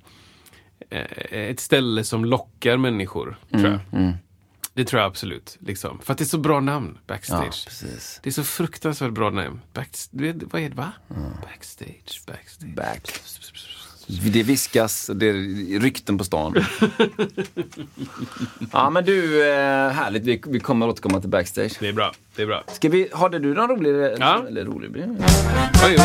eh, 0.90 1.50
ett 1.50 1.60
ställe 1.60 2.04
som 2.04 2.26
lockar 2.26 2.78
människor. 2.78 3.38
Tror 3.52 3.64
jag. 3.64 3.80
Mm. 4.02 4.14
Det 4.76 4.86
tror 4.86 5.02
jag 5.02 5.08
absolut. 5.08 5.58
Liksom. 5.60 6.00
För 6.04 6.12
att 6.12 6.18
det 6.18 6.24
är 6.24 6.26
så 6.26 6.38
bra 6.38 6.60
namn, 6.60 6.92
Ja, 6.96 7.02
backstage. 7.14 7.66
precis. 7.68 8.20
det 8.24 8.30
är 8.30 8.32
så 8.32 8.44
fruktansvärt 8.44 9.12
bra 9.12 9.30
namn. 9.30 9.62
Back, 9.74 9.90
du 10.12 10.24
vet, 10.34 10.54
vad 10.54 10.62
är 10.62 10.70
det, 10.70 10.76
va? 10.76 10.92
Backstage, 11.42 12.22
backstage. 12.28 12.76
Back. 12.76 13.20
Det 14.08 14.44
viskas, 14.44 15.10
det 15.16 15.26
är 15.30 15.80
rykten 15.80 16.18
på 16.18 16.24
stan. 16.24 16.56
ja 18.72 18.90
men 18.90 19.06
du, 19.06 19.50
eh, 19.50 19.90
härligt. 19.90 20.24
Vi, 20.24 20.44
vi 20.48 20.60
kommer 20.60 20.88
återkomma 20.88 21.22
till 21.22 21.30
backstage. 21.30 21.72
Det 21.80 21.88
är 21.88 21.94
bra. 21.94 22.12
Det 22.36 22.42
är 22.42 22.46
bra. 22.48 22.64
Ska 22.68 22.90
vi, 22.90 23.10
hade 23.14 23.40
du 23.40 23.54
någon 23.54 23.70
rolig... 23.70 24.16
Ja. 24.20 24.46
Eller 24.48 24.66
rolig? 24.66 25.06
Oj, 25.86 25.98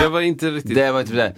jag 0.00 0.10
var 0.10 0.20
inte 0.20 0.50
riktigt... 0.50 0.74
Det 0.74 0.92
var 0.92 1.00
inte 1.00 1.14
det. 1.14 1.34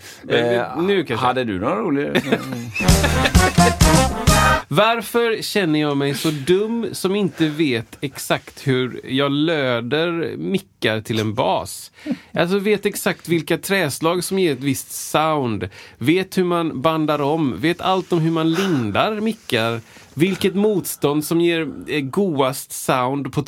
Men 0.77 0.87
nu 0.87 1.05
kanske. 1.05 1.27
Hade 1.27 1.45
du 1.45 1.59
någon 1.59 1.79
rolig? 1.79 2.23
Varför 4.75 5.43
känner 5.43 5.81
jag 5.81 5.97
mig 5.97 6.15
så 6.15 6.31
dum 6.31 6.87
som 6.93 7.17
inte 7.17 7.49
vet 7.49 7.99
exakt 8.01 8.67
hur 8.67 9.01
jag 9.05 9.33
löder 9.33 10.37
mickar 10.37 11.01
till 11.01 11.21
en 11.21 11.35
bas? 11.35 11.93
Alltså 12.35 12.59
vet 12.59 12.87
exakt 12.87 13.29
vilka 13.29 13.59
träslag 13.59 14.25
som 14.25 14.39
ger 14.39 14.53
ett 14.53 14.61
visst 14.61 14.93
sound, 14.93 15.69
vet 15.99 16.39
hur 16.39 16.45
man 16.45 16.81
bandar 16.81 17.21
om, 17.21 17.61
vet 17.61 17.81
allt 17.81 18.13
om 18.13 18.19
hur 18.19 18.31
man 18.31 18.53
lindar 18.53 19.21
mickar, 19.21 19.81
vilket 20.15 20.55
motstånd 20.55 21.25
som 21.25 21.41
ger 21.41 21.69
eh, 21.87 22.53
sound 22.53 23.33
på 23.33 23.43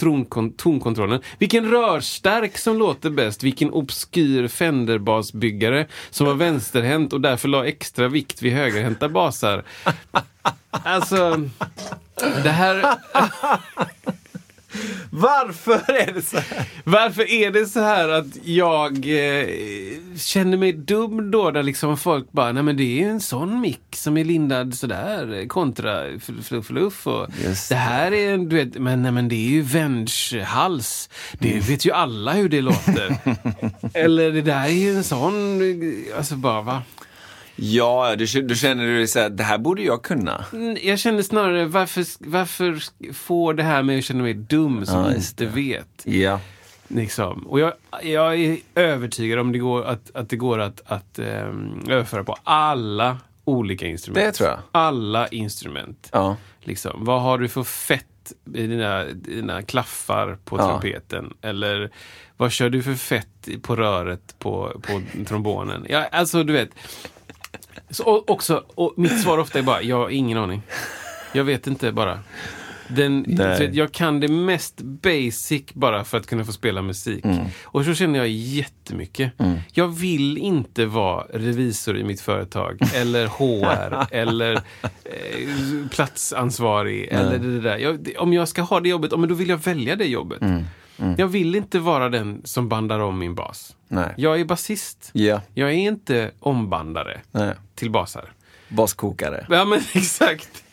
tonkontrollen, 0.56 1.20
vilken 1.38 1.70
rörstärk 1.70 2.58
som 2.58 2.78
låter 2.78 3.10
bäst, 3.10 3.42
vilken 3.42 3.70
obskyr 3.70 4.48
Fender-basbyggare 4.48 5.86
som 6.10 6.26
var 6.26 6.34
vänsterhänt 6.34 7.12
och 7.12 7.20
därför 7.20 7.48
la 7.48 7.66
extra 7.66 8.08
vikt 8.08 8.42
vid 8.42 8.52
högerhänta 8.52 9.08
basar. 9.08 9.64
Alltså, 10.84 11.48
det 12.42 12.50
här... 12.50 12.96
Varför 15.10 15.90
är 15.90 16.12
det 16.12 16.22
så 16.22 16.36
här? 16.36 16.66
Varför 16.84 17.30
är 17.30 17.50
det 17.50 17.66
så 17.66 17.80
här 17.80 18.08
att 18.08 18.26
jag 18.44 18.92
eh, 18.96 19.46
känner 20.16 20.56
mig 20.56 20.72
dum 20.72 21.30
då 21.30 21.50
när 21.50 21.62
liksom 21.62 21.96
folk 21.96 22.32
bara, 22.32 22.52
nej 22.52 22.62
men 22.62 22.76
det 22.76 22.82
är 22.82 23.02
ju 23.02 23.08
en 23.08 23.20
sån 23.20 23.60
mick 23.60 23.82
som 23.90 24.16
är 24.16 24.24
lindad 24.24 24.74
sådär 24.74 25.48
kontra 25.48 26.06
fl- 26.06 26.42
fluff 26.42 26.66
fluff 26.66 27.06
och 27.06 27.26
Just 27.44 27.68
det 27.68 27.74
här 27.74 28.12
är 28.12 28.34
en, 28.34 28.48
du 28.48 28.56
vet, 28.56 28.74
men 28.78 29.02
nej 29.02 29.12
men 29.12 29.28
det 29.28 29.34
är 29.34 29.50
ju 29.50 29.62
Venge-hals. 29.62 31.08
Det 31.38 31.68
vet 31.68 31.84
ju 31.86 31.92
alla 31.92 32.32
hur 32.32 32.48
det 32.48 32.60
låter. 32.60 33.16
Eller 33.94 34.32
det 34.32 34.42
där 34.42 34.64
är 34.64 34.68
ju 34.68 34.96
en 34.96 35.04
sån, 35.04 35.60
alltså 36.16 36.36
bara 36.36 36.62
va? 36.62 36.82
Ja, 37.56 38.14
du, 38.16 38.26
du 38.42 38.54
känner 38.56 38.86
du 38.86 39.06
så 39.06 39.18
här, 39.18 39.28
det 39.30 39.44
här 39.44 39.58
borde 39.58 39.82
jag 39.82 40.02
kunna. 40.02 40.44
Mm, 40.52 40.76
Jag 40.82 40.98
känner 40.98 41.22
snarare, 41.22 41.64
varför, 41.66 42.04
varför 42.18 42.82
får 43.12 43.54
det 43.54 43.62
här 43.62 43.82
mig 43.82 43.98
att 43.98 44.04
känna 44.04 44.22
mig 44.22 44.34
dum 44.34 44.86
som 44.86 44.98
Ja, 45.04 45.14
inte 45.14 45.46
vet? 45.46 46.02
Ja. 46.04 46.40
Liksom. 46.88 47.46
Och 47.46 47.60
jag, 47.60 47.72
jag 48.02 48.40
är 48.40 48.58
övertygad 48.74 49.38
om 49.38 49.52
det 49.52 49.58
går 49.58 49.84
att, 49.84 50.10
att 50.16 50.28
det 50.30 50.36
går 50.36 50.58
att, 50.58 50.82
att 50.86 51.18
ehm, 51.18 51.80
överföra 51.88 52.24
på 52.24 52.36
alla 52.44 53.18
olika 53.44 53.86
instrument. 53.86 54.24
Det 54.26 54.32
tror 54.32 54.48
jag. 54.48 54.58
Alla 54.72 55.28
instrument. 55.28 56.08
Ja. 56.12 56.36
Liksom. 56.60 57.04
Vad 57.04 57.22
har 57.22 57.38
du 57.38 57.48
för 57.48 57.62
fett 57.62 58.32
i 58.54 58.66
dina, 58.66 59.04
dina 59.04 59.62
klaffar 59.62 60.38
på 60.44 60.58
Ja. 60.58 60.66
trumpeten? 60.80 61.34
Eller 61.42 61.90
vad 62.36 62.52
kör 62.52 62.70
du 62.70 62.82
för 62.82 62.94
fett 62.94 63.48
på 63.62 63.76
röret 63.76 64.34
på, 64.38 64.80
på 64.86 65.00
trombonen? 65.26 65.86
Ja, 65.88 66.04
alltså, 66.12 66.42
du 66.44 66.52
vet. 66.52 66.70
Så, 67.90 68.04
och, 68.04 68.30
också, 68.30 68.64
och 68.74 68.94
mitt 68.96 69.22
svar 69.22 69.38
ofta 69.38 69.58
är 69.58 69.62
bara, 69.62 69.82
jag 69.82 69.96
har 69.96 70.10
ingen 70.10 70.38
aning. 70.38 70.62
Jag 71.32 71.44
vet 71.44 71.66
inte 71.66 71.92
bara. 71.92 72.18
Den, 72.88 73.24
jag 73.72 73.92
kan 73.92 74.20
det 74.20 74.28
mest 74.28 74.80
basic 74.80 75.64
bara 75.72 76.04
för 76.04 76.18
att 76.18 76.26
kunna 76.26 76.44
få 76.44 76.52
spela 76.52 76.82
musik. 76.82 77.24
Mm. 77.24 77.46
Och 77.64 77.84
så 77.84 77.94
känner 77.94 78.18
jag 78.18 78.28
jättemycket. 78.28 79.32
Jag 79.72 79.88
vill 79.88 80.38
inte 80.38 80.86
vara 80.86 81.24
revisor 81.32 81.98
i 81.98 82.04
mitt 82.04 82.20
företag, 82.20 82.78
eller 82.94 83.26
HR, 83.26 84.06
eller 84.10 84.54
eh, 84.54 85.88
platsansvarig, 85.90 87.08
eller 87.10 87.38
det 87.38 87.60
där. 87.60 87.78
Jag, 87.78 88.08
om 88.18 88.32
jag 88.32 88.48
ska 88.48 88.62
ha 88.62 88.80
det 88.80 88.88
jobbet, 88.88 89.18
men 89.18 89.28
då 89.28 89.34
vill 89.34 89.48
jag 89.48 89.58
välja 89.64 89.96
det 89.96 90.06
jobbet. 90.06 90.42
Mm. 90.42 90.64
Jag 91.18 91.26
vill 91.26 91.54
inte 91.54 91.78
vara 91.78 92.08
den 92.08 92.40
som 92.44 92.68
bandar 92.68 92.98
om 93.00 93.18
min 93.18 93.34
bas. 93.34 93.76
Nej. 93.88 94.14
Jag 94.16 94.40
är 94.40 94.44
basist. 94.44 95.10
Ja. 95.12 95.40
Jag 95.54 95.68
är 95.70 95.74
inte 95.74 96.30
ombandare 96.40 97.20
Nej. 97.32 97.54
till 97.74 97.90
basar. 97.90 98.32
Baskokare. 98.68 99.46
Ja 99.50 99.64
men 99.64 99.80
exakt. 99.94 100.64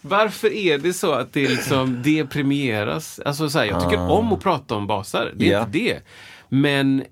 Varför 0.00 0.52
är 0.52 0.78
det 0.78 0.92
så 0.92 1.12
att 1.12 1.32
det 1.32 1.48
liksom 1.48 2.00
det 2.04 2.26
premieras? 2.26 3.20
Alltså 3.24 3.50
så 3.50 3.58
här, 3.58 3.66
jag 3.66 3.82
tycker 3.84 4.10
om 4.10 4.32
att 4.32 4.40
prata 4.42 4.74
om 4.74 4.86
basar, 4.86 5.32
det 5.36 5.48
är 5.48 5.52
Ja. 5.52 5.58
inte 5.60 5.78
det. 5.78 6.00
Men 6.48 7.04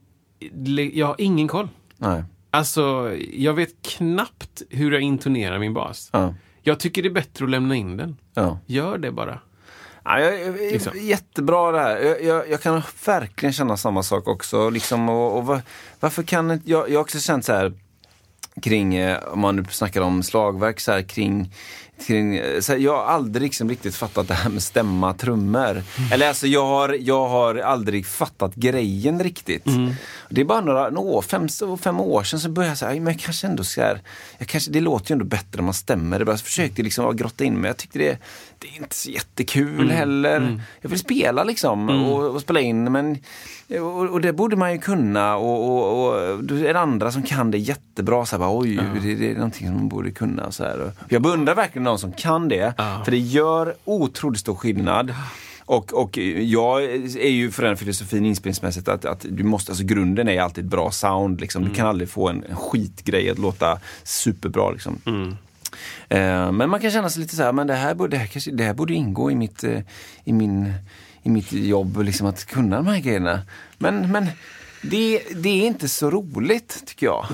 jag 0.92 1.06
har 1.06 1.16
ingen 1.18 1.48
koll. 1.48 1.68
Nej. 1.96 2.22
Alltså, 2.50 3.12
jag 3.32 3.54
vet 3.54 3.82
knappt 3.82 4.62
hur 4.70 4.92
jag 4.92 5.00
intonerar 5.02 5.58
min 5.58 5.74
bas. 5.74 6.10
Ja. 6.12 6.34
Jag 6.62 6.80
tycker 6.80 7.02
det 7.02 7.08
är 7.08 7.12
bättre 7.12 7.44
att 7.44 7.50
lämna 7.50 7.74
in 7.76 7.96
den. 7.96 8.16
Ja. 8.34 8.58
Gör 8.66 8.98
det 8.98 9.10
bara. 9.12 9.38
Ja, 10.04 10.20
jag, 10.20 10.54
Liksom. 10.56 10.92
Jättebra 11.00 11.72
det 11.72 11.80
här. 11.80 11.98
Jag, 11.98 12.24
jag, 12.24 12.50
jag 12.50 12.62
kan 12.62 12.82
verkligen 13.06 13.52
känna 13.52 13.76
samma 13.76 14.02
sak 14.02 14.28
också. 14.28 14.70
Liksom, 14.70 15.08
och, 15.08 15.38
och 15.38 15.46
var, 15.46 15.62
varför 16.00 16.22
kan 16.22 16.50
inte, 16.50 16.70
jag, 16.70 16.90
jag 16.90 16.94
har 16.94 17.00
också 17.00 17.20
känt 17.20 17.44
så 17.44 17.52
här 17.52 17.72
kring, 18.62 18.94
eh, 18.94 19.18
om 19.24 19.40
man 19.40 19.56
nu 19.56 19.64
snackar 19.70 20.00
om 20.00 20.22
slagverk, 20.22 20.80
så 20.80 20.92
här, 20.92 21.02
kring, 21.02 21.52
kring 22.06 22.34
här, 22.38 22.76
jag 22.76 22.96
har 22.96 23.04
aldrig 23.04 23.42
liksom 23.42 23.68
riktigt 23.68 23.96
fattat 23.96 24.28
det 24.28 24.34
här 24.34 24.50
med 24.50 24.62
stämma 24.62 25.14
trummor. 25.14 25.82
Eller 26.12 26.28
alltså 26.28 26.46
jag 26.46 26.66
har, 26.66 26.96
jag 27.00 27.28
har 27.28 27.54
aldrig 27.54 28.06
fattat 28.06 28.54
grejen 28.54 29.22
riktigt. 29.22 29.64
Det 30.28 30.40
är 30.40 30.44
bara 30.44 30.60
några, 30.60 30.90
några 30.90 31.08
år, 31.08 31.22
fem, 31.22 31.48
fem 31.80 32.00
år 32.00 32.22
sedan 32.22 32.40
så 32.40 32.48
började 32.48 32.70
jag 32.70 32.78
säga, 32.78 33.00
men 33.00 33.12
jag 33.12 33.20
kanske 33.20 33.46
ändå 33.46 33.64
ska, 33.64 33.80
jag 34.38 34.48
kanske, 34.48 34.70
det 34.70 34.80
låter 34.80 35.10
ju 35.10 35.12
ändå 35.12 35.24
bättre 35.24 35.58
om 35.58 35.64
man 35.64 35.74
stämmer. 35.74 36.24
Jag 36.26 36.40
försökte 36.40 36.82
liksom 36.82 37.16
grotta 37.16 37.44
in 37.44 37.54
mig, 37.54 37.68
jag 37.68 37.76
tyckte 37.76 37.98
det, 37.98 38.18
det 38.58 38.68
är 38.68 38.76
inte 38.76 38.94
så 38.94 39.10
jättekul 39.10 39.90
heller. 39.90 40.60
Jag 40.80 40.90
vill 40.90 40.98
spela 40.98 41.44
liksom 41.44 41.88
och, 41.88 42.34
och 42.34 42.40
spela 42.40 42.60
in 42.60 42.92
men 42.92 43.18
och, 43.80 44.10
och 44.10 44.20
det 44.20 44.32
borde 44.32 44.56
man 44.56 44.72
ju 44.72 44.78
kunna 44.78 45.36
och, 45.36 45.68
och, 45.68 46.06
och 46.06 46.44
då 46.44 46.54
är 46.54 46.74
det 46.74 46.80
andra 46.80 47.12
som 47.12 47.22
kan 47.22 47.50
det 47.50 47.58
jättebra. 47.58 48.26
Så 48.26 48.36
här, 48.36 48.40
bara, 48.40 48.58
Oj, 48.58 48.80
det, 49.02 49.14
det 49.14 49.30
är 49.30 49.34
någonting 49.34 49.66
som 49.66 49.76
man 49.76 49.88
borde 49.88 50.10
kunna. 50.10 50.50
Så 50.50 50.64
här. 50.64 50.92
Jag 51.08 51.22
beundrar 51.22 51.54
verkligen 51.54 51.83
någon 51.84 51.98
som 51.98 52.12
kan 52.12 52.48
det. 52.48 52.74
För 53.04 53.10
det 53.10 53.18
gör 53.18 53.74
otroligt 53.84 54.40
stor 54.40 54.54
skillnad. 54.54 55.14
Och, 55.66 55.92
och 55.92 56.18
jag 56.18 56.84
är 56.84 57.30
ju 57.30 57.50
för 57.50 57.62
den 57.62 57.76
filosofin 57.76 58.24
inspelningsmässigt 58.26 58.88
att, 58.88 59.04
att 59.04 59.26
du 59.28 59.44
måste, 59.44 59.72
alltså 59.72 59.84
grunden 59.84 60.28
är 60.28 60.40
alltid 60.40 60.68
bra 60.68 60.90
sound. 60.90 61.40
Liksom. 61.40 61.64
Du 61.64 61.70
kan 61.70 61.86
aldrig 61.86 62.08
få 62.08 62.28
en, 62.28 62.44
en 62.44 62.56
skitgrej 62.56 63.30
att 63.30 63.38
låta 63.38 63.78
superbra. 64.02 64.70
Liksom. 64.70 65.00
Eh, 66.08 66.52
men 66.52 66.70
man 66.70 66.80
kan 66.80 66.90
känna 66.90 67.10
sig 67.10 67.22
lite 67.22 67.36
så 67.36 67.42
här, 67.42 67.52
men 67.52 67.66
det 67.66 67.74
här 67.74 67.94
borde, 67.94 68.10
det 68.10 68.16
här 68.16 68.26
kanske, 68.26 68.50
det 68.50 68.64
här 68.64 68.74
borde 68.74 68.94
ingå 68.94 69.30
i 69.30 69.34
mitt, 69.34 69.64
eh, 69.64 69.80
i 70.24 70.32
min, 70.32 70.72
i 71.22 71.30
mitt 71.30 71.52
jobb, 71.52 72.02
liksom 72.02 72.26
att 72.26 72.44
kunna 72.44 72.76
de 72.76 72.86
här 72.86 73.00
grejerna. 73.00 73.40
Men, 73.78 74.12
men 74.12 74.26
det, 74.82 75.22
det 75.34 75.48
är 75.48 75.66
inte 75.66 75.88
så 75.88 76.10
roligt, 76.10 76.82
tycker 76.86 77.06
jag. 77.06 77.26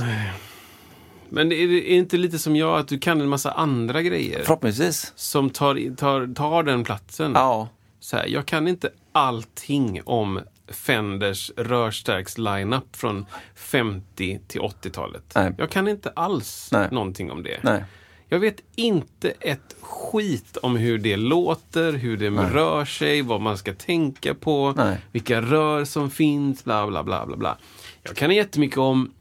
Men 1.31 1.53
är 1.53 1.67
det 1.69 1.93
är 1.93 1.97
inte 1.97 2.17
lite 2.17 2.39
som 2.39 2.57
jag, 2.57 2.79
att 2.79 2.89
du 2.89 2.99
kan 2.99 3.21
en 3.21 3.29
massa 3.29 3.51
andra 3.53 4.03
grejer 4.03 4.43
Förhoppningsvis. 4.43 5.13
som 5.17 5.51
tar, 5.51 5.97
tar, 5.97 6.35
tar 6.35 6.63
den 6.63 6.85
platsen? 6.85 7.33
Ja. 7.35 7.69
Så 8.01 8.17
här, 8.17 8.27
jag 8.27 8.47
kan 8.47 8.69
inte 8.69 8.91
allting 9.13 10.03
om 10.05 10.41
Fenders 10.69 11.51
rörstärks-lineup 11.57 12.97
från 12.97 13.27
50 13.55 14.41
till 14.49 14.61
80-talet. 14.61 15.33
Nej. 15.35 15.53
Jag 15.59 15.71
kan 15.71 15.89
inte 15.89 16.11
alls 16.11 16.69
Nej. 16.73 16.89
någonting 16.91 17.31
om 17.31 17.43
det. 17.43 17.59
Nej. 17.63 17.85
Jag 18.29 18.39
vet 18.39 18.61
inte 18.75 19.33
ett 19.41 19.77
skit 19.81 20.57
om 20.57 20.77
hur 20.77 20.99
det 20.99 21.17
låter, 21.17 21.93
hur 21.93 22.17
det 22.17 22.31
rör 22.31 22.85
sig, 22.85 23.23
vad 23.23 23.41
man 23.41 23.59
ska 23.59 23.75
tänka 23.75 24.35
på, 24.35 24.75
Nej. 24.77 24.99
vilka 25.13 25.43
rör 25.43 25.85
som 25.85 26.11
finns, 26.11 26.65
bla 26.65 26.87
bla 26.87 27.03
bla 27.03 27.27
bla 27.27 27.37
bla. 27.37 27.59
Jag 28.03 28.17
kan 28.17 28.31
jättemycket 28.35 28.79
om 28.79 29.13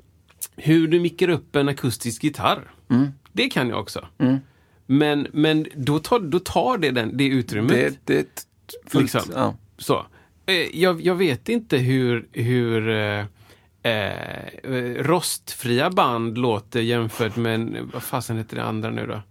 hur 0.63 0.87
du 0.87 0.99
mickar 0.99 1.29
upp 1.29 1.55
en 1.55 1.69
akustisk 1.69 2.23
gitarr. 2.23 2.71
Mm. 2.89 3.07
Det 3.31 3.49
kan 3.49 3.69
jag 3.69 3.79
också. 3.79 4.07
Men, 4.85 5.27
men 5.33 5.65
då, 5.75 5.99
tar, 5.99 6.19
då 6.19 6.39
tar 6.39 6.77
det 6.77 6.91
den, 6.91 7.17
det 7.17 7.25
utrymmet. 7.27 7.99
Det, 8.05 8.13
det 8.15 8.45
fullt, 8.91 9.13
Liksom. 9.13 9.31
ja. 9.35 9.55
Så. 9.77 10.05
Eh, 10.45 10.55
Jag, 10.79 11.01
jag 11.01 11.15
vet 11.15 11.49
inte 11.49 11.77
hur, 11.77 12.27
hur 12.31 12.89
eh, 12.89 13.25
eh, 13.93 15.03
rostfria 15.03 15.89
band 15.89 16.37
låter 16.37 16.79
jämfört 16.81 17.35
med, 17.35 17.77
vad 17.93 18.03
fasen 18.03 18.37
heter 18.37 18.55
det 18.55 18.63
andra 18.63 18.89
nu 18.89 19.07
då? 19.07 19.21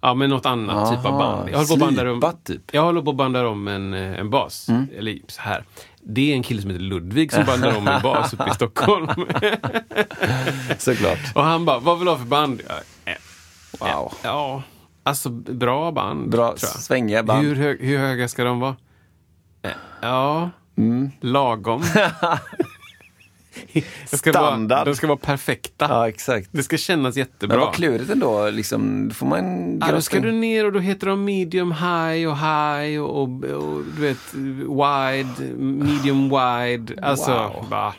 Ja, 0.00 0.14
men 0.14 0.30
något 0.30 0.46
annat 0.46 0.96
typ 0.96 1.04
av 1.06 1.14
Aha, 1.14 1.36
band. 1.36 1.50
Jag 1.50 1.58
håller 1.58 1.68
på 1.68 1.74
att 1.74 1.94
banda 1.94 2.12
om, 2.28 2.36
typ. 2.44 2.60
jag 2.72 2.82
håller 2.82 3.02
på 3.02 3.10
att 3.10 3.16
banda 3.16 3.48
om 3.48 3.68
en, 3.68 3.94
eh, 3.94 4.18
en 4.20 4.30
bas. 4.30 4.68
Mm. 4.68 4.86
Eller 4.98 5.18
så 5.28 5.40
här. 5.42 5.64
Det 6.04 6.32
är 6.32 6.34
en 6.36 6.42
kille 6.42 6.62
som 6.62 6.70
heter 6.70 6.82
Ludvig 6.84 7.32
som 7.32 7.44
bandar 7.44 7.76
om 7.76 7.88
en 7.88 8.02
bas 8.02 8.32
uppe 8.32 8.50
i 8.50 8.54
Stockholm. 8.54 9.08
Såklart. 10.78 11.18
Och 11.34 11.42
han 11.44 11.64
bara, 11.64 11.78
vad 11.78 11.98
vill 11.98 12.04
du 12.06 12.10
ha 12.10 12.18
för 12.18 12.24
band? 12.26 12.62
Ja, 12.68 12.74
eh, 13.12 13.16
Wow. 13.80 14.12
Ja, 14.22 14.62
alltså 15.02 15.28
bra 15.30 15.92
band. 15.92 16.30
Bra, 16.30 16.56
svängiga 16.56 17.22
band. 17.22 17.46
Hur, 17.46 17.54
hög, 17.54 17.80
hur 17.84 17.98
höga 17.98 18.28
ska 18.28 18.44
de 18.44 18.60
vara? 18.60 18.76
Eh, 19.62 19.70
Ja, 20.02 20.50
Mm. 20.76 21.10
lagom. 21.20 21.82
De 24.10 24.16
ska 24.16 24.32
vara, 24.32 24.46
Standard. 24.46 24.86
de 24.86 24.94
ska 24.94 25.06
vara 25.06 25.16
perfekta. 25.18 25.86
Ja, 25.88 26.08
exakt. 26.08 26.48
Det 26.52 26.62
ska 26.62 26.76
kännas 26.76 27.14
Men 27.16 27.20
jättebra. 27.24 27.56
vad 27.58 27.74
klurigt 27.74 28.10
ändå, 28.10 28.50
liksom, 28.50 29.08
då 29.08 29.14
får 29.14 29.26
man 29.26 29.78
Ja, 29.80 29.92
då 29.92 30.00
ska 30.00 30.20
du 30.20 30.32
ner 30.32 30.66
och 30.66 30.72
då 30.72 30.78
heter 30.78 31.06
de 31.06 31.24
medium 31.24 31.72
high 31.72 32.28
och 32.28 32.38
high 32.38 33.00
och, 33.00 33.22
och, 33.22 33.44
och 33.44 33.82
du 33.96 34.00
vet 34.00 34.34
wide, 34.34 35.54
medium 35.58 36.22
wide. 36.28 37.02
Alltså, 37.02 37.30
Wow. 37.32 37.66
bara, 37.70 37.94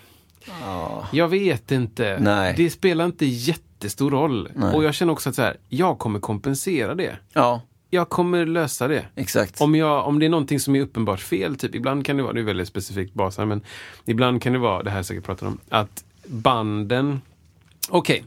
jag 1.11 1.27
vet 1.27 1.71
inte. 1.71 2.17
Nej. 2.21 2.53
Det 2.57 2.69
spelar 2.69 3.05
inte 3.05 3.25
jättestor 3.25 4.11
roll. 4.11 4.49
Nej. 4.55 4.73
Och 4.75 4.83
jag 4.83 4.93
känner 4.93 5.13
också 5.13 5.29
att 5.29 5.35
så 5.35 5.41
här, 5.41 5.57
jag 5.69 5.99
kommer 5.99 6.19
kompensera 6.19 6.95
det. 6.95 7.15
Ja, 7.33 7.61
Jag 7.93 8.09
kommer 8.09 8.45
lösa 8.45 8.87
det. 8.87 9.05
exakt. 9.15 9.61
Om, 9.61 9.75
jag, 9.75 10.07
om 10.07 10.19
det 10.19 10.25
är 10.25 10.29
någonting 10.29 10.59
som 10.59 10.75
är 10.75 10.81
uppenbart 10.81 11.19
fel, 11.19 11.55
typ 11.55 11.75
ibland 11.75 12.05
kan 12.05 12.17
det 12.17 12.23
vara, 12.23 12.33
det 12.33 12.39
är 12.39 12.43
väldigt 12.43 12.67
specifikt 12.67 13.13
basar, 13.13 13.45
men 13.45 13.61
ibland 14.05 14.41
kan 14.41 14.53
det 14.53 14.59
vara, 14.59 14.83
det 14.83 14.89
här 14.89 14.97
jag 14.97 15.05
säkert 15.05 15.23
pratat 15.23 15.47
om, 15.47 15.59
att 15.69 16.03
banden, 16.25 17.21
okej, 17.89 18.23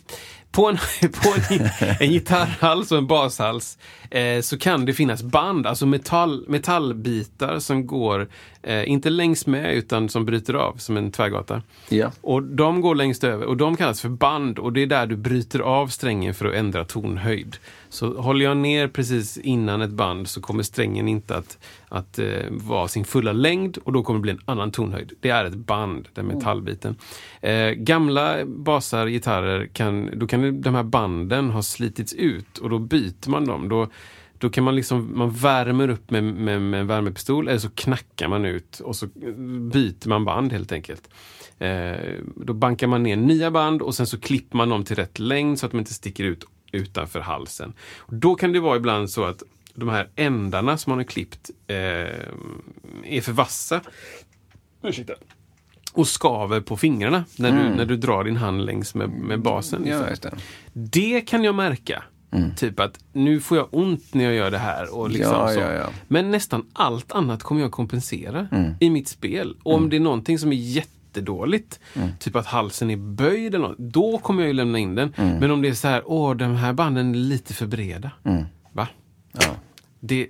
på, 0.51 0.69
en, 0.69 0.77
på 1.01 1.35
en, 1.51 1.69
en 2.01 2.13
gitarrhals 2.13 2.93
och 2.93 2.99
en 2.99 3.07
bashals 3.07 3.79
eh, 4.11 4.41
så 4.41 4.59
kan 4.59 4.85
det 4.85 4.93
finnas 4.93 5.23
band, 5.23 5.67
alltså 5.67 5.87
metall, 5.87 6.45
metallbitar 6.49 7.59
som 7.59 7.87
går, 7.87 8.29
eh, 8.67 8.91
inte 8.91 9.11
längs 9.11 9.47
med 9.47 9.75
utan 9.75 10.09
som 10.09 10.25
bryter 10.25 10.55
av 10.55 10.77
som 10.77 10.97
en 10.97 11.11
tvärgata. 11.13 11.63
Ja. 11.89 12.13
Och 12.21 12.43
de 12.43 12.81
går 12.81 12.95
längst 12.95 13.25
över 13.25 13.47
och 13.47 13.57
de 13.57 13.77
kallas 13.77 14.01
för 14.01 14.09
band 14.09 14.59
och 14.59 14.73
det 14.73 14.83
är 14.83 14.87
där 14.87 15.07
du 15.07 15.17
bryter 15.17 15.61
av 15.61 15.89
strängen 15.89 16.35
för 16.35 16.47
att 16.47 16.55
ändra 16.55 16.85
tonhöjd. 16.85 17.57
Så 17.89 18.21
håller 18.21 18.45
jag 18.45 18.57
ner 18.57 18.89
precis 18.89 19.39
innan 19.39 19.83
ett 19.83 19.91
band 19.91 20.29
så 20.29 20.41
kommer 20.41 20.63
strängen 20.63 21.09
inte 21.09 21.37
att, 21.37 21.59
att 21.89 22.19
eh, 22.19 22.27
vara 22.51 22.89
sin 22.89 23.05
fulla 23.05 23.33
längd 23.33 23.79
och 23.85 23.93
då 23.93 24.03
kommer 24.03 24.19
det 24.19 24.23
bli 24.23 24.31
en 24.31 24.41
annan 24.45 24.71
tonhöjd. 24.71 25.13
Det 25.21 25.31
är 25.31 25.45
ett 25.45 25.55
band, 25.55 26.09
den 26.15 26.27
metallbiten. 26.27 26.97
Eh, 27.41 27.71
gamla 27.71 28.45
basar, 28.47 29.07
gitarrer, 29.07 29.67
kan, 29.67 30.11
då 30.19 30.27
kan 30.27 30.61
de 30.61 30.75
här 30.75 30.83
banden 30.83 31.51
ha 31.51 31.63
slitits 31.63 32.15
ut 32.15 32.59
och 32.59 32.71
då 32.71 32.79
byter 32.79 33.31
man 33.31 33.47
dem. 33.47 33.69
Då, 33.69 33.89
då 34.39 34.51
kan 34.51 34.65
man 34.65 34.77
liksom, 34.77 35.19
man 35.19 35.31
värmer 35.31 35.89
upp 35.89 36.11
med, 36.11 36.25
med, 36.25 36.63
med 36.63 36.81
en 36.81 36.87
värmepistol 36.87 37.49
eller 37.49 37.59
så 37.59 37.71
knackar 37.71 38.29
man 38.29 38.45
ut 38.45 38.81
och 38.81 38.97
så 38.97 39.07
byter 39.73 40.09
man 40.09 40.25
band 40.25 40.53
helt 40.53 40.73
enkelt. 40.73 41.09
Eh, 41.59 41.97
då 42.37 42.53
bankar 42.53 42.87
man 42.87 43.03
ner 43.03 43.17
nya 43.17 43.51
band 43.51 43.83
och 43.83 43.95
sen 43.95 44.07
så 44.07 44.21
klipper 44.21 44.57
man 44.57 44.69
dem 44.69 44.85
till 44.85 44.97
rätt 44.97 45.19
längd 45.19 45.59
så 45.59 45.67
att 45.67 45.73
de 45.73 45.79
inte 45.79 45.95
sticker 45.95 46.25
ut 46.25 46.45
utanför 46.73 47.21
halsen. 47.21 47.73
Och 47.97 48.15
då 48.15 48.35
kan 48.35 48.53
det 48.53 48.61
vara 48.61 48.77
ibland 48.77 49.11
så 49.11 49.25
att 49.25 49.43
de 49.75 49.89
här 49.89 50.09
ändarna 50.17 50.79
som 50.79 50.91
man 50.91 50.99
har 50.99 51.05
klippt 51.05 51.51
eh, 51.67 51.77
är 53.05 53.21
för 53.21 53.33
vassa. 53.33 53.81
Ursäkta. 54.83 55.15
Och 55.93 56.09
skaver 56.09 56.61
på 56.61 56.77
fingrarna 56.77 57.25
när 57.39 57.51
du, 57.51 57.77
när 57.77 57.85
du 57.85 57.97
drar 57.97 58.25
din 58.25 58.37
hand 58.37 58.65
längs 58.65 58.95
med, 58.95 59.11
med 59.11 59.41
basen. 59.41 59.83
liksom. 59.83 60.03
Ja, 60.03 60.11
just 60.11 60.23
det. 60.23 60.35
Det 60.73 61.21
kan 61.21 61.45
jag 61.45 61.55
märka. 61.55 62.03
Typ 62.57 62.81
att 62.81 62.99
nu 63.13 63.41
får 63.41 63.57
jag 63.59 63.69
ont 63.71 64.15
när 64.15 64.25
jag 64.25 64.35
gör 64.35 64.51
det 64.51 64.59
här. 64.59 64.95
Och 64.95 65.11
liksom 65.11 65.33
Ja, 65.33 65.49
så. 65.49 65.61
ja, 65.61 65.73
ja. 65.73 65.87
Men 66.09 66.31
nästan 66.31 66.67
allt 66.73 67.13
annat 67.13 67.43
kommer 67.43 67.61
jag 67.61 67.71
kompensera 67.71 68.49
i 68.81 68.91
mitt 68.91 69.09
spel. 69.09 69.57
Och 69.63 69.75
om 69.75 69.91
det 69.91 69.97
är 69.97 70.01
någonting 70.01 70.39
som 70.39 70.53
är 70.53 70.57
jättedåligt, 70.57 71.81
typ 72.19 72.37
att 72.37 72.47
halsen 72.47 72.91
är 72.91 72.97
böjd 72.97 73.55
eller 73.55 73.69
något, 73.69 73.79
då 73.79 74.19
kommer 74.19 74.43
jag 74.43 74.47
ju 74.49 74.53
lämna 74.53 74.79
in 74.79 74.95
den. 74.95 75.13
Men 75.17 75.51
om 75.51 75.63
det 75.63 75.69
är 75.69 75.75
så 75.75 75.89
här, 75.89 76.03
åh, 76.07 76.35
de 76.35 76.57
här 76.57 76.73
banden 76.73 77.11
är 77.11 77.19
lite 77.19 77.55
för 77.55 77.67
breda. 77.67 78.11
Va? 78.73 78.89
Ja. 79.33 79.55
Det... 80.01 80.29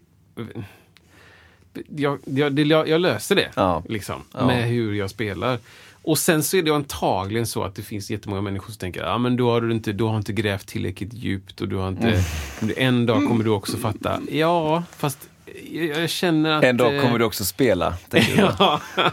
jag, 1.97 2.19
jag, 2.25 2.53
det, 2.55 2.63
jag, 2.63 2.89
jag 2.89 3.01
löser 3.01 3.35
det. 3.37 3.51
Liksom. 3.89 4.23
Med 4.47 4.69
hur 4.69 4.95
jag 4.95 5.11
spelar. 5.11 5.59
Och 6.07 6.19
sen 6.19 6.43
så 6.43 6.57
är 6.57 6.63
det 6.63 6.71
antagligen 6.71 7.47
så 7.47 7.65
att 7.65 7.75
det 7.75 7.83
finns 7.83 8.11
jättemånga 8.11 8.43
människor 8.43 8.73
som 8.73 8.79
tänker 8.79 9.03
ja 9.03 9.19
men 9.19 9.37
då 9.37 9.51
har 9.51 9.61
du 9.61 9.73
inte, 9.73 9.93
du 9.93 10.05
har 10.05 10.17
inte 10.17 10.33
grävt 10.33 10.67
tillräckligt 10.67 11.15
djupt 11.15 11.61
och 11.61 11.69
du 11.69 11.77
har 11.77 11.89
inte... 11.89 12.23
Mm. 12.61 12.75
En 12.77 13.07
dag 13.07 13.27
kommer 13.29 13.45
du 13.45 13.51
också 13.51 13.77
fatta, 13.77 14.21
ja 14.31 14.83
fast 14.97 15.29
jag, 15.71 16.11
känner 16.11 16.51
att... 16.51 16.65
En 16.65 16.77
dag 16.77 16.97
eh, 16.97 17.03
kommer 17.03 17.19
du 17.19 17.25
också 17.25 17.45
spela. 17.45 17.93
tänker 18.11 18.37
du 18.37 18.43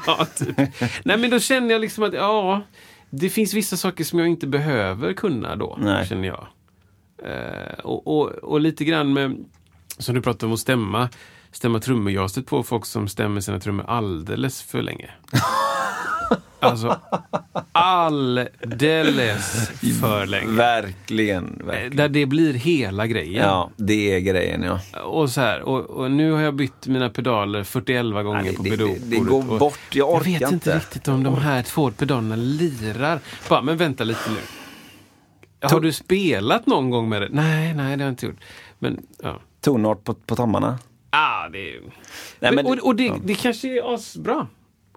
ja, 0.08 0.28
typ. 0.36 0.58
Nej 1.04 1.18
men 1.18 1.30
då 1.30 1.40
känner 1.40 1.72
jag 1.72 1.82
liksom 1.82 2.04
att 2.04 2.14
ja, 2.14 2.62
det 3.10 3.30
finns 3.30 3.54
vissa 3.54 3.78
saker 3.78 4.04
som 4.04 4.20
jag 4.20 4.28
inte 4.28 4.48
behöver 4.48 5.14
kunna 5.14 5.56
då, 5.56 5.78
Nej. 5.82 6.08
känner 6.08 6.28
jag. 6.28 6.48
Eh, 7.26 7.80
och, 7.84 8.08
och, 8.08 8.30
och 8.30 8.62
lite 8.62 8.86
grann 8.86 9.14
med, 9.14 9.46
som 9.98 10.16
du 10.16 10.22
pratade 10.22 10.46
om 10.46 10.54
att 10.54 10.60
stämma, 10.60 11.10
stämma 11.52 11.80
trummor. 11.80 12.12
Jag 12.12 12.22
har 12.22 12.28
stött 12.28 12.46
på 12.46 12.64
folk 12.64 12.86
som 12.86 13.08
stämmer 13.08 13.42
sina 13.42 13.60
trummor 13.60 13.86
alldeles 13.88 14.62
för 14.62 14.82
länge. 14.82 15.10
alltså 16.64 17.00
alldeles 17.72 19.70
för 20.02 20.26
länge. 20.26 20.52
Verkligen. 20.52 21.58
Eh, 21.62 21.66
verkligen. 21.66 21.96
Där 21.98 22.10
det 22.10 22.26
blir 22.26 22.54
hela 22.54 23.08
grejen. 23.08 23.44
Ja, 23.44 23.70
det 23.78 24.16
är 24.16 24.20
grejen 24.20 24.64
ja. 24.64 25.02
Och 25.04 25.30
så 25.30 25.42
här, 25.42 25.62
och, 25.62 25.90
och 25.90 26.12
nu 26.12 26.32
har 26.32 26.42
jag 26.42 26.56
bytt 26.56 26.88
mina 26.88 27.10
pedaler 27.10 27.64
41 27.64 28.04
gånger 28.04 28.42
Nej, 28.44 28.56
på 28.56 28.64
det- 28.64 28.70
pedalbordet. 28.70 29.10
det- 29.10 29.16
det 29.16 29.22
går 29.24 29.52
och 29.54 29.60
bort. 29.60 29.80
Jag 29.96 30.10
orkar 30.10 30.24
vet 30.26 30.42
inte 30.42 30.54
inte. 30.54 30.76
riktigt 30.78 31.08
om 31.08 31.24
de 31.24 31.36
här 31.38 31.62
två 31.64 31.92
pedalerna 31.92 32.36
lirar. 32.36 33.20
Bara, 33.50 33.62
men 33.62 33.78
vänta 33.78 34.04
lite 34.04 34.30
nu. 34.32 34.38
Har 35.70 35.80
du 35.80 35.92
spelat 35.92 36.66
någon 36.66 36.90
gång 36.90 37.10
med 37.10 37.22
det? 37.22 37.28
Nej, 37.32 37.74
nej 37.74 37.86
det 37.98 38.04
har 38.04 38.08
jag 38.08 38.10
inte 38.10 38.26
gjort. 38.26 38.40
Men, 38.80 39.02
ja. 39.24 39.40
Tonart 39.62 40.04
på, 40.04 40.14
på 40.14 40.36
tommarna. 40.36 40.78
Ah, 41.10 41.50
det 41.50 41.76
är... 41.76 41.82
Nej, 42.40 42.52
men 42.56 42.66
och 42.66 42.76
det- 42.76 42.82
och 42.82 42.96
det, 42.96 43.06
ja. 43.06 43.18
det 43.24 43.36
kanske 43.36 43.68
är 43.80 43.94
asbra 43.94 44.48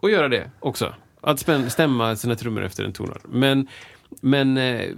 att 0.02 0.10
göra 0.10 0.28
det 0.28 0.50
också. 0.60 0.94
Att 1.26 1.72
stämma 1.72 2.16
sina 2.16 2.34
trummor 2.34 2.64
efter 2.64 2.84
en 2.84 2.92
tonart. 2.92 3.22
Men, 3.28 3.68
men 4.20 4.56
eh, 4.56 4.90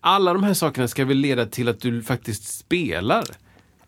alla 0.00 0.32
de 0.32 0.42
här 0.42 0.54
sakerna 0.54 0.88
ska 0.88 1.04
väl 1.04 1.16
leda 1.16 1.46
till 1.46 1.68
att 1.68 1.80
du 1.80 2.02
faktiskt 2.02 2.58
spelar. 2.58 3.24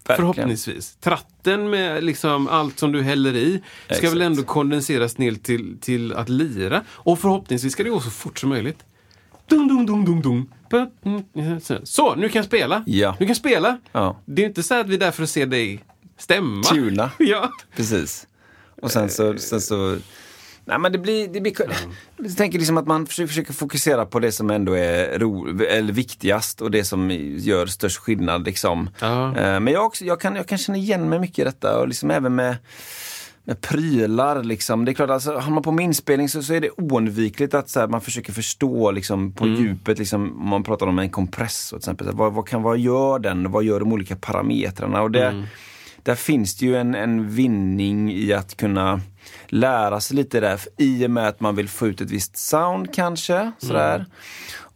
Förhoppningsvis. 0.04 0.96
Tratten 0.96 1.70
med 1.70 2.04
liksom 2.04 2.48
allt 2.48 2.78
som 2.78 2.92
du 2.92 3.02
häller 3.02 3.36
i 3.36 3.62
ska 3.84 3.94
Exakt. 3.94 4.12
väl 4.12 4.20
ändå 4.20 4.42
kondenseras 4.42 5.18
ner 5.18 5.34
till, 5.34 5.78
till 5.80 6.12
att 6.12 6.28
lira. 6.28 6.82
Och 6.88 7.18
förhoppningsvis 7.18 7.72
ska 7.72 7.82
det 7.84 7.90
gå 7.90 8.00
så 8.00 8.10
fort 8.10 8.38
som 8.38 8.48
möjligt. 8.48 8.84
Dum, 9.46 9.68
dum, 9.68 9.86
dum, 9.86 10.04
dum, 10.04 10.22
dum. 10.22 10.48
Så, 11.84 12.14
nu 12.14 12.28
kan 12.28 12.38
jag 12.38 12.46
spela. 12.46 12.82
Ja. 12.86 13.10
Nu 13.10 13.18
kan 13.18 13.28
jag 13.28 13.36
spela. 13.36 13.78
Ja. 13.92 14.20
Det 14.24 14.42
är 14.42 14.46
inte 14.46 14.62
så 14.62 14.74
att 14.74 14.86
vi 14.86 14.94
är 14.94 14.98
där 14.98 15.10
för 15.10 15.22
att 15.22 15.30
se 15.30 15.44
dig 15.44 15.84
stämma. 16.18 16.62
Tuna. 16.62 17.10
Ja. 17.18 17.50
Precis. 17.76 18.26
Och 18.82 18.90
sen 18.90 19.08
så... 19.08 19.38
Sen 19.38 19.60
så 19.60 19.96
nej 20.64 20.78
men 20.78 20.92
det 20.92 20.98
blir... 20.98 21.28
Det 21.28 21.40
blir 21.40 21.54
Jag 22.16 22.36
tänker 22.36 22.58
liksom 22.58 22.78
att 22.78 22.86
man 22.86 23.06
försöker, 23.06 23.52
fokusera 23.52 24.06
på 24.06 24.18
det 24.18 24.32
som 24.32 24.50
ändå 24.50 24.72
är 24.72 25.18
ro, 25.18 25.62
eller 25.62 25.92
viktigast 25.92 26.60
och 26.60 26.70
det 26.70 26.84
som 26.84 27.10
gör 27.36 27.66
störst 27.66 27.98
skillnad. 27.98 28.44
Liksom. 28.44 28.90
Eh, 29.36 29.60
Men 29.60 29.66
jag, 29.66 29.86
också, 29.86 30.04
jag, 30.04 30.20
kan, 30.20 30.36
jag 30.36 30.46
kan 30.46 30.58
känna 30.58 30.78
igen 30.78 31.08
mig 31.08 31.18
mycket 31.18 31.38
i 31.38 31.44
detta 31.44 31.80
och 31.80 31.88
liksom 31.88 32.10
även 32.10 32.34
med 32.34 32.56
med 33.44 33.60
prylar. 33.60 34.42
Liksom. 34.42 34.84
Det 34.84 34.90
är 34.90 34.94
klart, 34.94 35.10
alltså, 35.10 35.34
har 35.34 35.52
man 35.52 35.62
på 35.62 35.72
med 35.72 35.84
inspelning 35.84 36.28
så, 36.28 36.42
så 36.42 36.54
är 36.54 36.60
det 36.60 36.70
oundvikligt 36.70 37.54
att 37.54 37.68
så 37.68 37.80
här, 37.80 37.88
man 37.88 38.00
försöker 38.00 38.32
förstå 38.32 38.90
liksom, 38.90 39.32
på 39.32 39.46
djupet, 39.46 39.98
liksom, 39.98 40.40
om 40.40 40.48
man 40.48 40.62
pratar 40.62 40.86
om 40.86 40.98
en 40.98 41.10
kompressor 41.10 41.76
till 41.76 41.82
exempel. 41.82 42.06
Så, 42.06 42.16
vad, 42.16 42.32
vad, 42.32 42.48
kan, 42.48 42.62
vad 42.62 42.78
gör 42.78 43.18
den? 43.18 43.50
Vad 43.50 43.64
gör 43.64 43.80
de 43.80 43.92
olika 43.92 44.16
parametrarna? 44.16 45.02
Och 45.02 45.10
det, 45.10 45.46
Där 46.02 46.14
finns 46.14 46.56
det 46.56 46.66
ju 46.66 46.76
en, 46.76 46.94
en 46.94 47.28
vinning 47.28 48.12
i 48.12 48.32
att 48.32 48.56
kunna 48.56 49.00
lära 49.48 50.00
sig 50.00 50.16
lite 50.16 50.40
där 50.40 50.60
i 50.76 51.06
och 51.06 51.10
med 51.10 51.28
att 51.28 51.40
man 51.40 51.56
vill 51.56 51.68
få 51.68 51.86
ut 51.86 52.00
ett 52.00 52.10
visst 52.10 52.36
sound 52.36 52.94
kanske. 52.94 53.52
Sådär. 53.58 53.94
Mm. 53.94 54.10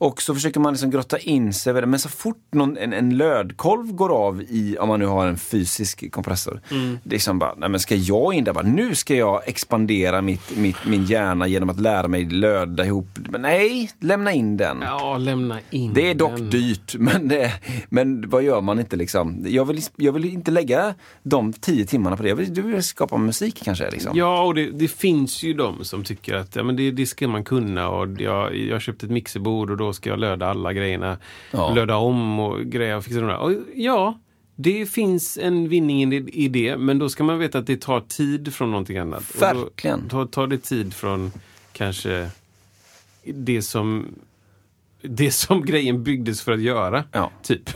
Och 0.05 0.23
så 0.23 0.35
försöker 0.35 0.61
man 0.61 0.73
liksom 0.73 0.91
grotta 0.91 1.19
in 1.19 1.53
sig. 1.53 1.87
Men 1.87 1.99
så 1.99 2.09
fort 2.09 2.43
någon, 2.51 2.77
en, 2.77 2.93
en 2.93 3.17
lödkolv 3.17 3.93
går 3.93 4.27
av 4.27 4.43
i, 4.43 4.77
om 4.81 4.89
man 4.89 5.01
nu 5.01 5.07
har 5.07 5.27
en 5.27 5.39
fysisk 5.39 6.13
kompressor. 6.13 6.61
Det 7.05 7.17
är 7.17 7.21
som 7.21 7.39
bara, 7.39 7.55
nej 7.55 7.69
men 7.69 7.81
ska 7.81 7.95
jag 7.95 8.35
in 8.35 8.45
där? 8.45 8.53
Bara, 8.53 8.67
nu 8.67 8.95
ska 8.95 9.15
jag 9.15 9.49
expandera 9.49 10.23
mitt, 10.23 10.57
mitt, 10.57 10.77
min 10.87 11.05
hjärna 11.05 11.47
genom 11.47 11.71
att 11.71 11.81
lära 11.81 12.09
mig 12.09 12.25
löda 12.25 12.85
ihop. 12.85 13.07
Men 13.31 13.43
nej, 13.43 13.91
lämna 14.01 14.33
in 14.33 14.57
den. 14.57 14.83
Ja, 14.83 15.19
lämna 15.19 15.59
in 15.71 15.95
Det 15.95 16.11
är 16.11 16.15
dock 16.15 16.37
den. 16.37 16.51
dyrt, 16.51 16.95
men, 16.99 17.29
det, 17.29 17.53
men 17.89 18.31
vad 18.31 18.43
gör 18.43 18.61
man 18.61 18.81
inte 18.81 18.97
liksom? 18.97 19.45
Jag 19.49 19.65
vill, 19.65 19.81
jag 19.97 20.13
vill 20.13 20.25
inte 20.25 20.51
lägga 20.51 20.95
de 21.23 21.53
tio 21.53 21.87
timmarna 21.87 22.17
på 22.17 22.23
det. 22.23 22.29
Jag 22.29 22.37
vill, 22.37 22.55
du 22.55 22.63
vill 22.63 22.83
skapa 22.83 23.17
musik 23.17 23.61
kanske? 23.65 23.91
Liksom. 23.91 24.13
Ja, 24.17 24.43
och 24.45 24.55
det, 24.55 24.71
det 24.71 24.89
finns 24.89 25.43
ju 25.43 25.55
de 25.55 25.85
som 25.85 26.05
tycker 26.05 26.35
att 26.35 26.57
ja, 26.57 26.63
men 26.63 26.77
det, 26.77 26.91
det 26.91 27.07
ska 27.07 27.29
man 27.29 27.45
kunna. 27.45 27.89
Och 27.89 28.21
jag, 28.21 28.57
jag 28.57 28.83
köpte 28.83 29.07
ett 29.07 29.13
mixerbord 29.13 29.71
och 29.71 29.77
då 29.77 29.94
ska 29.95 30.11
jag 30.11 30.19
löda 30.19 30.47
alla 30.47 30.73
grejerna. 30.73 31.19
Ja. 31.51 31.75
Löda 31.75 31.97
om 31.97 32.41
och 32.41 32.61
greja 32.65 32.97
och 32.97 33.05
fixa 33.05 33.21
de 33.21 33.27
där. 33.27 33.39
Och 33.39 33.53
ja, 33.75 34.19
det 34.57 34.87
finns 34.87 35.39
en 35.39 35.69
vinning 35.69 36.13
i 36.29 36.49
det, 36.49 36.77
men 36.77 36.99
då 36.99 37.09
ska 37.09 37.25
man 37.25 37.39
veta 37.39 37.59
att 37.59 37.67
det 37.67 37.81
tar 37.81 38.01
tid 38.01 38.55
från 38.55 38.71
någonting 38.71 38.99
annat. 38.99 39.31
Och 39.31 39.41
då 39.41 39.61
Verkligen. 39.61 40.09
Tar, 40.09 40.47
det 40.47 40.59
tid 40.59 40.95
från 40.95 41.33
kanske 41.73 42.31
det 43.25 43.63
som, 43.63 44.07
det 45.03 45.31
som 45.31 45.65
grejen 45.67 46.03
byggdes 46.03 46.43
för 46.43 46.53
att 46.53 46.63
göra. 46.63 47.05
Ja. 47.13 47.31
Typ. 47.43 47.71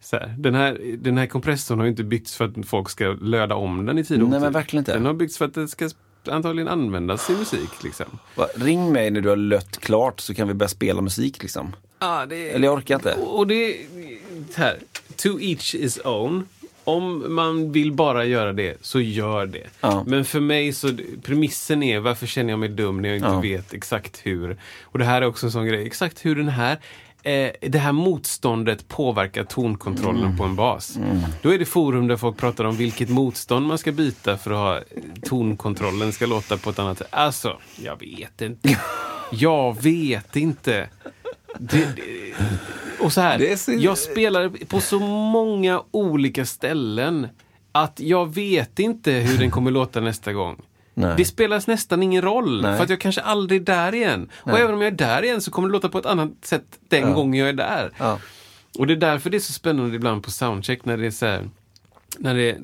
Så 0.00 0.16
här, 0.16 0.34
den, 0.38 0.54
här, 0.54 0.96
den 0.98 1.18
här 1.18 1.26
kompressorn 1.26 1.78
har 1.78 1.84
ju 1.84 1.90
inte 1.90 2.04
byggts 2.04 2.36
för 2.36 2.44
att 2.44 2.66
folk 2.66 2.90
ska 2.90 3.04
löda 3.08 3.54
om 3.54 3.86
den 3.86 3.98
i 3.98 4.04
tid 4.04 4.22
och 4.22 4.28
Nej, 4.28 4.40
men 4.40 4.52
verkligen 4.52 4.80
inte. 4.80 4.92
Den 4.92 5.06
har 5.06 5.14
byggts 5.14 5.38
för 5.38 5.44
att 5.44 5.54
den 5.54 5.68
ska 5.68 5.88
antagligen 6.28 6.68
användas 6.68 7.30
i 7.30 7.32
musik. 7.32 7.82
Liksom. 7.84 8.06
Va, 8.34 8.46
Ring 8.54 8.92
mig 8.92 9.10
när 9.10 9.20
du 9.20 9.28
har 9.28 9.36
lött 9.36 9.78
klart 9.78 10.20
så 10.20 10.34
kan 10.34 10.48
vi 10.48 10.54
börja 10.54 10.68
spela 10.68 11.00
musik. 11.00 11.42
Liksom. 11.42 11.76
Ah, 11.98 12.26
det, 12.26 12.50
Eller 12.50 12.64
jag 12.68 12.74
orkar 12.74 12.94
inte. 12.94 13.14
Och 13.14 13.46
det 13.46 13.76
här, 14.54 14.78
to 15.16 15.40
each 15.40 15.74
is 15.74 15.98
own. 16.04 16.48
Om 16.84 17.34
man 17.34 17.72
vill 17.72 17.92
bara 17.92 18.24
göra 18.24 18.52
det, 18.52 18.76
så 18.80 19.00
gör 19.00 19.46
det. 19.46 19.66
Ja. 19.80 20.04
Men 20.06 20.24
för 20.24 20.40
mig 20.40 20.72
så, 20.72 20.90
premissen 21.22 21.82
är 21.82 21.98
varför 22.00 22.26
känner 22.26 22.50
jag 22.50 22.58
mig 22.58 22.68
dum 22.68 23.02
när 23.02 23.08
jag 23.08 23.16
inte 23.18 23.28
Ja. 23.28 23.40
vet 23.40 23.74
exakt 23.74 24.20
hur. 24.22 24.56
Och 24.82 24.98
det 24.98 25.04
här 25.04 25.22
är 25.22 25.26
också 25.26 25.46
en 25.46 25.52
sån 25.52 25.66
grej, 25.66 25.86
exakt 25.86 26.24
hur 26.24 26.36
den 26.36 26.48
här 26.48 26.78
eh, 27.22 27.50
det 27.60 27.78
här 27.78 27.92
motståndet 27.92 28.88
påverkar 28.88 29.44
tonkontrollen 29.44 30.24
Mm. 30.24 30.36
på 30.36 30.44
en 30.44 30.56
bas. 30.56 30.98
Då 31.42 31.50
är 31.54 31.58
det 31.58 31.64
forum 31.64 32.06
där 32.08 32.16
folk 32.16 32.36
pratar 32.36 32.64
om 32.64 32.76
vilket 32.76 33.08
motstånd 33.08 33.66
man 33.66 33.78
ska 33.78 33.92
byta 33.92 34.36
för 34.36 34.50
att 34.50 34.56
ha 34.56 34.80
tonkontrollen 35.28 36.12
ska 36.12 36.26
låta 36.26 36.56
på 36.56 36.70
ett 36.70 36.78
annat 36.78 36.98
sätt. 36.98 37.08
Alltså, 37.10 37.56
jag 37.82 38.00
vet 38.00 38.42
inte. 38.42 38.78
Jag 39.32 39.82
vet 39.82 40.36
inte. 40.36 40.88
Det, 41.58 41.96
det, 41.96 42.34
och 43.00 43.12
så 43.12 43.20
här, 43.20 43.56
så- 43.56 43.72
jag 43.72 43.98
spelar 43.98 44.48
på 44.48 44.80
så 44.80 44.98
många 45.00 45.82
olika 45.90 46.46
ställen 46.46 47.28
att 47.72 48.00
jag 48.00 48.34
vet 48.34 48.78
inte 48.78 49.12
hur 49.12 49.38
den 49.38 49.50
kommer 49.50 49.70
låta 49.70 50.00
nästa 50.00 50.32
gång. 50.32 50.56
Nej. 50.98 51.14
Det 51.16 51.24
spelar 51.24 51.64
nästan 51.66 52.02
ingen 52.02 52.22
roll, 52.22 52.62
Nej. 52.62 52.76
för 52.76 52.84
att 52.84 52.90
jag 52.90 53.00
kanske 53.00 53.20
aldrig 53.20 53.60
är 53.60 53.64
där 53.64 53.94
igen. 53.94 54.28
Och 54.36 54.58
även 54.58 54.74
om 54.74 54.80
jag 54.80 54.92
är 54.92 54.96
där 54.96 55.24
igen 55.24 55.40
så 55.40 55.50
kommer 55.50 55.68
det 55.68 55.72
låta 55.72 55.88
på 55.88 55.98
ett 55.98 56.06
annat 56.06 56.30
sätt 56.42 56.64
den 56.88 57.00
Ja. 57.08 57.14
gången 57.14 57.40
jag 57.40 57.48
är 57.48 57.52
där. 57.52 57.90
Ja. 57.98 58.18
Och 58.78 58.86
det 58.86 58.92
är 58.92 58.96
därför 58.96 59.30
det 59.30 59.36
är 59.36 59.40
så 59.40 59.52
spännande 59.52 59.96
ibland 59.96 60.22
på 60.22 60.30
soundcheck 60.30 60.84
när 60.84 60.96
det 60.96 61.06
är 61.06 61.10
så 61.10 61.26
här, 61.26 61.50
när 62.18 62.34
det, 62.34 62.58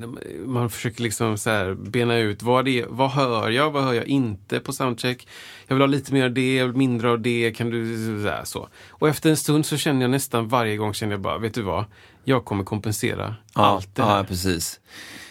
man 0.46 0.70
försöker 0.70 1.02
liksom 1.02 1.38
så 1.38 1.74
bena 1.78 2.16
ut 2.16 2.42
vad, 2.42 2.64
det 2.64 2.80
är, 2.80 2.86
vad 2.88 3.10
hör 3.10 3.50
jag, 3.50 3.70
vad 3.70 3.84
hör 3.84 3.92
jag 3.94 4.06
inte 4.06 4.60
på 4.60 4.72
soundcheck. 4.72 5.28
Jag 5.66 5.74
vill 5.74 5.82
ha 5.82 5.86
lite 5.86 6.12
mer 6.12 6.24
av 6.24 6.32
det, 6.32 6.56
jag 6.56 6.66
vill 6.66 6.76
mindre 6.76 7.10
av 7.10 7.20
det, 7.20 7.52
kan 7.56 7.70
du 7.70 7.96
så, 8.22 8.28
här, 8.28 8.44
så. 8.44 8.68
Och 8.90 9.08
efter 9.08 9.30
en 9.30 9.36
stund 9.36 9.66
så 9.66 9.76
känner 9.76 10.00
jag 10.02 10.10
nästan 10.10 10.48
varje 10.48 10.76
gång, 10.76 10.94
känner 10.94 11.12
jag 11.12 11.20
bara, 11.20 11.38
vet 11.38 11.54
du 11.54 11.62
vad? 11.62 11.84
Jag 12.24 12.44
kommer 12.44 12.64
kompensera 12.64 13.34
Ja, 13.54 13.62
allt 13.66 13.94
det 13.94 14.02
här. 14.02 14.16
ja, 14.18 14.24
precis. 14.24 14.80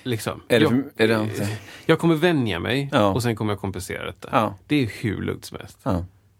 Liksom. 0.04 0.42
Är 0.48 0.60
det 0.60 0.66
jag, 0.66 0.84
är 0.98 1.08
det 1.08 1.18
någonting? 1.18 1.48
jag 1.86 2.00
kommer 2.00 2.16
vänja 2.16 2.60
mig 2.60 2.90
Ja. 2.92 3.08
och 3.14 3.24
sen 3.24 3.36
kommer 3.36 3.54
jag 3.54 3.60
kompensera 3.62 4.06
detta. 4.06 4.30
Ja. 4.32 4.58
Det 4.68 4.76
är 4.84 4.92
hur 5.02 5.22
lugnt 5.22 5.46
som 5.46 5.58
helst. 5.58 5.78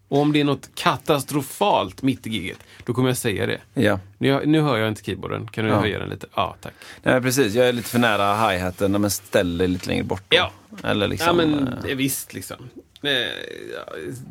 Och 0.08 0.18
om 0.18 0.32
det 0.32 0.40
är 0.40 0.44
något 0.44 0.70
katastrofalt 0.74 2.02
mitt 2.02 2.26
i 2.26 2.30
giget, 2.30 2.58
då 2.84 2.94
kommer 2.94 3.08
jag 3.08 3.16
säga 3.16 3.46
det. 3.46 3.60
Ja. 3.74 4.00
Nu, 4.18 4.42
nu 4.46 4.60
hör 4.60 4.76
jag 4.78 4.88
inte 4.88 5.02
keyboarden, 5.04 5.46
kan 5.48 5.64
du 5.64 5.70
Ja. 5.70 5.80
höja 5.80 5.98
den 5.98 6.08
lite? 6.08 6.26
Ja, 6.34 6.56
tack. 6.60 6.72
Nej, 7.02 7.20
precis. 7.22 7.54
Jag 7.54 7.68
är 7.68 7.72
lite 7.72 7.88
för 7.88 7.98
nära 7.98 8.48
hi-haten, 8.50 8.92
men 9.00 9.10
ställ 9.10 9.58
dig 9.58 9.68
lite 9.68 9.88
längre 9.88 10.04
bort. 10.04 10.22
då. 10.28 10.36
Ja. 10.36 10.52
Eller 10.84 11.08
liksom, 11.08 11.40
ja, 11.40 11.46
men 11.46 11.68
eh, 11.88 11.96
visst 11.96 12.34
liksom. 12.34 12.56
Eh, 13.02 13.10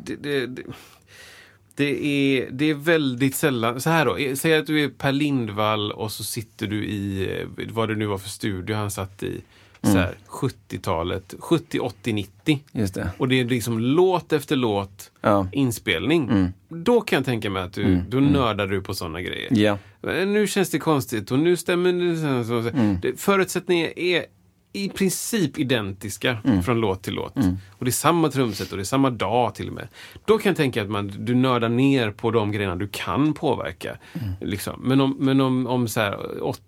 Det, 0.04 0.16
det, 0.22 0.46
det, 0.46 0.62
det, 1.76 2.04
är, 2.38 2.48
det 2.50 2.70
är 2.70 2.74
väldigt 2.74 3.34
sällan, 3.36 3.80
så 3.80 3.90
här 3.90 4.04
då, 4.06 4.16
eh, 4.16 4.34
säg 4.34 4.54
att 4.56 4.66
du 4.66 4.84
är 4.84 4.88
Per 4.88 5.12
Lindvall 5.12 5.92
och 5.92 6.12
så 6.12 6.24
sitter 6.24 6.66
du 6.66 6.84
i, 6.84 7.28
eh, 7.40 7.46
vad 7.72 7.88
det 7.88 7.94
nu 7.94 8.06
var 8.06 8.18
för 8.18 8.28
studio 8.28 8.76
han 8.76 8.90
satt 8.90 9.22
i, 9.22 9.40
så 9.84 9.90
Mm. 9.90 10.02
här, 10.02 10.14
70-talet, 10.28 11.34
70, 11.38 11.78
80, 11.80 12.12
90. 12.12 12.60
Just 12.72 12.94
det. 12.94 13.10
Och 13.18 13.28
det 13.28 13.40
är 13.40 13.44
liksom 13.44 13.78
låt 13.78 14.32
efter 14.32 14.56
låt 14.56 15.10
Ja. 15.20 15.40
Mm. 15.40 15.48
inspelning. 15.52 16.52
Då 16.68 17.00
kan 17.00 17.16
jag 17.16 17.24
tänka 17.26 17.50
mig 17.50 17.62
att 17.62 17.72
du, 17.72 18.00
då 18.08 18.20
nördar 18.20 18.66
du 18.66 18.82
på 18.82 18.94
sådana 18.94 19.20
grejer. 19.22 19.48
Ja. 19.50 19.78
Eh, 20.12 20.26
Nu 20.26 20.46
känns 20.46 20.70
det 20.70 20.78
konstigt 20.78 21.30
och 21.30 21.38
nu 21.38 21.56
stämmer 21.56 21.92
det. 21.92 22.16
Så, 22.16 22.44
så, 22.44 22.62
så. 22.62 22.76
Mm. 22.76 22.98
förutsättningen 23.16 23.90
är 23.98 24.24
i 24.76 24.88
princip 24.88 25.58
identiska 25.58 26.36
Mm. 26.44 26.62
från 26.62 26.80
låt 26.80 27.02
till 27.02 27.14
låt. 27.14 27.36
Och 27.78 27.84
det 27.84 27.88
är 27.88 27.92
samma 27.92 28.28
trumset 28.30 28.70
och 28.70 28.76
det 28.76 28.82
är 28.82 28.84
samma 28.84 29.10
dag 29.10 29.54
till 29.54 29.68
och 29.68 29.74
med. 29.74 29.88
Då 30.24 30.38
kan 30.38 30.50
jag 30.50 30.56
tänka 30.56 30.82
att 30.82 30.90
man, 30.90 31.12
du 31.18 31.34
nördar 31.34 31.68
ner 31.68 32.10
på 32.10 32.30
de 32.30 32.52
grejerna 32.52 32.76
du 32.76 32.88
kan 32.92 33.34
påverka. 33.34 33.96
Mm. 34.12 34.34
Liksom. 34.40 34.80
Men 34.84 35.00
om, 35.00 35.16
men 35.20 35.40
om, 35.40 35.66
om 35.66 35.88
så 35.88 36.00
här, 36.00 36.16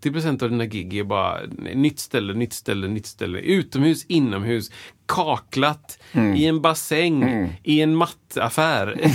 80% 0.02 0.42
av 0.42 0.50
dina 0.50 0.66
gig 0.66 0.94
är 0.98 1.04
bara 1.04 1.38
nytt 1.74 1.98
ställe, 1.98 2.34
nytt 2.34 2.52
ställe, 2.52 2.88
nytt 2.88 3.06
ställe. 3.06 3.38
Utomhus, 3.38 4.04
inomhus, 4.08 4.70
kaklat, 5.06 5.98
Mm. 6.12 6.34
i 6.36 6.46
en 6.46 6.60
bassäng, 6.60 7.52
i 7.62 7.80
en 7.80 7.96
mattaffär. 7.96 8.96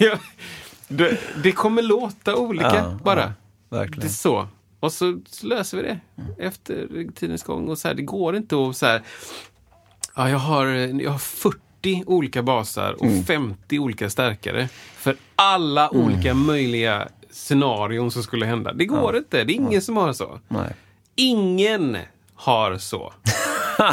Det, 0.88 1.20
det 1.42 1.52
kommer 1.52 1.82
låta 1.82 2.36
olika 2.36 2.74
Ja, 2.76 2.98
bara. 3.04 3.32
ja. 3.70 3.84
Det 3.96 4.04
är 4.04 4.08
så. 4.08 4.48
Och 4.80 4.92
så, 4.92 5.20
så 5.26 5.46
löser 5.46 5.76
vi 5.76 5.82
det 5.82 6.00
efter 6.38 7.06
tidens 7.14 7.42
gång. 7.42 7.68
Och 7.68 7.78
så 7.78 7.88
här, 7.88 7.94
det 7.94 8.02
går 8.02 8.36
inte 8.36 8.56
att 8.68 8.76
så 8.76 8.86
här, 8.86 9.02
ja, 10.16 10.30
jag, 10.30 10.38
har, 10.38 10.66
jag 11.02 11.10
har 11.10 11.18
40 11.18 11.58
olika 12.06 12.42
basar 12.42 12.92
och 12.92 13.06
Mm. 13.06 13.24
50 13.24 13.78
olika 13.78 14.10
stärkare 14.10 14.68
för 14.96 15.16
alla 15.36 15.90
olika 15.90 16.34
möjliga 16.34 17.08
scenarion 17.30 18.10
som 18.10 18.22
skulle 18.22 18.46
hända. 18.46 18.72
Det 18.72 18.86
går 18.86 19.16
inte. 19.16 19.44
Det 19.44 19.52
är 19.52 19.54
ingen 19.54 19.82
som 19.82 19.96
har 19.96 20.12
så. 20.12 20.38
Nej. 20.48 20.72
Ingen 21.16 21.96
har 22.34 22.78
så. 22.78 23.12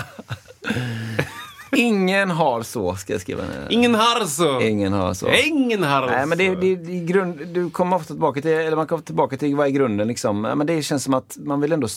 Ingen 1.76 2.32
har 2.32 2.64
så, 2.64 2.96
ska 2.96 3.14
jag 3.14 3.22
skriva 3.22 3.44
ner. 3.44 3.68
Ingen 3.70 3.96
har 3.96 4.26
så. 4.26 4.62
Ingen 4.62 4.94
har 4.94 5.14
så. 5.14 5.28
Ingen 5.46 5.84
har 5.84 6.08
Nej, 6.08 6.26
men 6.26 6.38
det, 6.38 6.56
det, 6.56 6.76
det, 6.76 7.00
grund, 7.00 7.48
du 7.48 7.70
kommer 7.70 7.96
ofta 7.96 8.14
tillbaka 8.14 8.42
till, 8.42 8.52
eller 8.52 8.76
man 8.76 8.88
kommer 8.88 9.04
tillbaka 9.04 9.38
till 9.38 9.56
vad 9.56 9.68
är 9.68 9.72
grunden 9.72 10.08
liksom. 10.08 10.42
Men 10.42 10.68
det 10.68 10.82
känns 10.82 11.04
som 11.04 11.14
att 11.14 11.38
man 11.40 11.62
vill 11.62 11.72
ändå, 11.72 11.88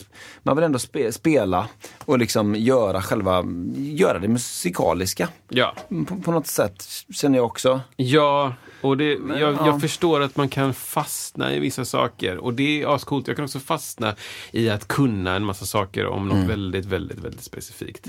man 0.42 0.56
vill 0.56 0.64
ändå 0.64 0.78
spe, 0.78 1.12
spela 1.12 1.68
och 2.04 2.18
liksom 2.18 2.54
göra 2.54 3.02
själva, 3.02 3.44
göra 3.76 4.18
det 4.18 4.28
musikaliska. 4.28 5.28
Ja. 5.48 5.74
På, 6.08 6.16
på 6.16 6.32
något 6.32 6.46
sätt 6.46 6.84
känner 7.14 7.38
jag 7.38 7.46
också. 7.46 7.80
Ja, 7.96 8.52
och 8.80 8.96
det, 8.96 9.04
jag, 9.28 9.38
ja. 9.38 9.66
jag 9.66 9.80
förstår 9.80 10.20
att 10.20 10.36
man 10.36 10.48
kan 10.48 10.74
fastna 10.74 11.54
i 11.54 11.58
vissa 11.60 11.84
saker. 11.84 12.36
Och 12.36 12.54
det 12.54 12.82
är 12.82 12.94
ascoolt. 12.94 13.26
Jag 13.26 13.36
kan 13.36 13.44
också 13.44 13.58
fastna 13.58 14.14
i 14.50 14.70
att 14.70 14.88
kunna 14.88 15.36
en 15.36 15.44
massa 15.44 15.66
saker 15.66 16.06
om 16.06 16.28
något 16.28 16.50
väldigt, 16.50 16.84
väldigt, 16.84 17.18
väldigt 17.18 17.44
specifikt. 17.44 18.06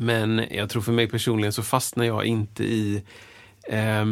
Men 0.00 0.44
jag 0.50 0.70
tror 0.70 0.82
för 0.82 0.92
mig 0.92 1.08
personligen 1.08 1.52
så 1.52 1.62
fastnar 1.62 2.04
jag 2.04 2.24
inte 2.24 2.64
i 2.64 3.02
eh, 3.68 4.04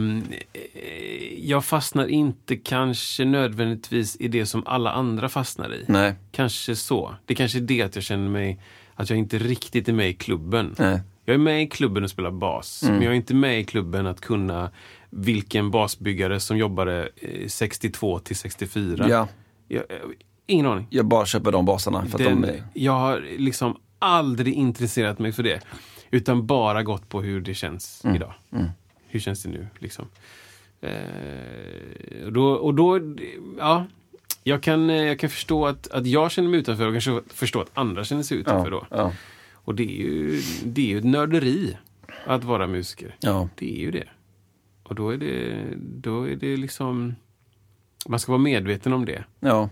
jag 1.39 1.65
fastnar 1.65 2.07
inte 2.07 2.57
kanske 2.57 3.25
nödvändigtvis 3.25 4.17
i 4.17 4.29
det 4.29 4.47
som 4.47 4.67
alla 4.67 4.93
andra 4.93 5.29
fastnar 5.29 5.75
i. 5.75 5.85
Nej. 5.89 6.15
Kanske 6.33 6.77
så. 6.77 7.15
Det 7.27 7.35
kanske 7.35 7.59
är 7.59 7.63
det 7.63 7.83
att 7.83 7.95
jag 7.95 8.05
känner 8.05 8.29
mig, 8.29 8.61
att 8.95 9.11
jag 9.11 9.19
inte 9.19 9.39
riktigt 9.39 9.89
är 9.89 9.93
med 9.93 10.11
i 10.11 10.15
klubben. 10.15 10.75
Nej. 10.79 11.01
Jag 11.25 11.35
är 11.35 11.39
med 11.39 11.63
i 11.63 11.67
klubben 11.67 12.05
och 12.05 12.11
spelar 12.11 12.31
bas, 12.31 12.83
men 12.83 13.03
jag 13.03 13.13
är 13.13 13.17
inte 13.17 13.35
med 13.35 13.61
i 13.61 13.65
klubben 13.65 14.07
att 14.07 14.21
kunna 14.21 14.71
vilken 15.11 15.71
basbyggare 15.71 16.41
som 16.41 16.59
jobbade 16.59 17.09
eh, 17.17 17.49
62 17.49 18.19
till 18.19 18.37
64. 18.37 19.07
Ja. 19.09 19.29
Jag, 19.69 19.83
eh, 19.89 19.97
ingen 20.47 20.67
aning. 20.67 20.87
Jag 20.91 21.07
bara 21.07 21.27
köper 21.27 21.53
de 21.53 21.65
basarna 21.65 22.07
för 22.07 22.19
att 22.19 22.25
Den, 22.25 22.41
de 22.41 22.49
är... 22.49 22.63
Jag 22.75 22.93
har 22.93 23.25
liksom 23.39 23.77
aldrig 23.99 24.55
intresserat 24.55 25.19
mig 25.19 25.33
för 25.33 25.43
det. 25.43 25.61
Utan 26.11 26.47
bara 26.47 26.83
gått 26.83 27.09
på 27.09 27.23
hur 27.23 27.41
det 27.41 27.55
känns 27.55 28.05
Mm. 28.05 28.17
idag. 28.17 28.35
Hur 29.07 29.21
känns 29.21 29.43
det 29.43 29.49
nu? 29.49 29.67
Liksom. 29.79 30.07
Eh, 30.81 32.25
och 32.25 32.33
då, 32.33 32.53
och 32.53 32.75
då, 32.75 33.01
ja. 33.59 33.87
Jag 34.45 34.63
kan, 34.63 34.91
eh, 34.91 34.97
jag 34.97 35.19
kan 35.19 35.31
förstå 35.31 35.67
att, 35.67 35.89
att 35.91 36.07
jag 36.07 36.31
känner 36.31 36.49
mig 36.49 36.61
utanför 36.61 36.87
och 36.87 36.95
kanske 36.95 37.21
förstå 37.35 37.61
att 37.61 37.71
andra 37.75 38.05
känner 38.05 38.23
sig 38.23 38.39
utanför 38.39 38.71
då. 38.71 38.87
ja. 38.91 39.13
Och 39.53 39.75
det 39.75 39.83
är 39.83 39.97
ju, 40.05 40.43
det 40.65 40.81
är 40.83 40.87
ju 40.87 40.99
ett 40.99 41.05
nörderi 41.05 41.77
att 42.27 42.45
vara 42.45 42.67
musiker. 42.67 43.17
Ja. 43.21 43.49
Det 43.55 43.73
är 43.77 43.81
ju 43.81 43.91
det. 43.91 44.09
Och 44.83 44.95
då 44.95 45.11
är 45.11 45.17
det, 45.17 45.65
då 45.81 46.29
är 46.29 46.37
det 46.37 46.57
liksom... 46.57 47.15
Man 48.09 48.19
ska 48.21 48.33
vara 48.33 48.43
medveten 48.43 48.93
om 48.93 49.05
det, 49.05 49.25
ja. 49.41 49.71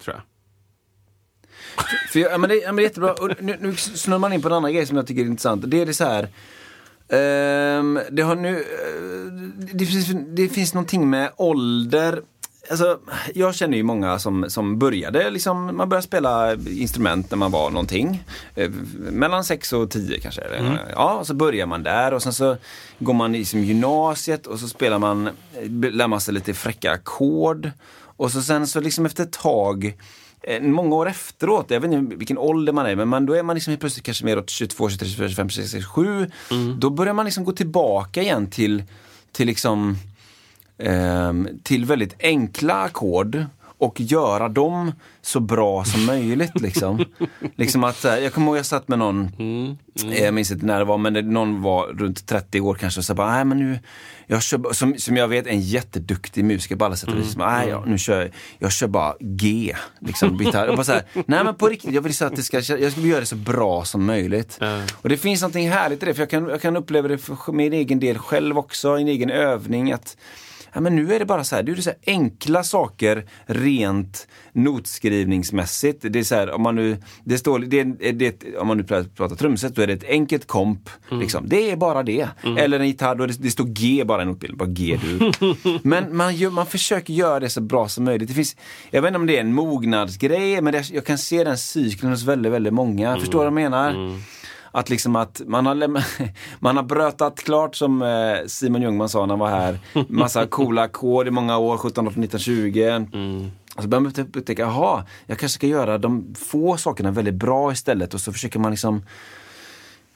tror 0.00 0.16
jag. 0.16 0.22
För 2.12 2.20
jag, 2.20 2.32
ja, 2.32 2.38
men 2.38 2.50
det, 2.50 2.56
ja, 2.56 2.66
men 2.66 2.76
det 2.76 2.82
är 2.82 2.84
jättebra. 2.84 3.12
Och 3.12 3.30
nu, 3.40 3.56
nu 3.60 3.76
snurrar 3.76 4.18
man 4.18 4.32
in 4.32 4.42
på 4.42 4.48
en 4.48 4.54
annan 4.54 4.72
grej 4.72 4.86
som 4.86 4.96
jag 4.96 5.06
tycker 5.06 5.22
är 5.22 5.26
intressant. 5.26 5.62
Det 5.70 5.80
är 5.82 5.86
det 5.86 5.94
så 5.94 6.04
här. 6.04 6.28
ehm, 7.08 8.00
det 8.10 8.22
har 8.22 8.36
nu... 8.36 8.56
eh, 8.56 9.32
det, 9.74 9.86
finns, 9.86 10.06
det 10.36 10.48
finns 10.48 10.74
någonting 10.74 11.10
med 11.10 11.30
ålder. 11.36 12.22
Alltså, 12.70 12.98
jag 13.34 13.54
känner 13.54 13.76
ju 13.76 13.82
många 13.82 14.18
som, 14.18 14.50
som 14.50 14.78
började, 14.78 15.30
liksom, 15.30 15.76
man 15.76 15.88
började 15.88 16.06
spela 16.06 16.54
instrument 16.54 17.30
när 17.30 17.38
man 17.38 17.50
var 17.50 17.70
någonting. 17.70 18.24
Eh, 18.54 18.70
mellan 19.10 19.44
6 19.44 19.72
och 19.72 19.90
10 19.90 20.20
kanske. 20.20 20.40
eller? 20.40 20.92
Ja, 20.94 21.22
så 21.24 21.34
börjar 21.34 21.66
man 21.66 21.82
där 21.82 22.14
och 22.14 22.22
sen 22.22 22.32
så 22.32 22.56
går 22.98 23.14
man 23.14 23.34
i 23.34 23.44
som 23.44 23.60
gymnasiet 23.64 24.46
och 24.46 24.58
så 24.60 24.68
spelar 24.68 24.98
man, 24.98 25.28
lär 25.92 26.08
man 26.08 26.20
sig 26.20 26.34
lite 26.34 26.54
fräcka 26.54 26.92
ackord. 26.92 27.70
Och 28.00 28.30
så 28.32 28.42
sen 28.42 28.66
så 28.66 28.80
liksom 28.80 29.06
efter 29.06 29.22
ett 29.22 29.32
tag 29.32 29.94
många 30.60 30.96
år 30.96 31.08
efteråt, 31.08 31.66
jag 31.68 31.80
vet 31.80 31.92
inte 31.92 32.16
vilken 32.16 32.38
ålder 32.38 32.72
man 32.72 32.86
är, 32.86 32.96
men 32.96 33.08
man, 33.08 33.26
då 33.26 33.32
är 33.32 33.42
man 33.42 33.54
liksom 33.54 33.70
helt 33.70 33.80
plötsligt 33.80 34.04
kanske 34.04 34.24
mer 34.24 34.38
åt 34.38 34.50
22, 34.50 34.90
23, 34.90 35.08
24, 35.08 35.28
25, 35.28 35.48
26, 35.48 35.72
27. 35.72 36.30
Då 36.78 36.90
börjar 36.90 37.14
man 37.14 37.24
liksom 37.24 37.44
gå 37.44 37.52
tillbaka 37.52 38.22
igen 38.22 38.50
till, 38.50 38.82
till 39.32 39.46
liksom 39.46 39.96
ehm, 40.78 41.48
till 41.62 41.84
väldigt 41.84 42.14
enkla 42.18 42.74
ackord 42.74 43.44
och 43.78 44.00
göra 44.00 44.48
dem 44.48 44.92
så 45.22 45.40
bra 45.40 45.84
som 45.84 46.06
möjligt. 46.06 46.60
Liksom. 46.60 47.04
liksom 47.56 47.84
att, 47.84 48.04
här, 48.04 48.18
jag 48.18 48.32
kommer 48.32 48.46
ihåg 48.46 48.58
jag 48.58 48.66
satt 48.66 48.88
med 48.88 48.98
någon, 48.98 49.30
eh, 50.12 50.24
jag 50.24 50.34
minns 50.34 50.50
inte 50.50 50.66
när 50.66 50.78
det 50.78 50.84
var, 50.84 50.98
men 50.98 51.12
det, 51.12 51.22
någon 51.22 51.62
var 51.62 51.86
runt 51.86 52.26
30 52.26 52.60
år 52.60 52.74
kanske 52.74 53.00
och 53.00 53.04
sa 53.04 53.14
bara, 53.14 53.30
nej 53.30 53.44
men 53.44 53.58
nu, 53.58 53.78
jag 54.26 54.42
kör, 54.42 54.58
bara-" 54.58 54.74
som, 54.74 54.94
som 54.98 55.16
jag 55.16 55.28
vet 55.28 55.46
är 55.46 55.50
en 55.50 55.60
jätteduktig 55.60 56.44
musiker 56.44 56.76
på 56.76 56.84
alla 56.84 56.96
sätt 56.96 57.08
och 57.08 57.18
vis. 57.18 57.34
Mm. 57.34 57.48
Nej, 57.48 57.68
jag, 57.68 57.88
nu 57.88 57.98
kör 57.98 58.20
jag, 58.20 58.30
jag 58.58 58.72
kör 58.72 58.86
bara 58.86 59.14
G, 59.20 59.74
liksom, 60.00 60.36
gitarr. 60.36 60.68
Och 60.68 60.76
bara 60.76 60.84
så 60.84 60.92
här, 60.92 61.02
nej 61.14 61.44
men 61.44 61.54
på 61.54 61.68
riktigt, 61.68 61.94
jag 61.94 62.02
vill 62.02 62.14
så 62.14 62.24
att 62.24 62.36
det 62.36 62.42
ska, 62.42 62.56
jag 62.60 62.92
ska 62.92 63.00
göra 63.00 63.20
det 63.20 63.26
så 63.26 63.36
bra 63.36 63.84
som 63.84 64.04
möjligt. 64.04 64.58
Och 64.92 65.08
det 65.08 65.16
finns 65.16 65.40
någonting 65.40 65.70
härligt 65.70 66.02
i 66.02 66.06
det, 66.06 66.14
för 66.14 66.22
jag 66.22 66.30
kan, 66.30 66.48
jag 66.48 66.62
kan 66.62 66.76
uppleva 66.76 67.08
det 67.08 67.18
för 67.18 67.52
min 67.52 67.72
egen 67.72 68.00
del 68.00 68.18
själv 68.18 68.58
också, 68.58 68.88
en 68.88 69.08
egen 69.08 69.30
övning. 69.30 69.92
att 69.92 70.16
Ja, 70.78 70.82
men 70.82 70.96
nu 70.96 71.14
är 71.14 71.18
det 71.18 71.24
bara 71.24 71.44
så 71.44 71.56
här, 71.56 71.62
det 71.62 71.72
är 71.72 71.76
så 71.76 71.90
här 71.90 71.98
enkla 72.06 72.64
saker 72.64 73.24
rent 73.46 74.28
notskrivningsmässigt. 74.52 76.04
Det 76.10 76.18
är 76.18 76.24
så 76.24 76.34
här, 76.34 76.50
om 76.50 76.62
man 76.62 76.74
nu, 76.74 76.96
det 77.24 77.38
står, 77.38 77.58
det 77.58 77.84
det 78.12 78.56
om 78.58 78.66
man 78.66 78.76
nu 78.76 78.84
pratar 78.84 79.36
trumset, 79.36 79.74
då 79.74 79.82
är 79.82 79.86
det 79.86 79.92
ett 79.92 80.08
enkelt 80.08 80.46
komp. 80.46 80.90
Liksom. 81.10 81.48
Det 81.48 81.70
är 81.70 81.76
bara 81.76 82.02
det. 82.02 82.28
Eller 82.58 82.80
en 82.80 82.86
gitarr, 82.86 83.14
då 83.14 83.26
det, 83.26 83.42
det 83.42 83.50
står 83.50 83.64
G 83.64 84.04
bara 84.04 84.22
i 84.22 84.24
notbilden, 84.24 84.58
bara 84.58 84.68
G-dur. 84.68 85.80
men 85.86 86.16
man, 86.16 86.36
gör, 86.36 86.50
man 86.50 86.66
försöker 86.66 87.12
göra 87.14 87.40
det 87.40 87.50
så 87.50 87.60
bra 87.60 87.88
som 87.88 88.04
möjligt. 88.04 88.28
Det 88.28 88.34
finns, 88.34 88.56
jag 88.90 89.02
vet 89.02 89.08
inte 89.08 89.18
om 89.18 89.26
det 89.26 89.36
är 89.36 89.40
en 89.40 89.54
mognadsgrej, 89.54 90.60
men 90.60 90.72
det, 90.72 90.90
jag 90.90 91.04
kan 91.04 91.18
se 91.18 91.44
den 91.44 91.58
cykeln 91.58 92.10
hos 92.10 92.22
väldigt, 92.22 92.52
väldigt 92.52 92.72
många. 92.74 93.18
Förstår 93.20 93.32
du 93.32 93.50
vad 93.50 93.62
jag 93.62 93.70
menar? 93.70 94.18
Att 94.78 94.90
liksom 94.90 95.16
att 95.16 95.42
man 95.46 95.66
har, 95.66 96.02
man 96.58 96.76
har 96.76 96.82
brötat 96.82 97.38
klart 97.38 97.76
som 97.76 98.02
eh, 98.02 98.46
Simon 98.46 98.82
Ljungman 98.82 99.08
sa 99.08 99.26
när 99.26 99.32
han 99.32 99.38
var 99.38 99.48
här. 99.48 99.78
Massa 100.08 100.46
coola 100.46 100.82
ackord 100.82 101.28
i 101.28 101.30
många 101.30 101.58
år, 101.58 101.76
17, 101.76 102.08
18, 102.08 102.20
19, 102.20 102.40
20. 102.40 103.06
Och 103.76 103.82
så 103.82 103.88
börjar 103.88 104.00
man 104.00 104.12
typ 104.12 104.36
upptäcka, 104.36 104.62
jaha, 104.62 105.04
jag 105.26 105.38
kanske 105.38 105.54
ska 105.54 105.66
göra 105.66 105.98
de 105.98 106.34
få 106.34 106.76
sakerna 106.76 107.10
väldigt 107.10 107.34
bra 107.34 107.72
istället. 107.72 108.14
Och 108.14 108.20
så 108.20 108.32
försöker 108.32 108.58
man 108.58 108.70
liksom 108.70 109.02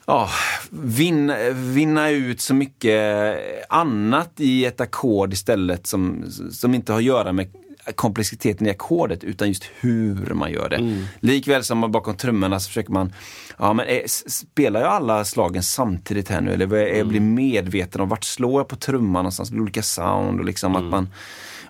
ja, 0.05 0.29
vinna, 0.69 1.35
vinna 1.49 2.09
ut 2.09 2.41
så 2.41 2.53
mycket 2.53 3.37
annat 3.69 4.31
i 4.37 4.65
ett 4.65 4.81
ackord 4.81 5.33
istället 5.33 5.87
som, 5.87 6.25
som 6.51 6.73
inte 6.75 6.91
har 6.91 6.99
att 6.99 7.05
göra 7.05 7.31
med 7.31 7.47
komplexiteten 7.95 8.67
i 8.67 8.69
ackordet 8.69 9.23
utan 9.23 9.47
just 9.47 9.63
hur 9.79 10.33
man 10.33 10.51
gör 10.51 10.69
det. 10.69 11.05
Likväl 11.19 11.63
som 11.63 11.77
man 11.77 11.91
bakom 11.91 12.15
trummorna 12.17 12.59
så 12.59 12.67
försöker 12.67 12.91
man, 12.91 13.13
ja 13.59 13.73
men 13.73 13.85
s- 13.89 14.33
spelar 14.39 14.81
jag 14.81 14.89
alla 14.89 15.25
slagen 15.25 15.63
samtidigt 15.63 16.29
här 16.29 16.41
nu 16.41 16.53
eller 16.53 16.73
är- 16.75 16.97
jag 16.97 17.07
blir 17.07 17.19
medveten 17.19 18.01
om 18.01 18.09
vart 18.09 18.23
slår 18.23 18.59
jag 18.59 18.67
på 18.67 18.75
trumman 18.75 19.11
någonstans, 19.23 19.49
Det 19.49 19.53
blir 19.53 19.61
olika 19.63 19.83
sound 19.83 20.39
och 20.39 20.45
liksom 20.45 20.75
att 20.75 20.83
man 20.83 21.09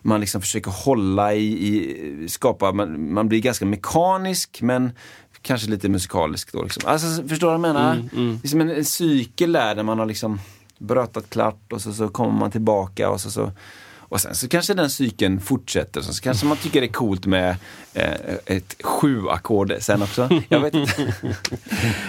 man 0.05 0.20
liksom 0.22 0.41
försöker 0.41 0.72
hålla 0.72 1.34
i, 1.34 1.45
i 1.68 2.30
skapa, 2.30 2.72
man, 2.72 3.14
man 3.14 3.30
blir 3.30 3.39
ganska 3.41 3.66
mekanisk 3.66 4.61
men 4.61 4.91
kanske 5.41 5.70
lite 5.70 5.89
musikalisk 5.89 6.51
då. 6.51 6.64
Liksom. 6.64 6.84
Alltså, 6.86 7.28
förstår 7.28 7.47
du 7.51 7.57
vad 7.57 7.70
jag 7.70 7.74
menar? 7.76 7.95
Det 8.41 8.47
är 8.47 8.49
som 8.49 8.61
en, 8.61 8.70
en 8.70 8.86
cykel 8.86 9.51
där, 9.51 9.76
där 9.76 9.84
man 9.84 9.99
har 9.99 10.05
liksom 10.05 10.39
brötat 10.78 11.30
klart 11.30 11.74
och 11.74 11.82
så, 11.82 11.93
så 11.93 12.07
kommer 12.09 12.39
man 12.39 12.51
tillbaka 12.51 13.09
och 13.09 13.22
så, 13.22 13.32
så 13.32 13.51
och 14.14 14.22
sen 14.22 14.36
så 14.36 14.47
kanske 14.47 14.74
den 14.74 14.89
cykeln 14.89 15.39
fortsätter, 15.39 16.01
så, 16.01 16.22
kanske 16.22 16.45
man 16.45 16.57
tycker 16.57 16.82
det 16.82 16.88
är 16.88 16.91
coolt 16.91 17.26
med 17.26 17.55
eh, 17.93 18.11
ett 18.45 18.76
sju 18.84 19.30
ackord 19.30 19.74
sen 19.80 20.01
också. 20.01 20.41
Jag 20.49 20.59
vet 20.59 20.74
inte. 20.74 20.93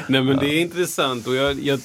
Nej 0.09 0.22
men 0.22 0.36
det 0.36 0.46
är 0.46 0.61
intressant 0.61 1.26
och 1.26 1.34
jag, 1.34 1.61
jag, 1.61 1.80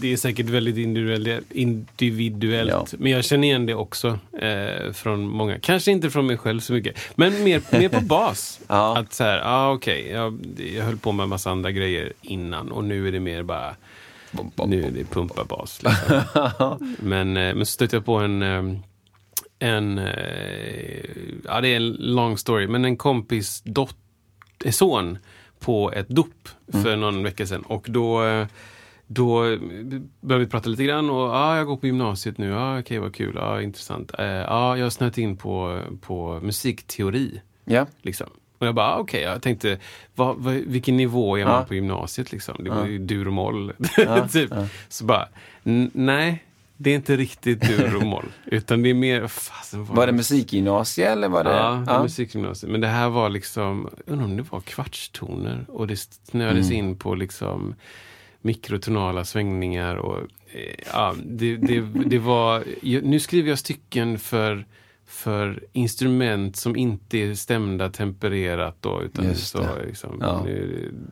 det 0.00 0.12
är 0.12 0.16
säkert 0.16 0.46
väldigt 0.46 0.76
individuellt. 0.76 1.44
individuellt 1.50 2.70
Ja. 2.70 2.86
Men 2.98 3.12
jag 3.12 3.24
känner 3.24 3.48
igen 3.48 3.66
det 3.66 3.74
också 3.74 4.18
eh, 4.40 4.92
från 4.92 5.28
många. 5.28 5.58
Kanske 5.58 5.90
inte 5.90 6.10
från 6.10 6.26
mig 6.26 6.36
själv 6.36 6.60
så 6.60 6.72
mycket. 6.72 6.98
Men 7.14 7.44
mer, 7.44 7.62
mer 7.70 7.88
på 7.88 8.00
bas. 8.00 8.60
Ja. 8.68 8.98
Att 8.98 9.12
så 9.12 9.24
här, 9.24 9.40
ah, 9.44 9.72
okej, 9.72 10.08
jag, 10.10 10.38
jag 10.74 10.84
höll 10.84 10.96
på 10.96 11.12
med 11.12 11.24
en 11.24 11.28
massa 11.28 11.50
andra 11.50 11.70
grejer 11.70 12.12
innan 12.22 12.72
och 12.72 12.84
nu 12.84 13.08
är 13.08 13.12
det 13.12 13.20
mer 13.20 13.42
bara 13.42 13.76
nu 14.66 14.84
är 14.84 14.90
det 14.90 15.04
pumpa 15.04 15.44
bas. 15.44 15.82
Liksom. 15.82 16.96
men, 16.98 17.36
eh, 17.36 17.54
men 17.54 17.66
så 17.66 17.72
stötte 17.72 17.96
jag 17.96 18.04
på 18.04 18.14
en, 18.16 18.42
eh, 18.42 18.80
en 19.60 19.98
eh, 19.98 21.04
ja 21.44 21.60
det 21.60 21.68
är 21.68 21.76
en 21.76 21.92
long 21.92 22.38
story, 22.38 22.66
men 22.66 22.84
en 22.84 22.96
kompis 22.96 23.62
dot, 23.64 23.96
eh, 24.64 24.70
son 24.70 25.18
på 25.58 25.92
ett 25.92 26.08
dop 26.08 26.48
för 26.72 26.96
någon 26.96 27.22
vecka 27.22 27.46
sedan. 27.46 27.62
Och 27.62 27.86
då, 27.90 28.24
eh, 28.24 28.46
då 29.06 29.40
började 30.20 30.44
vi 30.44 30.50
prata 30.50 30.68
lite 30.70 30.84
grann 30.84 31.10
och 31.10 31.34
ah, 31.34 31.56
jag 31.56 31.66
går 31.66 31.76
på 31.76 31.86
gymnasiet 31.86 32.38
nu, 32.38 32.54
ah, 32.56 32.78
okej 32.78 32.98
vad 32.98 33.14
kul, 33.14 33.38
ah, 33.38 33.60
intressant. 33.62 34.12
Eh, 34.18 34.52
ah, 34.52 34.76
jag 34.76 34.84
har 34.84 34.90
snöat 34.90 35.18
in 35.18 35.36
på, 35.36 35.80
på 36.00 36.40
musikteori. 36.42 37.40
Ja. 37.64 37.86
Liksom. 38.02 38.26
Och 38.58 38.66
jag 38.66 38.74
bara, 38.74 38.86
ah, 38.94 38.98
okej, 38.98 39.22
jag 39.22 39.42
tänkte, 39.42 39.78
vad, 40.14 40.36
vad, 40.36 40.54
vilken 40.54 40.96
nivå 40.96 41.38
är 41.38 41.44
man 41.44 41.54
Ja. 41.54 41.64
på 41.64 41.74
gymnasiet? 41.74 42.32
Liksom? 42.32 42.54
Det 42.64 42.70
var 42.70 42.86
ju 42.86 42.98
dur 42.98 43.26
och 43.26 43.32
moll. 43.32 43.72
typ. 44.32 44.52
Så 44.88 45.04
bara, 45.04 45.28
"N- 45.64 45.90
nej, 45.94 46.44
det 46.82 46.90
är 46.90 46.94
inte 46.94 47.16
riktigt 47.16 47.60
dur 47.60 47.96
och 47.96 48.02
moll. 48.06 48.26
utan 48.46 48.82
det 48.82 48.90
är 48.90 48.94
mer, 48.94 49.26
fasen 49.26 49.84
Var 49.84 50.06
det 50.06 50.12
musikgymnasie 50.12 51.10
eller 51.12 51.28
var 51.28 51.44
det? 51.44 51.50
Ja, 51.50 51.84
ja. 51.86 52.02
musikgymnasiet. 52.02 52.72
Men 52.72 52.80
det 52.80 52.86
här 52.86 53.08
var 53.08 53.28
liksom, 53.28 53.88
jag 54.06 54.12
undrar 54.12 54.26
om 54.26 54.36
det 54.36 54.42
var 54.42 54.60
kvartstoner 54.60 55.64
och 55.68 55.86
det 55.86 55.96
snöades 55.96 56.70
in 56.70 56.96
på 56.96 57.14
liksom 57.14 57.74
mikrotonala 58.40 59.24
svängningar 59.24 59.96
och 59.96 60.18
eh, 60.52 60.84
ja, 60.92 61.14
det, 61.24 61.56
det, 61.56 61.80
det 62.06 62.18
var, 62.18 62.64
nu 63.02 63.20
skriver 63.20 63.48
jag 63.48 63.58
stycken 63.58 64.18
för 64.18 64.66
för 65.10 65.64
instrument 65.72 66.56
som 66.56 66.76
inte 66.76 67.18
är 67.18 67.34
stämda 67.34 67.90
tempererat 67.90 68.76
då, 68.80 69.02
utan 69.02 69.24
Just 69.24 69.46
så 69.50 69.58
det. 69.58 69.86
liksom, 69.86 70.18
Ja. 70.20 70.46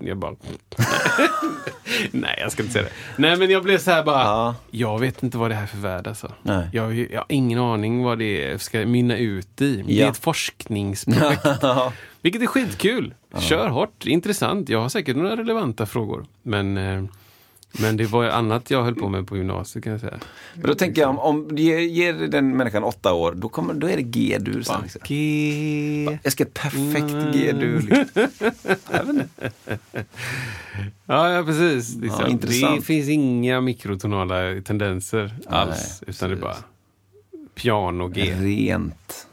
jag 0.00 0.18
bara... 0.18 0.34
Nej, 2.10 2.38
jag 2.40 2.52
ska 2.52 2.62
inte 2.62 2.72
säga 2.72 2.84
det. 2.84 2.90
Nej, 3.16 3.36
men 3.36 3.50
jag 3.50 3.62
blev 3.62 3.78
så 3.78 3.90
här 3.90 4.02
bara, 4.04 4.22
Ja. 4.24 4.54
jag 4.70 4.98
vet 4.98 5.22
inte 5.22 5.38
vad 5.38 5.50
det 5.50 5.54
här 5.54 5.62
är 5.62 5.66
för 5.66 5.78
värld 5.78 6.06
alltså. 6.06 6.32
Nej. 6.42 6.68
Jag, 6.72 6.94
jag 6.98 7.18
har 7.20 7.26
ingen 7.28 7.58
aning 7.58 8.02
vad 8.02 8.18
det 8.18 8.62
ska 8.62 8.86
mynna 8.86 9.16
ut 9.16 9.60
i. 9.60 9.76
Det 9.86 9.94
Ja. 9.94 10.06
är 10.06 10.10
ett 10.10 10.16
forskningsprojekt. 10.18 11.46
Vilket 12.22 12.42
är 12.42 12.46
skitkul. 12.46 13.14
Kör 13.38 13.68
hårt, 13.68 14.06
intressant. 14.06 14.68
Jag 14.68 14.80
har 14.80 14.88
säkert 14.88 15.16
några 15.16 15.36
relevanta 15.36 15.86
frågor. 15.86 16.26
Men, 16.42 16.76
eh, 16.76 17.04
men 17.72 17.96
det 17.96 18.06
var 18.06 18.24
annat 18.24 18.70
jag 18.70 18.84
höll 18.84 18.94
på 18.94 19.08
med 19.08 19.26
på 19.26 19.36
gymnasiet 19.36 19.84
kan 19.84 19.92
jag 19.92 20.00
säga. 20.00 20.18
Men 20.54 20.66
då 20.66 20.74
tänker 20.74 21.02
jag 21.02 21.10
om, 21.10 21.18
om 21.18 21.56
du 21.56 21.62
ger, 21.62 21.78
ger 21.78 22.12
den 22.12 22.56
människan 22.56 22.84
åtta 22.84 23.12
år, 23.14 23.32
då, 23.36 23.48
kommer, 23.48 23.74
då 23.74 23.88
är 23.88 23.96
det 23.96 24.02
G-dur 24.02 24.62
sen. 24.62 24.82
Liksom. 24.82 25.00
G. 25.04 26.18
Jag 26.22 26.32
ska 26.32 26.44
ett 26.44 26.54
perfekt 26.54 27.34
G-dur. 27.34 27.80
Liksom. 27.80 29.22
Ja, 31.06 31.30
ja 31.30 31.44
precis. 31.44 31.96
Liksom. 31.96 32.24
det 32.24 32.30
intressant. 32.30 32.84
finns 32.84 33.08
inga 33.08 33.60
mikrotonala 33.60 34.60
tendenser 34.64 35.34
alls. 35.46 36.02
utan 36.06 36.30
det 36.30 36.36
är 36.36 36.40
bara 36.40 36.56
piano 37.54 38.08
G. 38.08 38.34
Rent. 38.38 39.26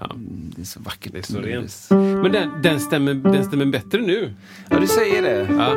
Ja. 0.00 0.16
Det 0.56 0.62
är 0.62 0.64
så 0.64 0.80
vackert. 0.80 1.12
Det 1.12 1.18
är 1.18 1.22
så 1.22 1.40
rent. 1.40 1.86
Men 2.22 2.32
den, 2.32 2.62
den, 2.62 2.80
stämmer, 2.80 3.14
den 3.14 3.44
stämmer 3.44 3.66
bättre 3.66 4.00
nu. 4.00 4.34
Ja, 4.70 4.78
du 4.78 4.86
säger 4.86 5.22
det. 5.22 5.48
Ja. 5.58 5.76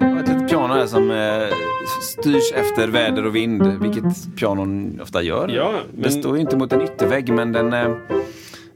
Jag 0.00 0.06
har 0.10 0.20
ett 0.22 0.28
litet 0.28 0.48
piano 0.50 0.74
här 0.74 0.86
som 0.86 1.10
eh, 1.10 1.56
styrs 2.02 2.52
efter 2.54 2.88
väder 2.88 3.26
och 3.26 3.36
vind, 3.36 3.62
vilket 3.82 4.36
pianon 4.36 5.00
ofta 5.00 5.22
gör. 5.22 5.48
Ja, 5.48 5.72
Det 5.72 6.02
men- 6.02 6.12
står 6.12 6.34
ju 6.36 6.40
inte 6.40 6.56
mot 6.56 6.72
en 6.72 6.82
yttervägg, 6.82 7.32
men 7.32 7.52
den... 7.52 7.72
Eh, 7.72 7.96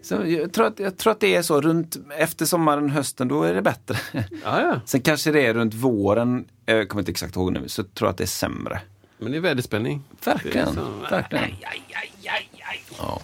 så 0.03 0.15
jag, 0.27 0.53
tror 0.53 0.67
att, 0.67 0.79
jag 0.79 0.97
tror 0.99 1.11
att 1.11 1.21
det 1.21 1.35
är 1.35 1.43
så 1.43 1.61
runt 1.61 1.97
efter 2.19 2.47
sommaren, 2.47 2.91
hösten, 2.91 3.29
då 3.29 3.43
är 3.43 3.55
det 3.55 3.63
bättre. 3.63 3.97
Ja, 4.13 4.23
ja. 4.63 4.81
Sen 4.87 5.01
kanske 5.01 5.33
det 5.33 5.47
är 5.47 5.55
runt 5.55 5.75
våren, 5.75 6.45
jag 6.67 6.89
kommer 6.89 7.03
inte 7.03 7.11
exakt 7.13 7.37
ihåg 7.37 7.53
nu, 7.53 7.69
så 7.69 7.83
tror 7.83 8.07
jag 8.07 8.11
att 8.11 8.19
det 8.19 8.25
är 8.25 8.27
sämre. 8.27 8.81
Men 9.19 9.33
det 9.33 9.39
är 9.39 9.41
väderspänning. 9.41 10.03
Verkligen. 10.25 10.75
Det 10.75 10.81
är 10.81 10.85
så- 10.85 11.11
Verkligen. 11.11 11.45
Aj, 11.45 11.59
aj, 11.63 11.83
aj, 11.95 12.11
aj, 12.29 12.63
aj. 12.71 12.81
Ja. 12.99 13.21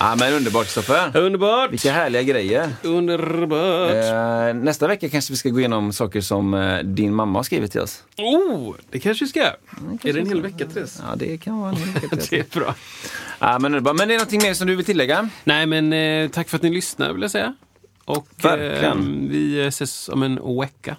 Ja, 0.00 0.16
men 0.18 0.32
underbart 0.32 0.64
Kristoffer. 0.64 1.16
Underbart! 1.16 1.72
Vilka 1.72 1.92
härliga 1.92 2.22
grejer. 2.22 2.70
Underbart! 2.82 3.90
Eh, 3.90 4.54
nästa 4.62 4.86
vecka 4.88 5.08
kanske 5.08 5.32
vi 5.32 5.36
ska 5.36 5.48
gå 5.48 5.58
igenom 5.58 5.92
saker 5.92 6.20
som 6.20 6.54
eh, 6.54 6.78
din 6.78 7.14
mamma 7.14 7.38
har 7.38 7.42
skrivit 7.44 7.72
till 7.72 7.80
oss. 7.80 8.02
Oh, 8.16 8.74
det 8.90 8.98
kanske 9.00 9.24
vi 9.24 9.28
ska. 9.28 9.40
är 9.40 10.12
det 10.12 10.20
en 10.20 10.26
hel 10.28 10.42
vecka, 10.42 10.66
Therese? 10.66 11.02
Ja, 11.08 11.16
det 11.16 11.38
kan 11.38 11.60
vara 11.60 11.70
en 11.70 11.76
hel 11.76 11.88
vecka 11.88 12.16
till. 12.16 12.18
Det 12.30 12.56
är 12.56 12.60
bra. 12.60 12.74
ja, 13.38 13.58
men, 13.58 13.74
underbart. 13.74 13.96
men 13.96 14.08
det 14.08 14.14
är 14.14 14.18
någonting 14.18 14.42
mer 14.42 14.54
som 14.54 14.66
du 14.66 14.74
vill 14.76 14.84
tillägga? 14.84 15.28
Nej, 15.44 15.66
men 15.66 15.92
eh, 15.92 16.28
tack 16.30 16.48
för 16.48 16.56
att 16.56 16.62
ni 16.62 16.70
lyssnar 16.70 17.12
vill 17.12 17.22
jag 17.22 17.30
säga. 17.30 17.54
Och 18.04 18.26
Verkligen. 18.42 19.24
eh, 19.24 19.30
vi 19.30 19.66
ses 19.66 20.08
om 20.08 20.22
en 20.22 20.58
vecka. 20.60 20.96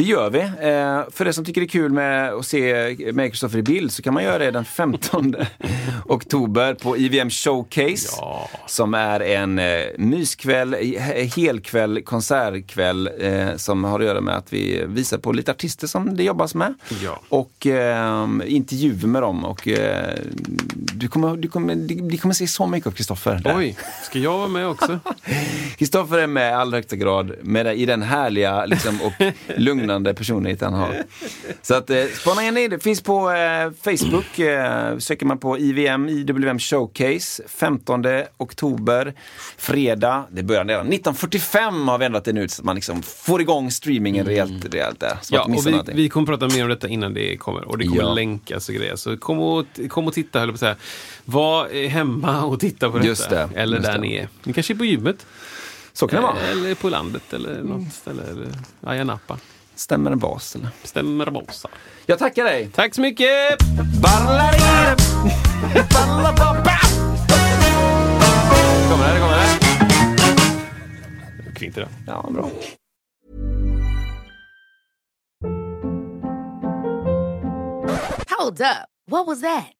Det 0.00 0.04
gör 0.06 0.30
vi. 0.30 0.40
Eh, 0.40 1.10
för 1.10 1.28
er 1.28 1.32
som 1.32 1.44
tycker 1.44 1.60
det 1.60 1.64
är 1.64 1.68
kul 1.68 1.92
med 1.92 2.32
att 2.32 2.46
se 2.46 2.96
Kristoffer 3.30 3.58
i 3.58 3.62
bild 3.62 3.92
så 3.92 4.02
kan 4.02 4.14
man 4.14 4.24
göra 4.24 4.38
det 4.38 4.50
den 4.50 4.64
15 4.64 5.34
oktober 6.04 6.74
på 6.74 6.96
IVM 6.96 7.30
Showcase. 7.30 8.08
Ja. 8.16 8.48
Som 8.66 8.94
är 8.94 9.20
en 9.20 9.58
eh, 9.58 9.80
myskväll, 9.98 10.74
he- 10.74 11.36
helkväll, 11.36 12.02
konsertkväll 12.02 13.10
eh, 13.20 13.56
som 13.56 13.84
har 13.84 14.00
att 14.00 14.06
göra 14.06 14.20
med 14.20 14.36
att 14.36 14.52
vi 14.52 14.84
visar 14.86 15.18
på 15.18 15.32
lite 15.32 15.50
artister 15.50 15.86
som 15.86 16.16
det 16.16 16.24
jobbas 16.24 16.54
med. 16.54 16.74
Ja. 17.02 17.20
Och 17.28 17.66
eh, 17.66 18.28
intervjuer 18.46 19.06
med 19.06 19.22
dem. 19.22 19.44
Och, 19.44 19.68
eh, 19.68 20.14
du 20.94 21.08
kommer, 21.08 21.36
du 21.36 21.48
kommer, 21.48 21.74
du 22.10 22.18
kommer 22.18 22.34
se 22.34 22.46
så 22.46 22.66
mycket 22.66 22.86
av 22.86 22.90
Kristoffer. 22.92 23.42
Oj, 23.56 23.76
ska 24.04 24.18
jag 24.18 24.38
vara 24.38 24.48
med 24.48 24.66
också? 24.68 24.98
Kristoffer 25.76 26.18
är 26.18 26.26
med 26.26 26.50
i 26.50 26.54
allra 26.54 26.78
högsta 26.78 26.96
grad 26.96 27.32
med 27.42 27.78
i 27.78 27.86
den 27.86 28.02
härliga 28.02 28.66
liksom, 28.66 28.98
och 29.02 29.12
lugnande 29.90 30.14
personlighet 30.14 30.60
han 30.60 30.72
har. 30.74 31.02
Så 31.62 31.74
att 31.74 31.90
eh, 31.90 32.04
spana 32.20 32.42
in 32.42 32.54
det. 32.70 32.82
Finns 32.82 33.00
på 33.02 33.30
eh, 33.30 33.70
Facebook. 33.82 34.38
Eh, 34.38 34.98
söker 34.98 35.26
man 35.26 35.38
på 35.38 35.58
IVM, 35.58 36.08
IWM 36.08 36.58
Showcase. 36.58 37.42
15 37.48 38.04
oktober, 38.36 39.14
fredag. 39.56 40.24
Det 40.30 40.42
börjar 40.42 40.64
redan 40.64 40.92
19.45 40.92 41.86
har 41.90 41.98
vi 41.98 42.04
ändrat 42.04 42.24
det 42.24 42.32
nu 42.32 42.48
så 42.48 42.60
att 42.62 42.64
man 42.64 42.74
liksom 42.74 43.02
får 43.02 43.40
igång 43.40 43.70
streamingen 43.70 44.26
rejält, 44.26 44.74
rejält 44.74 45.00
där. 45.00 45.18
Så 45.22 45.34
Ja, 45.34 45.42
och 45.44 45.66
vi, 45.66 45.70
någonting. 45.70 45.96
vi 45.96 46.08
kommer 46.08 46.26
prata 46.26 46.48
mer 46.48 46.62
om 46.62 46.68
detta 46.68 46.88
innan 46.88 47.14
det 47.14 47.36
kommer. 47.36 47.64
Och 47.68 47.78
det 47.78 47.84
kommer 47.86 48.02
Ja. 48.02 48.14
länkas 48.14 48.68
och 48.68 48.74
grejer. 48.74 48.96
Så 48.96 49.16
kom 49.16 49.38
och, 49.38 49.66
kom 49.88 50.06
och 50.06 50.14
titta, 50.14 50.38
höll 50.38 50.48
jag 50.48 50.52
på 50.52 50.56
att 50.56 50.60
säga. 50.60 50.76
Var 51.24 51.68
eh, 51.84 51.88
hemma 51.90 52.44
och 52.44 52.60
titta 52.60 52.90
på 52.90 52.96
detta. 52.96 53.08
Just 53.08 53.30
det, 53.30 53.48
Eller 53.54 53.76
just 53.76 53.86
där 53.88 53.94
det. 53.94 54.00
ni 54.00 54.14
är. 54.16 54.28
Ni 54.44 54.52
kanske 54.52 54.72
är 54.72 54.78
på 54.78 54.84
gymmet. 54.84 55.26
Så 55.92 56.08
kan 56.08 56.16
det 56.20 56.26
vara. 56.26 56.38
Eller 56.50 56.74
på 56.74 56.88
landet 56.88 57.32
eller 57.32 57.62
något 57.62 57.92
ställe. 57.92 58.22
Eller 58.30 58.46
Ayia 58.86 59.04
Napa. 59.04 59.38
Stämmer 59.80 60.10
en 60.10 60.18
bas 60.18 60.54
eller? 60.56 60.68
Stämmer 60.82 61.30
bossa. 61.30 61.68
Jag 62.06 62.18
tackar 62.18 62.44
dig. 62.44 62.70
Tack 62.74 62.94
så 62.94 63.00
mycket! 63.00 63.58
Ballarina. 64.02 64.96
Kommer 68.90 69.14
det, 69.14 69.20
kommer 69.20 69.36
det. 69.36 69.58
Kvinter. 71.58 71.88
Ja, 72.06 72.26
bra. 72.30 72.50
Hold 78.38 78.60
up. 78.60 78.88
What 79.06 79.26
was 79.26 79.40
that? 79.40 79.79